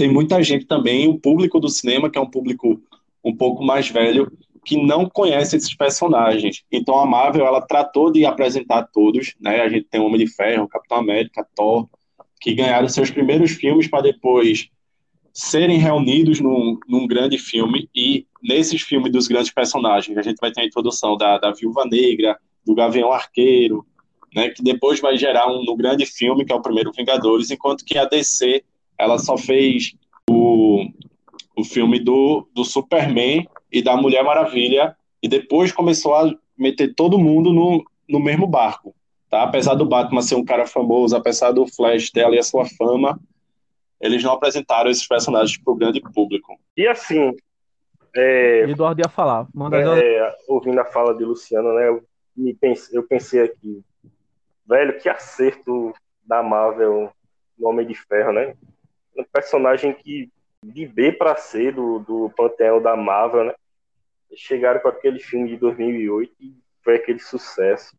tem 0.03 0.11
muita 0.11 0.43
gente 0.43 0.65
também, 0.65 1.07
o 1.07 1.17
público 1.17 1.61
do 1.61 1.69
cinema, 1.69 2.09
que 2.09 2.17
é 2.17 2.21
um 2.21 2.29
público 2.29 2.77
um 3.23 3.33
pouco 3.33 3.63
mais 3.63 3.87
velho, 3.87 4.29
que 4.65 4.75
não 4.75 5.09
conhece 5.09 5.55
esses 5.55 5.73
personagens. 5.73 6.61
Então 6.69 6.99
a 6.99 7.05
Marvel 7.05 7.45
ela 7.45 7.61
tratou 7.61 8.11
de 8.11 8.25
apresentar 8.25 8.83
todos, 8.91 9.33
né? 9.39 9.61
A 9.61 9.69
gente 9.69 9.87
tem 9.89 10.01
o 10.01 10.03
Homem 10.03 10.19
de 10.19 10.27
Ferro, 10.27 10.67
Capitão 10.67 10.97
América, 10.97 11.47
Thor, 11.55 11.87
que 12.41 12.53
ganharam 12.53 12.89
seus 12.89 13.09
primeiros 13.11 13.51
filmes 13.51 13.87
para 13.87 14.01
depois 14.01 14.67
serem 15.33 15.77
reunidos 15.77 16.41
num, 16.41 16.77
num 16.85 17.07
grande 17.07 17.37
filme 17.37 17.89
e 17.95 18.27
nesses 18.43 18.81
filmes 18.81 19.09
dos 19.09 19.29
grandes 19.29 19.53
personagens 19.53 20.17
a 20.17 20.21
gente 20.21 20.37
vai 20.41 20.51
ter 20.51 20.63
a 20.63 20.65
introdução 20.65 21.15
da, 21.15 21.37
da 21.37 21.53
Viúva 21.53 21.85
Negra, 21.85 22.37
do 22.65 22.75
Gavião 22.75 23.09
Arqueiro, 23.09 23.85
né? 24.35 24.49
Que 24.49 24.61
depois 24.61 24.99
vai 24.99 25.15
gerar 25.17 25.49
um 25.49 25.63
no 25.63 25.77
grande 25.77 26.05
filme 26.05 26.43
que 26.43 26.51
é 26.51 26.55
o 26.57 26.61
primeiro 26.61 26.91
Vingadores, 26.91 27.51
enquanto 27.51 27.85
que 27.85 27.97
a 27.97 28.03
DC 28.03 28.65
ela 28.97 29.17
só 29.17 29.37
fez 29.37 29.93
o, 30.29 30.85
o 31.55 31.63
filme 31.63 31.99
do, 31.99 32.47
do 32.53 32.63
Superman 32.63 33.47
e 33.71 33.81
da 33.81 33.95
Mulher 33.95 34.23
Maravilha 34.23 34.95
e 35.21 35.27
depois 35.27 35.71
começou 35.71 36.15
a 36.15 36.31
meter 36.57 36.93
todo 36.93 37.19
mundo 37.19 37.51
no, 37.51 37.83
no 38.07 38.19
mesmo 38.19 38.45
barco. 38.45 38.93
Tá? 39.29 39.43
Apesar 39.43 39.75
do 39.75 39.85
Batman 39.85 40.21
ser 40.21 40.35
um 40.35 40.45
cara 40.45 40.67
famoso, 40.67 41.15
apesar 41.15 41.51
do 41.51 41.65
Flash 41.65 42.11
ter 42.11 42.23
ali 42.23 42.37
a 42.37 42.43
sua 42.43 42.65
fama, 42.65 43.19
eles 43.99 44.23
não 44.23 44.33
apresentaram 44.33 44.91
esses 44.91 45.07
personagens 45.07 45.57
para 45.57 45.73
o 45.73 45.75
grande 45.75 46.01
público. 46.01 46.57
E 46.75 46.87
assim, 46.87 47.33
é, 48.15 48.69
Eduardo 48.69 49.01
ia 49.01 49.09
falar. 49.09 49.47
Manda 49.53 49.77
é, 49.77 50.35
ouvindo 50.47 50.79
a 50.79 50.85
fala 50.85 51.15
de 51.15 51.23
Luciano, 51.23 51.73
né? 51.73 51.87
Eu, 51.87 52.03
me 52.35 52.53
pense, 52.53 52.95
eu 52.95 53.03
pensei 53.03 53.41
aqui, 53.41 53.83
velho, 54.67 54.99
que 54.99 55.09
acerto 55.09 55.93
da 56.25 56.43
Marvel 56.43 57.11
no 57.57 57.67
Homem 57.67 57.87
de 57.87 57.95
Ferro, 57.95 58.33
né? 58.33 58.55
Um 59.15 59.23
personagem 59.23 59.93
que 59.93 60.31
de 60.63 60.87
B 60.87 61.11
para 61.11 61.35
C 61.35 61.71
do, 61.71 61.99
do 61.99 62.29
panteão 62.35 62.81
da 62.81 62.95
Marvel, 62.95 63.45
né? 63.45 63.53
Chegaram 64.35 64.79
com 64.79 64.87
aquele 64.87 65.19
filme 65.19 65.49
de 65.49 65.57
2008 65.57 66.33
e 66.39 66.55
foi 66.81 66.95
aquele 66.95 67.19
sucesso. 67.19 67.95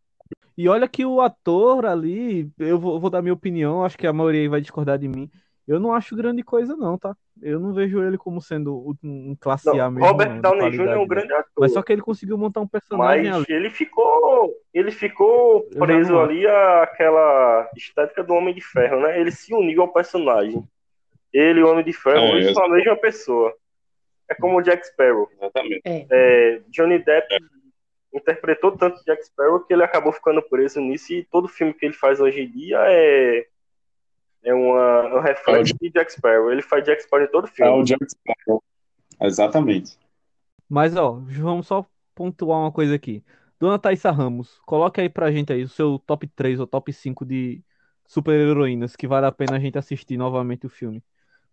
E 0.56 0.68
olha 0.68 0.88
que 0.88 1.04
o 1.04 1.20
ator 1.20 1.84
ali, 1.84 2.50
eu 2.58 2.78
vou, 2.78 2.98
vou 2.98 3.10
dar 3.10 3.22
minha 3.22 3.34
opinião, 3.34 3.84
acho 3.84 3.98
que 3.98 4.06
a 4.06 4.12
maioria 4.12 4.48
vai 4.48 4.60
discordar 4.60 4.98
de 4.98 5.08
mim. 5.08 5.30
Eu 5.66 5.80
não 5.80 5.94
acho 5.94 6.14
grande 6.14 6.42
coisa, 6.42 6.76
não, 6.76 6.98
tá? 6.98 7.16
Eu 7.40 7.58
não 7.58 7.72
vejo 7.72 8.02
ele 8.02 8.18
como 8.18 8.40
sendo 8.40 8.96
um 9.02 9.34
classe 9.38 9.66
Não, 9.66 9.80
A 9.80 9.90
mesmo. 9.90 10.06
Robert 10.06 10.40
Downey 10.40 10.70
Jr. 10.70 10.80
é 10.80 10.94
um 10.94 10.98
não. 10.98 11.06
grande 11.06 11.32
ator. 11.32 11.52
Mas 11.58 11.72
só 11.72 11.82
que 11.82 11.92
ele 11.92 12.02
conseguiu 12.02 12.36
montar 12.36 12.60
um 12.60 12.66
personagem 12.66 13.30
Mas 13.30 13.36
ali. 13.36 13.46
ele 13.48 13.70
ficou, 13.70 14.54
ele 14.74 14.90
ficou 14.90 15.62
preso 15.70 16.18
ali 16.18 16.46
àquela 16.46 17.68
estética 17.74 18.22
do 18.22 18.34
Homem 18.34 18.54
de 18.54 18.60
Ferro, 18.60 19.00
né? 19.00 19.18
Ele 19.18 19.30
se 19.30 19.54
uniu 19.54 19.82
ao 19.82 19.92
personagem. 19.92 20.62
Ele 21.34 21.60
e 21.60 21.62
o 21.62 21.68
Homem 21.70 21.84
de 21.84 21.92
Ferro 21.92 22.38
É, 22.38 22.54
são 22.54 22.64
a 22.64 22.68
mesma 22.68 22.96
pessoa. 22.96 23.52
É 24.28 24.34
como 24.34 24.56
o 24.58 24.62
Jack 24.62 24.86
Sparrow. 24.86 25.28
Exatamente. 25.38 25.82
É, 25.84 26.60
Johnny 26.68 26.98
Depp 26.98 27.26
interpretou 28.12 28.72
tanto 28.76 29.04
Jack 29.04 29.26
Sparrow 29.26 29.60
que 29.60 29.74
ele 29.74 29.82
acabou 29.82 30.12
ficando 30.12 30.40
preso 30.40 30.80
nisso 30.80 31.12
e 31.12 31.24
todo 31.24 31.48
filme 31.48 31.74
que 31.74 31.84
ele 31.84 31.94
faz 31.94 32.20
hoje 32.20 32.42
em 32.42 32.50
dia 32.50 32.78
é 32.86 33.46
é 34.44 34.54
uma, 34.54 35.08
é 35.08 35.14
um 35.16 35.20
reflexo 35.20 35.74
de 35.80 35.90
Jack 35.90 36.12
Sparrow. 36.12 36.52
Ele 36.52 36.62
faz 36.62 36.84
Jack 36.84 37.02
Sparrow 37.02 37.24
em 37.26 37.30
todo 37.30 37.48
É 37.48 37.50
filme. 37.50 37.72
o 37.80 37.82
Jack 37.82 38.04
Sparrow. 38.10 38.62
Exatamente. 39.20 39.98
Mas, 40.68 40.94
ó, 40.96 41.12
vamos 41.12 41.66
só 41.66 41.86
pontuar 42.14 42.60
uma 42.60 42.70
coisa 42.70 42.94
aqui. 42.94 43.24
Dona 43.58 43.78
Thaisa 43.78 44.10
Ramos, 44.10 44.60
coloque 44.66 45.00
aí 45.00 45.08
pra 45.08 45.32
gente 45.32 45.52
aí 45.52 45.62
o 45.62 45.68
seu 45.68 45.98
top 45.98 46.26
3 46.28 46.60
ou 46.60 46.66
top 46.66 46.92
5 46.92 47.24
de 47.24 47.62
super-heroínas 48.06 48.94
que 48.96 49.06
vale 49.06 49.24
a 49.26 49.32
pena 49.32 49.56
a 49.56 49.58
gente 49.58 49.78
assistir 49.78 50.16
novamente 50.18 50.66
o 50.66 50.68
filme. 50.70 51.02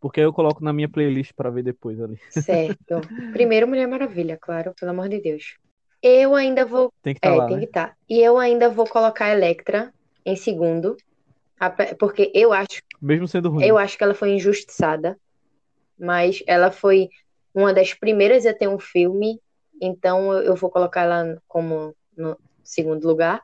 Porque 0.02 0.20
aí 0.20 0.26
eu 0.26 0.34
coloco 0.34 0.64
na 0.64 0.74
minha 0.74 0.90
playlist 0.90 1.32
pra 1.34 1.50
ver 1.52 1.64
depois 1.64 2.02
ali. 2.02 2.18
Certo. 2.32 3.02
Primeiro 3.32 3.68
Mulher 3.68 3.88
Maravilha, 3.88 4.38
claro, 4.42 4.74
pelo 4.78 4.92
amor 4.92 5.08
de 5.08 5.22
Deus. 5.22 5.56
Eu 6.02 6.36
ainda 6.36 6.66
vou. 6.66 6.92
Tem 7.04 7.14
que 7.14 7.20
estar 7.20 7.34
É, 7.34 7.38
lá, 7.38 7.46
tem 7.48 7.56
né? 7.58 7.62
que 7.62 7.68
estar. 7.68 7.96
E 8.10 8.20
eu 8.20 8.38
ainda 8.40 8.68
vou 8.70 8.88
colocar 8.88 9.30
Electra 9.30 9.94
em 10.26 10.36
segundo, 10.36 10.98
porque 12.00 12.32
eu 12.34 12.52
acho, 12.52 12.82
Mesmo 13.02 13.28
sendo 13.28 13.50
ruim. 13.50 13.66
eu 13.66 13.78
acho 13.78 13.98
que 13.98 14.04
ela 14.04 14.16
foi 14.16 14.32
injustiçada, 14.32 15.18
mas 16.00 16.44
ela 16.48 16.72
foi 16.72 17.10
uma 17.54 17.74
das 17.74 17.94
primeiras 17.94 18.46
a 18.46 18.54
ter 18.54 18.68
um 18.68 18.80
filme, 18.80 19.40
então 19.80 20.34
eu 20.34 20.56
vou 20.56 20.72
colocar 20.72 21.02
ela 21.02 21.38
como 21.48 21.96
no 22.18 22.38
segundo 22.64 23.08
lugar. 23.08 23.44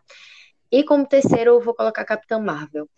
E 0.72 0.84
como 0.84 1.06
terceiro, 1.08 1.52
eu 1.52 1.62
vou 1.62 1.74
colocar 1.76 2.04
Capitã 2.04 2.40
Marvel. 2.40 2.90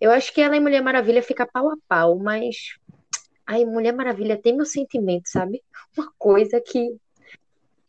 Eu 0.00 0.10
acho 0.10 0.32
que 0.32 0.40
ela 0.40 0.56
e 0.56 0.60
Mulher 0.60 0.82
Maravilha 0.82 1.22
fica 1.22 1.46
pau 1.46 1.70
a 1.70 1.76
pau, 1.88 2.18
mas. 2.18 2.76
Ai, 3.46 3.64
Mulher 3.64 3.92
Maravilha 3.92 4.36
tem 4.36 4.54
meu 4.54 4.64
sentimento, 4.64 5.28
sabe? 5.28 5.62
Uma 5.96 6.10
coisa 6.18 6.60
que 6.60 6.96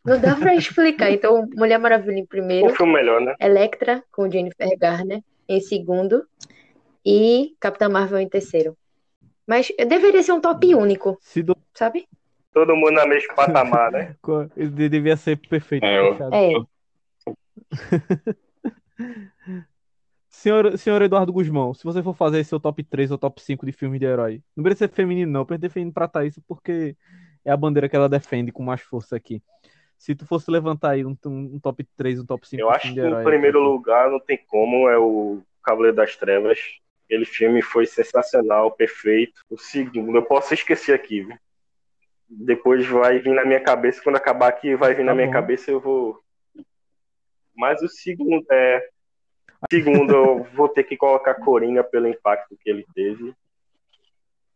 não 0.04 0.20
dá 0.20 0.36
pra 0.36 0.54
explicar. 0.54 1.10
Então, 1.10 1.48
Mulher 1.54 1.78
Maravilha 1.78 2.18
em 2.18 2.26
primeiro. 2.26 2.66
Um 2.66 2.74
filme 2.74 2.92
melhor, 2.92 3.20
né? 3.20 3.34
Electra, 3.40 4.02
com 4.12 4.30
Jennifer 4.30 4.68
Garner, 4.78 5.20
em 5.48 5.60
segundo. 5.60 6.24
E 7.04 7.54
Capitã 7.60 7.88
Marvel 7.88 8.18
em 8.18 8.28
terceiro. 8.28 8.76
Mas 9.46 9.72
deveria 9.76 10.22
ser 10.22 10.32
um 10.32 10.40
top 10.40 10.74
único, 10.74 11.18
Se 11.20 11.42
do... 11.42 11.56
sabe? 11.72 12.08
Todo 12.52 12.74
mundo 12.74 12.92
na 12.92 13.06
mesma 13.06 13.34
patamar, 13.34 13.92
né? 13.92 14.16
Ele 14.56 14.88
devia 14.88 15.16
ser 15.16 15.36
perfeito. 15.36 15.84
É, 15.84 16.00
eu-. 16.00 16.28
É. 16.32 16.52
Senhor, 20.46 20.78
senhor 20.78 21.02
Eduardo 21.02 21.32
Guzmão, 21.32 21.74
se 21.74 21.82
você 21.82 22.00
for 22.00 22.14
fazer 22.14 22.44
seu 22.44 22.60
top 22.60 22.80
3 22.84 23.10
ou 23.10 23.18
top 23.18 23.42
5 23.42 23.66
de 23.66 23.72
filmes 23.72 23.98
de 23.98 24.06
herói, 24.06 24.40
não 24.56 24.62
precisa 24.62 24.86
ser 24.86 24.94
feminino, 24.94 25.32
não, 25.32 25.44
precisa 25.44 25.62
defender 25.62 25.92
pra 25.92 26.06
Thaís, 26.06 26.38
porque 26.46 26.94
é 27.44 27.50
a 27.50 27.56
bandeira 27.56 27.88
que 27.88 27.96
ela 27.96 28.08
defende 28.08 28.52
com 28.52 28.62
mais 28.62 28.80
força 28.80 29.16
aqui. 29.16 29.42
Se 29.98 30.14
tu 30.14 30.24
fosse 30.24 30.48
levantar 30.48 30.90
aí 30.90 31.04
um, 31.04 31.16
um, 31.24 31.58
top 31.58 31.84
3, 31.96 32.20
um 32.20 32.24
top 32.24 32.46
5 32.46 32.62
Eu 32.62 32.70
acho 32.70 32.94
que 32.94 33.00
em 33.00 33.24
primeiro 33.24 33.58
lugar 33.58 34.08
não 34.08 34.20
tem 34.20 34.38
como, 34.46 34.88
é 34.88 34.96
o 34.96 35.42
Cavaleiro 35.64 35.96
das 35.96 36.14
Trevas. 36.14 36.60
Aquele 37.06 37.24
filme 37.24 37.60
foi 37.60 37.84
sensacional, 37.84 38.70
perfeito. 38.70 39.42
O 39.50 39.58
segundo, 39.58 40.16
eu 40.16 40.22
posso 40.22 40.54
esquecer 40.54 40.94
aqui, 40.94 41.22
viu? 41.22 41.36
Depois 42.28 42.86
vai 42.86 43.18
vir 43.18 43.34
na 43.34 43.44
minha 43.44 43.60
cabeça, 43.60 44.00
quando 44.00 44.14
acabar 44.14 44.46
aqui, 44.46 44.76
vai 44.76 44.94
vir 44.94 44.98
tá 44.98 45.06
na 45.06 45.14
minha 45.14 45.28
cabeça, 45.28 45.72
eu 45.72 45.80
vou. 45.80 46.20
Mas 47.52 47.82
o 47.82 47.88
segundo 47.88 48.46
é. 48.52 48.90
Segundo, 49.70 50.14
eu 50.14 50.46
vou 50.54 50.68
ter 50.68 50.84
que 50.84 50.96
colocar 50.96 51.34
Coringa 51.34 51.82
pelo 51.82 52.08
impacto 52.08 52.56
que 52.56 52.68
ele 52.70 52.86
teve 52.94 53.34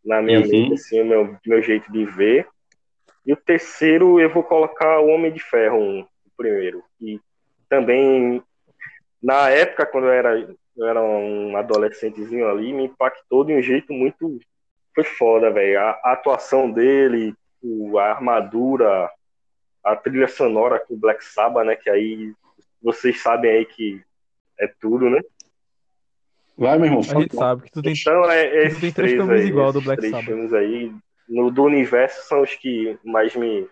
na 0.04 0.22
minha 0.22 0.40
uhum. 0.40 0.48
mente, 0.48 0.74
assim, 0.74 1.02
meu, 1.02 1.36
meu 1.46 1.62
jeito 1.62 1.90
de 1.92 2.04
ver. 2.04 2.46
E 3.24 3.32
o 3.32 3.36
terceiro 3.36 4.18
eu 4.18 4.30
vou 4.30 4.42
colocar 4.42 5.00
o 5.00 5.08
Homem 5.08 5.32
de 5.32 5.40
Ferro, 5.40 5.78
um, 5.78 6.00
o 6.00 6.30
primeiro. 6.36 6.82
E 7.00 7.20
também, 7.68 8.42
na 9.22 9.50
época, 9.50 9.86
quando 9.86 10.06
eu 10.06 10.12
era, 10.12 10.34
eu 10.76 10.86
era 10.86 11.02
um 11.02 11.56
adolescentezinho 11.56 12.48
ali, 12.48 12.72
me 12.72 12.84
impactou 12.84 13.44
de 13.44 13.52
um 13.52 13.62
jeito 13.62 13.92
muito. 13.92 14.38
Foi 14.94 15.04
foda, 15.04 15.50
velho. 15.50 15.78
A, 15.78 16.00
a, 16.02 16.12
atuação 16.12 16.70
dele, 16.70 17.34
o, 17.62 17.98
a 17.98 18.06
armadura, 18.06 19.10
a 19.84 19.96
trilha 19.96 20.28
sonora 20.28 20.80
com 20.80 20.94
o 20.94 20.98
Black 20.98 21.24
Sabbath, 21.24 21.66
né? 21.66 21.76
Que 21.76 21.90
aí 21.90 22.32
vocês 22.82 23.20
sabem 23.20 23.50
aí 23.50 23.66
que 23.66 24.02
é 24.60 24.68
tudo, 24.80 25.08
né? 25.08 25.20
Vai, 26.56 26.76
meu 26.76 26.86
irmão. 26.86 27.00
A 27.00 27.20
gente 27.20 27.34
sabe 27.34 27.62
que 27.62 27.72
tu 27.72 27.80
tem, 27.80 27.94
então, 27.94 28.30
é, 28.30 28.68
tu 28.68 28.80
tem 28.80 28.92
três 28.92 29.12
filmes 29.12 29.44
igual 29.46 29.72
do 29.72 29.80
Black 29.80 30.00
três 30.00 30.12
Sabbath. 30.12 30.26
filmes 30.26 30.52
aí 30.52 30.92
no, 31.28 31.50
do 31.50 31.62
universo 31.64 32.28
são 32.28 32.42
os 32.42 32.54
que 32.54 32.98
mais 33.02 33.34
me 33.34 33.66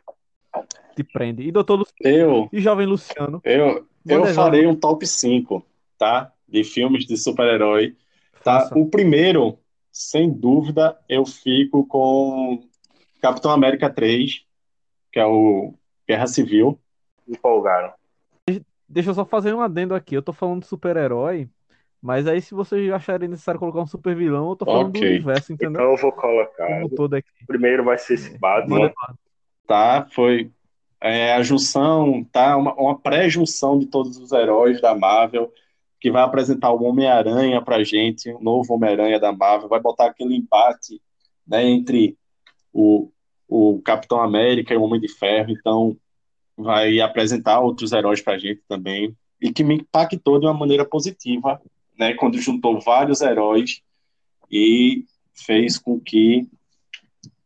te 0.96 1.04
prende. 1.04 1.42
E 1.46 1.52
doutor 1.52 1.76
Luciano 1.76 2.16
eu, 2.16 2.48
e 2.52 2.60
jovem 2.60 2.86
Luciano. 2.86 3.40
Eu, 3.44 3.86
eu 4.06 4.26
farei 4.26 4.66
um 4.66 4.74
top 4.74 5.06
5, 5.06 5.64
tá? 5.96 6.32
De 6.48 6.64
filmes 6.64 7.04
de 7.06 7.16
super-herói. 7.16 7.96
Tá? 8.42 8.70
O 8.74 8.86
primeiro, 8.86 9.58
sem 9.92 10.30
dúvida, 10.30 10.98
eu 11.08 11.24
fico 11.24 11.86
com 11.86 12.64
Capitão 13.20 13.50
América 13.50 13.90
3, 13.90 14.42
que 15.12 15.20
é 15.20 15.26
o 15.26 15.74
Guerra 16.08 16.26
Civil. 16.26 16.80
Empolgaram. 17.28 17.92
Deixa 18.88 19.10
eu 19.10 19.14
só 19.14 19.24
fazer 19.24 19.54
um 19.54 19.60
adendo 19.60 19.94
aqui. 19.94 20.14
Eu 20.14 20.22
tô 20.22 20.32
falando 20.32 20.60
de 20.60 20.66
super-herói, 20.66 21.48
mas 22.00 22.26
aí 22.26 22.40
se 22.40 22.54
vocês 22.54 22.90
acharem 22.92 23.28
necessário 23.28 23.60
colocar 23.60 23.80
um 23.80 23.86
super 23.86 24.16
vilão, 24.16 24.50
eu 24.50 24.56
tô 24.56 24.64
falando 24.64 24.88
okay. 24.88 25.00
do 25.00 25.06
universo, 25.06 25.52
entendeu? 25.52 25.80
Então 25.80 25.92
eu 25.92 25.96
vou 25.96 26.12
colocar. 26.12 26.88
todo 26.96 27.14
aqui. 27.14 27.28
Primeiro 27.46 27.84
vai 27.84 27.98
ser 27.98 28.14
esse 28.14 28.38
Batman. 28.38 28.92
Tá, 29.66 30.06
foi 30.10 30.50
é, 31.00 31.34
a 31.34 31.42
junção, 31.42 32.24
tá? 32.32 32.56
Uma, 32.56 32.72
uma 32.74 32.98
pré-junção 32.98 33.78
de 33.78 33.86
todos 33.86 34.16
os 34.16 34.32
heróis 34.32 34.80
da 34.80 34.94
Marvel, 34.94 35.52
que 36.00 36.10
vai 36.10 36.22
apresentar 36.22 36.72
o 36.72 36.82
Homem-Aranha 36.82 37.60
pra 37.60 37.84
gente, 37.84 38.30
o 38.30 38.40
novo 38.40 38.74
Homem-Aranha 38.74 39.20
da 39.20 39.32
Marvel, 39.32 39.68
vai 39.68 39.80
botar 39.80 40.06
aquele 40.06 40.34
empate 40.34 41.00
né, 41.46 41.64
entre 41.64 42.16
o, 42.72 43.10
o 43.48 43.80
Capitão 43.84 44.20
América 44.20 44.72
e 44.72 44.76
o 44.76 44.82
Homem 44.82 45.00
de 45.00 45.08
Ferro, 45.08 45.50
então 45.50 45.96
vai 46.58 47.00
apresentar 47.00 47.60
outros 47.60 47.92
heróis 47.92 48.20
pra 48.20 48.36
gente 48.36 48.60
também, 48.68 49.16
e 49.40 49.52
que 49.52 49.62
me 49.62 49.76
impactou 49.76 50.40
de 50.40 50.46
uma 50.46 50.54
maneira 50.54 50.84
positiva, 50.84 51.62
né, 51.96 52.14
quando 52.14 52.40
juntou 52.40 52.80
vários 52.80 53.20
heróis 53.20 53.80
e 54.50 55.04
fez 55.32 55.78
com 55.78 56.00
que 56.00 56.48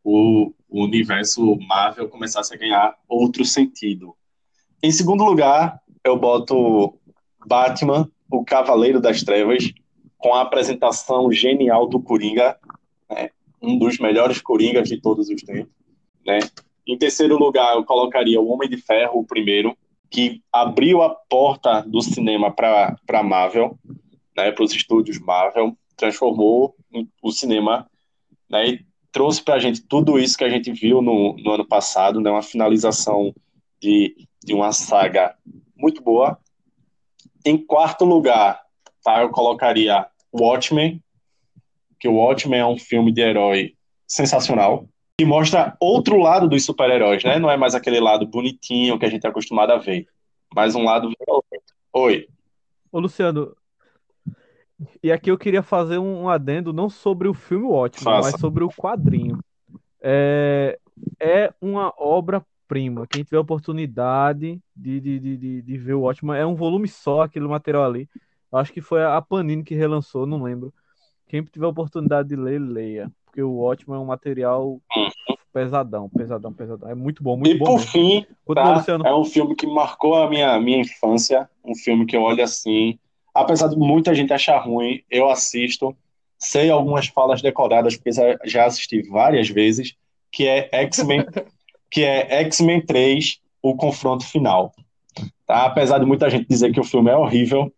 o, 0.02 0.52
o 0.68 0.84
universo 0.84 1.56
Marvel 1.68 2.08
começasse 2.08 2.54
a 2.54 2.56
ganhar 2.56 2.96
outro 3.06 3.44
sentido. 3.44 4.16
Em 4.82 4.90
segundo 4.90 5.24
lugar, 5.24 5.80
eu 6.02 6.18
boto 6.18 6.98
Batman, 7.46 8.10
o 8.30 8.42
Cavaleiro 8.44 9.00
das 9.00 9.22
Trevas, 9.22 9.72
com 10.16 10.34
a 10.34 10.40
apresentação 10.40 11.30
genial 11.30 11.86
do 11.86 12.00
Coringa, 12.00 12.58
né, 13.10 13.30
um 13.60 13.78
dos 13.78 13.98
melhores 13.98 14.40
Coringas 14.40 14.88
de 14.88 15.00
todos 15.00 15.28
os 15.28 15.42
tempos. 15.42 15.72
Né. 16.26 16.38
Em 16.86 16.98
terceiro 16.98 17.36
lugar, 17.36 17.74
eu 17.74 17.84
colocaria 17.84 18.40
o 18.40 18.48
Homem 18.48 18.68
de 18.68 18.76
Ferro, 18.76 19.20
o 19.20 19.26
primeiro, 19.26 19.76
que 20.10 20.42
abriu 20.52 21.02
a 21.02 21.10
porta 21.10 21.82
do 21.82 22.02
cinema 22.02 22.50
para 22.50 22.96
a 23.08 23.22
Marvel, 23.22 23.78
né, 24.36 24.50
para 24.52 24.64
os 24.64 24.74
estúdios 24.74 25.18
Marvel, 25.18 25.76
transformou 25.96 26.74
o 27.22 27.30
cinema 27.30 27.88
né, 28.50 28.68
e 28.68 28.86
trouxe 29.10 29.42
para 29.42 29.54
a 29.54 29.58
gente 29.58 29.80
tudo 29.82 30.18
isso 30.18 30.36
que 30.36 30.44
a 30.44 30.50
gente 30.50 30.72
viu 30.72 31.00
no, 31.00 31.36
no 31.36 31.52
ano 31.52 31.66
passado, 31.66 32.20
né, 32.20 32.30
uma 32.30 32.42
finalização 32.42 33.34
de, 33.80 34.14
de 34.44 34.52
uma 34.52 34.72
saga 34.72 35.34
muito 35.76 36.02
boa. 36.02 36.38
Em 37.44 37.56
quarto 37.56 38.04
lugar, 38.04 38.60
tá, 39.02 39.22
eu 39.22 39.30
colocaria 39.30 40.06
Watchmen, 40.32 41.02
que 41.98 42.08
o 42.08 42.14
Watchmen 42.14 42.60
é 42.60 42.66
um 42.66 42.78
filme 42.78 43.12
de 43.12 43.20
herói 43.20 43.74
sensacional, 44.06 44.88
que 45.18 45.24
mostra 45.24 45.76
outro 45.80 46.18
lado 46.18 46.48
dos 46.48 46.64
super-heróis, 46.64 47.22
né? 47.24 47.38
Não 47.38 47.50
é 47.50 47.56
mais 47.56 47.74
aquele 47.74 48.00
lado 48.00 48.26
bonitinho 48.26 48.98
que 48.98 49.06
a 49.06 49.08
gente 49.08 49.26
é 49.26 49.30
acostumado 49.30 49.72
a 49.72 49.78
ver, 49.78 50.06
mas 50.54 50.74
um 50.74 50.84
lado 50.84 51.10
Oi. 51.94 52.26
Ô, 52.90 52.98
Luciano, 52.98 53.54
e 55.02 55.12
aqui 55.12 55.30
eu 55.30 55.38
queria 55.38 55.62
fazer 55.62 55.98
um 55.98 56.28
adendo 56.28 56.72
não 56.72 56.88
sobre 56.88 57.28
o 57.28 57.34
filme 57.34 57.66
ótimo, 57.66 58.10
mas 58.10 58.38
sobre 58.40 58.64
o 58.64 58.70
quadrinho. 58.70 59.38
É, 60.00 60.78
é 61.20 61.52
uma 61.60 61.92
obra-prima. 61.98 63.06
Quem 63.06 63.22
tiver 63.22 63.38
oportunidade 63.38 64.60
de, 64.74 65.00
de, 65.00 65.20
de, 65.20 65.62
de, 65.62 65.78
ver 65.78 65.94
o 65.94 66.02
ótimo, 66.02 66.32
é 66.32 66.44
um 66.46 66.54
volume 66.54 66.88
só 66.88 67.22
aquele 67.22 67.46
material 67.46 67.84
ali. 67.84 68.08
Acho 68.50 68.72
que 68.72 68.80
foi 68.80 69.04
a 69.04 69.20
Panini 69.20 69.62
que 69.62 69.74
relançou, 69.74 70.26
não 70.26 70.42
lembro. 70.42 70.72
Quem 71.28 71.42
tiver 71.44 71.66
oportunidade 71.66 72.30
de 72.30 72.36
ler, 72.36 72.58
leia. 72.58 73.10
Porque 73.32 73.42
o 73.42 73.60
ótimo 73.60 73.94
é 73.94 73.98
um 73.98 74.04
material 74.04 74.78
pesadão, 75.52 76.08
pesadão, 76.08 76.52
pesadão. 76.52 76.88
É 76.88 76.94
muito 76.94 77.24
bom, 77.24 77.36
muito 77.36 77.50
e 77.50 77.58
bom. 77.58 77.64
E 77.64 77.66
por 77.66 77.80
fim, 77.80 78.26
tá, 78.54 78.84
é 79.04 79.14
um 79.14 79.24
filme 79.24 79.56
que 79.56 79.66
marcou 79.66 80.14
a 80.14 80.28
minha, 80.28 80.60
minha 80.60 80.82
infância. 80.82 81.48
Um 81.64 81.74
filme 81.74 82.06
que 82.06 82.16
eu 82.16 82.22
olho 82.22 82.44
assim 82.44 82.98
apesar 83.34 83.68
de 83.68 83.76
muita 83.76 84.14
gente 84.14 84.32
achar 84.32 84.58
ruim, 84.58 85.02
eu 85.10 85.30
assisto, 85.30 85.96
sei 86.38 86.70
algumas 86.70 87.06
falas 87.06 87.40
decoradas, 87.40 87.96
porque 87.96 88.10
já 88.44 88.66
assisti 88.66 89.02
várias 89.08 89.48
vezes, 89.48 89.94
que 90.30 90.46
é 90.46 90.68
X-Men, 90.72 91.24
que 91.90 92.02
é 92.02 92.42
X-Men 92.42 92.84
3, 92.84 93.40
o 93.62 93.74
confronto 93.74 94.26
final. 94.26 94.72
Tá? 95.46 95.66
Apesar 95.66 95.98
de 95.98 96.06
muita 96.06 96.28
gente 96.28 96.48
dizer 96.48 96.72
que 96.72 96.80
o 96.80 96.84
filme 96.84 97.10
é 97.10 97.16
horrível, 97.16 97.72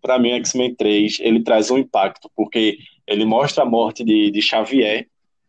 para 0.00 0.18
mim 0.18 0.30
X-Men 0.32 0.74
3, 0.74 1.18
ele 1.20 1.42
traz 1.42 1.70
um 1.70 1.78
impacto, 1.78 2.30
porque 2.36 2.78
ele 3.06 3.24
mostra 3.24 3.62
a 3.62 3.66
morte 3.66 4.04
de, 4.04 4.30
de 4.30 4.42
Xavier, 4.42 5.08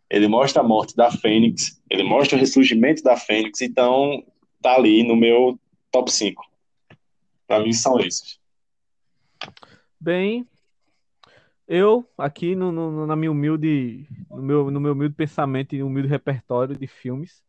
ele 0.10 0.28
mostra 0.28 0.62
a 0.62 0.66
morte 0.66 0.95
da 0.95 1.12
Fênix, 1.12 1.82
ele 1.89 2.03
mostra 2.03 2.38
o 2.38 2.39
ressurgimento 2.39 3.03
da 3.03 3.18
Fênix, 3.18 3.62
então 3.62 4.24
tá 4.62 4.76
ali 4.76 5.03
no 5.03 5.16
meu 5.16 5.60
top 5.91 6.12
5. 6.12 6.43
Para 7.47 7.64
mim 7.64 7.74
são 7.74 7.99
esses. 7.99 8.39
Bem, 9.99 10.45
eu 11.68 12.08
aqui 12.18 12.55
no, 12.55 12.72
no, 12.72 13.05
na 13.05 13.16
minha 13.16 13.32
humilde, 13.32 14.08
no 14.30 14.41
meu, 14.41 14.72
no 14.72 14.80
meu 14.80 14.93
humilde 14.93 15.16
pensamento 15.16 15.76
e 15.76 15.84
humilde 15.84 16.08
repertório 16.08 16.78
de 16.78 16.88
filmes, 16.88 17.43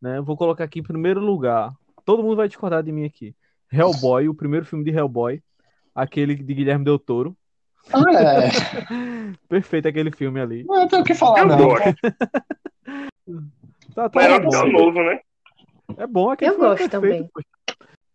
né, 0.00 0.20
vou 0.20 0.36
colocar 0.36 0.64
aqui 0.64 0.80
em 0.80 0.84
primeiro 0.84 1.20
lugar. 1.20 1.74
Todo 2.04 2.22
mundo 2.22 2.36
vai 2.36 2.46
discordar 2.46 2.82
de 2.82 2.92
mim 2.92 3.04
aqui. 3.04 3.34
Hellboy, 3.72 4.28
o 4.28 4.34
primeiro 4.34 4.64
filme 4.64 4.84
de 4.84 4.90
Hellboy, 4.90 5.42
aquele 5.94 6.34
de 6.36 6.54
Guilherme 6.54 6.84
Del 6.84 6.98
Toro. 6.98 7.36
Ah, 7.92 8.02
é. 8.12 8.50
Perfeito 9.48 9.88
aquele 9.88 10.10
filme 10.10 10.40
ali. 10.40 10.64
Não 10.64 10.88
tenho 10.88 11.02
o 11.02 11.04
que 11.04 11.14
falar, 11.14 11.40
eu 11.40 11.46
não. 11.46 11.74
tá, 13.94 14.08
tá 14.08 14.20
Melhor 14.20 14.40
que 14.40 14.56
o 14.56 14.72
novo, 14.72 15.02
né? 15.02 15.20
É 15.96 16.06
bom 16.06 16.30
aquele 16.30 16.50
eu 16.50 16.54
filme 16.54 16.68
gosto 16.68 16.78
perfeito, 16.90 16.90
também. 16.90 17.30
Poxa. 17.32 17.46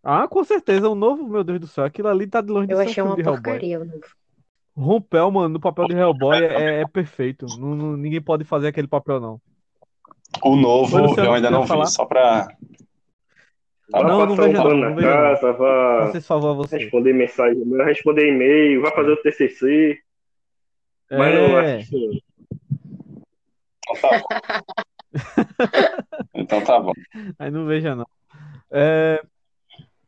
Ah, 0.03 0.27
com 0.27 0.43
certeza. 0.43 0.89
O 0.89 0.95
novo, 0.95 1.27
meu 1.27 1.43
Deus 1.43 1.59
do 1.59 1.67
céu. 1.67 1.85
Aquilo 1.85 2.07
ali 2.07 2.27
tá 2.27 2.41
de 2.41 2.51
longe 2.51 2.67
de 2.67 2.73
Eu 2.73 2.79
achei 2.79 3.01
uma 3.03 3.15
de 3.15 3.23
porcaria 3.23 3.79
o 3.79 3.85
novo. 3.85 4.01
Rompel, 4.75 5.29
mano, 5.31 5.49
no 5.49 5.59
papel 5.59 5.87
de 5.87 5.95
Hellboy 5.95 6.43
é, 6.43 6.81
é 6.81 6.87
perfeito. 6.87 7.45
Não, 7.59 7.75
não- 7.75 7.97
ninguém 7.97 8.21
pode 8.21 8.43
fazer 8.43 8.67
aquele 8.69 8.87
papel, 8.87 9.19
não. 9.19 9.39
O 10.43 10.55
novo 10.55 10.97
eu 11.19 11.33
ainda 11.33 11.51
não 11.51 11.67
falar? 11.67 11.85
vi, 11.85 11.91
só 11.91 12.05
pra. 12.05 12.47
Vai 13.91 14.03
Não, 14.03 14.25
não 14.25 14.35
passar 14.35 14.47
veja 14.47 14.59
um 14.59 14.63
pano 14.63 14.75
não, 14.75 14.81
na 14.81 14.89
não 14.89 14.95
não. 14.95 15.01
casa, 15.03 15.53
vai 15.53 15.99
Não 16.05 16.11
sei 16.11 16.21
se 16.21 16.27
favor 16.27 16.55
você. 16.55 16.77
responder 16.77 17.13
mensagem, 17.13 17.69
vai 17.69 17.85
responder 17.87 18.27
e-mail, 18.27 18.81
vai 18.81 18.91
fazer 18.95 19.11
o 19.11 19.17
TCC, 19.21 19.99
mas 21.11 21.33
não 21.35 21.59
É, 21.59 21.75
assiste. 21.77 22.23
Então 23.83 24.01
tá 24.01 24.19
bom. 24.19 24.27
então 26.35 26.61
tá 26.63 26.79
bom. 26.79 26.93
aí 27.37 27.51
não 27.51 27.65
veja, 27.65 27.95
não. 27.95 28.07
É, 28.71 29.21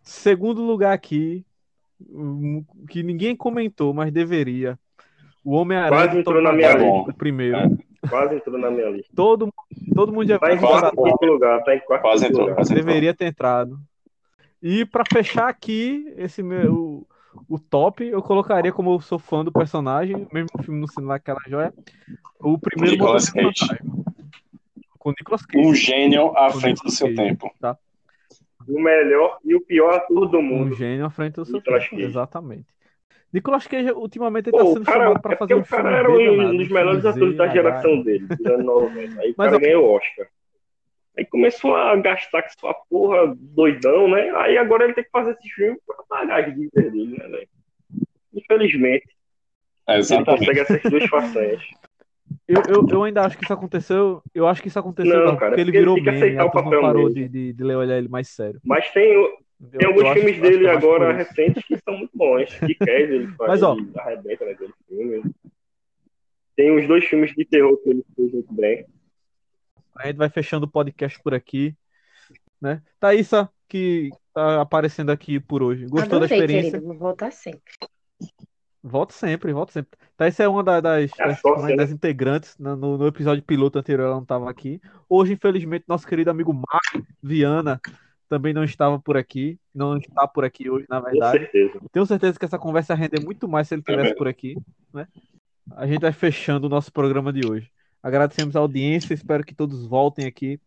segundo 0.02 0.62
lugar 0.62 0.94
aqui, 0.94 1.46
um, 2.10 2.64
que 2.90 3.04
ninguém 3.04 3.36
comentou, 3.36 3.94
mas 3.94 4.12
deveria. 4.14 4.80
O 5.44 5.52
Homem-Aranha 5.56 5.90
Quase 6.06 6.20
entrou 6.20 6.42
na 6.42 6.54
minha 6.54 6.72
lista. 6.72 7.12
o 7.12 7.14
primeiro. 7.14 7.78
Quase 8.10 8.36
entrou 8.36 8.58
na 8.60 8.70
minha 8.70 8.90
lista. 8.90 9.12
Todo, 9.16 9.52
todo 9.96 10.12
mundo 10.14 10.28
já 10.28 10.38
Tá 10.40 10.54
em 10.54 10.58
viu 10.58 10.68
Quase 10.68 10.96
quarto 10.96 11.26
lugar, 11.26 11.64
tá 11.64 11.76
em 11.76 11.80
quarto 11.80 12.02
Quase 12.02 12.26
entrou, 12.26 12.42
lugar. 12.42 12.56
quase 12.56 12.74
entrou. 12.74 12.86
deveria 12.86 13.14
ter 13.14 13.26
entrado. 13.26 13.80
E 14.62 14.86
pra 14.86 15.04
fechar 15.12 15.48
aqui 15.50 16.14
esse 16.18 16.42
meu 16.44 17.06
o 17.50 17.58
top, 17.58 18.06
eu 18.06 18.22
colocaria 18.22 18.72
como 18.72 18.94
eu 18.94 19.02
sou 19.02 19.18
fã 19.18 19.44
do 19.44 19.52
personagem, 19.52 20.28
mesmo 20.32 20.50
o 20.58 20.64
filme 20.64 20.80
no 20.80 20.88
cinema 20.88 21.16
aquela 21.16 21.40
joia, 21.48 21.74
o 22.40 22.58
primeiro 22.60 22.96
Nicolas 22.96 23.30
Cage. 23.30 23.80
Com 25.00 25.10
o 25.10 25.14
Nicolas 25.18 25.46
Cage. 25.46 25.68
Um 25.68 25.74
gênio 25.74 26.28
à 26.38 26.52
Com 26.52 26.58
o 26.58 26.62
frente 26.62 26.76
do 26.78 26.90
Nicolas 26.90 26.94
seu 26.98 27.08
Cage, 27.08 27.18
tempo. 27.18 27.52
Tá? 27.60 27.78
O 28.68 28.80
melhor 28.82 29.40
e 29.44 29.56
o 29.56 29.62
pior 29.62 29.94
ator 29.96 30.30
do 30.30 30.38
Um 30.38 30.42
mundo. 30.44 30.76
gênio 30.76 31.06
à 31.06 31.10
frente 31.10 31.36
do 31.36 31.46
seu 31.46 31.56
Nicolas 31.56 31.84
tempo. 31.84 31.96
Cage. 31.96 32.08
Exatamente. 32.08 32.68
Nicolas 33.34 33.66
Cage, 33.66 33.92
ultimamente, 33.92 34.50
ele 34.50 34.58
tá 34.58 34.66
sendo 34.66 34.86
cara, 34.86 35.00
chamado 35.06 35.22
pra 35.22 35.34
é 35.34 35.38
fazer 35.38 35.56
um 35.56 35.60
o 35.60 35.66
cara 35.66 35.84
filme 35.84 35.98
era 35.98 36.10
um 36.52 36.58
dos 36.58 36.70
melhores 36.70 37.02
filme 37.02 37.18
atores 37.18 37.38
da 37.38 37.48
geração 37.48 38.02
dele, 38.04 38.28
dos 38.28 38.46
anos 38.46 38.66
90. 38.66 39.22
Aí 39.22 39.32
o 39.32 39.36
cara 39.36 39.56
eu- 39.56 39.60
ganhou 39.60 39.86
o 39.86 39.96
Oscar. 39.96 40.28
Aí 41.18 41.26
começou 41.26 41.76
a 41.76 41.96
gastar 41.96 42.44
com 42.44 42.50
sua 42.60 42.74
porra 42.90 43.36
doidão, 43.38 44.08
né? 44.08 44.32
Aí 44.38 44.58
agora 44.58 44.84
ele 44.86 44.94
tem 44.94 45.04
que 45.04 45.12
fazer 45.12 45.32
esse 45.32 45.50
filme 45.50 45.78
pra 45.86 45.96
pagar 46.10 46.40
as 46.40 46.56
dívidas 46.56 46.92
dele, 46.92 47.18
né, 47.18 47.28
velho? 47.28 47.48
Infelizmente, 48.34 49.06
ele 49.88 49.98
Exatamente. 50.00 50.40
consegue 50.40 50.60
essas 50.60 50.92
duas 50.92 51.06
façanhas. 51.06 51.62
Eu, 52.48 52.62
eu, 52.68 52.88
eu 52.90 53.04
ainda 53.04 53.22
acho 53.22 53.38
que 53.38 53.44
isso 53.44 53.54
aconteceu. 53.54 54.22
Eu 54.34 54.48
acho 54.48 54.62
que 54.62 54.68
isso 54.68 54.80
aconteceu 54.80 55.26
Não, 55.26 55.38
cara, 55.38 55.52
porque 55.52 55.62
ele 55.62 55.72
porque 55.72 55.78
ele 55.78 55.80
virou 55.80 55.96
que 55.96 56.02
meme, 56.02 56.42
o 56.42 56.52
papel 56.52 56.82
parou 56.82 57.10
de, 57.10 57.28
de, 57.30 57.54
de 57.54 57.64
olhar 57.64 57.98
ele 57.98 58.10
mais 58.10 58.28
sério. 58.30 58.60
Mas 58.66 58.90
tem, 58.92 59.16
Eu- 59.72 59.80
tem 59.80 59.88
alguns 59.88 60.14
filmes 60.14 60.32
acho 60.34 60.42
que 60.42 60.50
dele 60.50 60.68
agora 60.70 61.14
recentes 61.14 61.64
que 61.66 61.78
são 61.78 61.98
muito 61.98 62.12
bons. 62.16 62.50
Cash, 62.80 62.90
ele 62.90 63.28
faz, 63.30 63.50
Mas, 63.50 63.64
ó. 63.64 63.76
ele 63.76 63.92
arrebenta 63.98 64.46
naquele 64.46 64.74
filme. 64.88 65.24
Tem 66.56 66.76
os 66.78 66.88
dois 66.88 67.06
filmes 67.06 67.32
de 67.34 67.46
terror 67.46 67.78
que 67.82 67.90
ele 67.90 68.06
fez 68.16 68.32
muito 68.34 68.54
bem. 68.54 68.86
A 69.98 70.08
gente 70.08 70.18
vai 70.18 70.30
fechando 70.30 70.66
o 70.66 70.70
podcast 70.70 71.20
por 71.22 71.34
aqui. 71.34 71.76
Né? 72.62 72.82
Thaísa, 73.00 73.50
que 73.68 74.10
tá 74.34 74.62
aparecendo 74.62 75.12
aqui 75.12 75.40
por 75.40 75.62
hoje. 75.64 75.86
Gostou 75.86 76.20
da 76.20 76.26
Adorei, 76.26 76.38
experiência? 76.40 76.72
querido. 76.72 76.88
Vou 76.88 76.98
voltar 76.98 77.32
sempre. 77.32 77.74
Volto 78.82 79.12
sempre, 79.14 79.54
volto 79.54 79.72
sempre. 79.72 79.98
Thaísa 80.18 80.44
é 80.44 80.48
uma 80.48 80.64
da- 80.64 80.82
das, 80.82 81.12
É 81.18 81.24
a 81.24 81.28
das, 81.28 81.40
sócia, 81.40 81.76
das 81.76 81.90
integrantes. 81.92 82.58
No, 82.58 82.76
no- 82.76 82.98
no 82.98 83.08
episódio 83.08 83.42
piloto 83.44 83.80
anterior 83.80 84.06
ela 84.06 84.16
não 84.16 84.24
estava 84.24 84.50
aqui. 84.50 84.82
Hoje, 85.10 85.34
infelizmente, 85.34 85.86
nosso 85.88 86.06
querido 86.08 86.30
amigo 86.30 86.54
Marco 86.54 87.08
Viana 87.22 87.80
também 88.34 88.52
não 88.54 88.64
estava 88.64 89.00
por 89.00 89.16
aqui. 89.16 89.60
Não 89.76 89.98
está 89.98 90.28
por 90.28 90.44
aqui 90.44 90.70
hoje, 90.70 90.86
na 90.90 91.00
Com 91.00 91.06
verdade. 91.10 91.40
certeza. 91.40 91.80
Tenho 91.92 92.06
certeza 92.06 92.40
que 92.40 92.46
essa 92.46 92.58
conversa 92.58 92.94
ia 92.94 92.98
render 92.98 93.24
muito 93.24 93.48
mais 93.48 93.68
se 93.68 93.76
ele 93.76 93.82
estivesse 93.82 94.04
mesmo. 94.06 94.18
por 94.18 94.28
aqui, 94.28 94.58
né? 94.92 95.08
A 95.76 95.86
gente 95.86 96.02
vai 96.02 96.12
fechando 96.12 96.66
o 96.66 96.70
nosso 96.70 96.92
programa 96.92 97.32
de 97.32 97.48
hoje. 97.48 97.70
Agradecemos 98.02 98.56
a 98.56 98.60
audiência, 98.60 99.14
espero 99.14 99.44
que 99.44 99.54
todos 99.56 99.86
voltem 99.86 100.26
aqui 100.26 100.60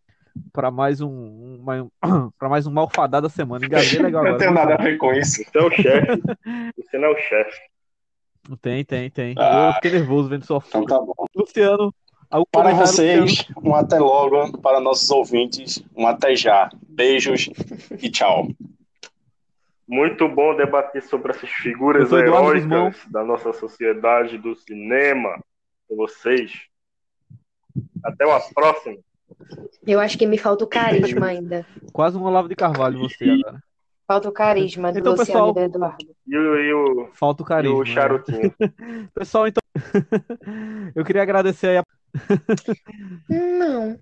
para 0.52 0.70
mais 0.70 1.00
um, 1.00 1.08
um 1.10 1.90
para 2.38 2.48
mais 2.48 2.66
um 2.66 2.70
malfadada 2.72 3.28
semana. 3.28 3.66
Engasguei 3.66 3.98
legal 4.02 4.22
Não 4.22 4.30
agora. 4.30 4.38
tenho 4.38 4.52
viu? 4.52 4.60
nada 4.60 4.74
a 4.74 4.84
ver 4.84 4.96
com 4.96 5.12
isso. 5.12 5.42
Você 5.44 5.58
é 5.58 5.62
o 5.62 5.70
chefe. 5.70 6.22
Você 6.78 6.98
não 6.98 7.08
é 7.08 7.10
o 7.10 7.16
chefe. 7.18 7.58
Tem, 8.62 8.84
tem, 8.84 9.10
tem. 9.10 9.34
Ah. 9.38 9.68
Eu 9.70 9.74
fiquei 9.74 9.90
nervoso 9.90 10.28
vendo 10.28 10.44
sua 10.46 10.62
Então 10.68 10.82
foto. 10.82 10.86
tá 10.86 11.00
bom. 11.00 11.26
Luciano, 11.34 11.92
Para 12.28 12.70
Luciano? 12.70 13.26
vocês, 13.26 13.48
um 13.62 13.74
até 13.74 13.98
logo. 13.98 14.58
Para 14.58 14.80
nossos 14.80 15.10
ouvintes, 15.10 15.82
um 15.96 16.06
até 16.06 16.34
já. 16.34 16.70
Beijos 16.88 17.48
e 18.02 18.10
tchau. 18.10 18.48
Muito 19.88 20.28
bom 20.28 20.56
debater 20.56 21.02
sobre 21.02 21.30
essas 21.30 21.48
figuras 21.50 22.10
heróicas 22.10 22.96
da 23.08 23.22
nossa 23.22 23.52
sociedade 23.52 24.36
do 24.38 24.54
cinema 24.56 25.38
com 25.88 25.96
vocês. 25.96 26.52
Até 28.02 28.26
uma 28.26 28.40
próxima. 28.52 28.96
Eu 29.86 30.00
acho 30.00 30.18
que 30.18 30.26
me 30.26 30.38
falta 30.38 30.64
o 30.64 30.68
carisma 30.68 31.26
ainda. 31.26 31.66
Quase 31.92 32.16
um 32.16 32.24
Olavo 32.24 32.48
de 32.48 32.56
Carvalho 32.56 32.98
você 32.98 33.24
agora. 33.24 33.62
Falta 34.06 34.28
o 34.28 34.32
carisma 34.32 34.92
do 34.92 35.00
Então, 35.00 35.12
Luciano 35.12 35.26
pessoal, 35.26 35.50
e 35.50 35.54
do 35.54 35.60
Eduardo. 35.60 36.06
E 36.28 36.36
o, 36.36 36.56
e 36.56 36.72
o, 36.72 37.08
Falta 37.12 37.42
o 37.42 37.46
e 37.46 37.48
carisma. 37.48 37.76
o 37.76 37.80
né? 37.80 37.86
charutinho. 37.86 38.54
Pessoal, 39.12 39.48
então 39.48 39.60
eu 40.94 41.04
queria 41.04 41.22
agradecer 41.22 41.68
aí 41.68 41.78
a 41.78 41.84
Não. 43.28 43.94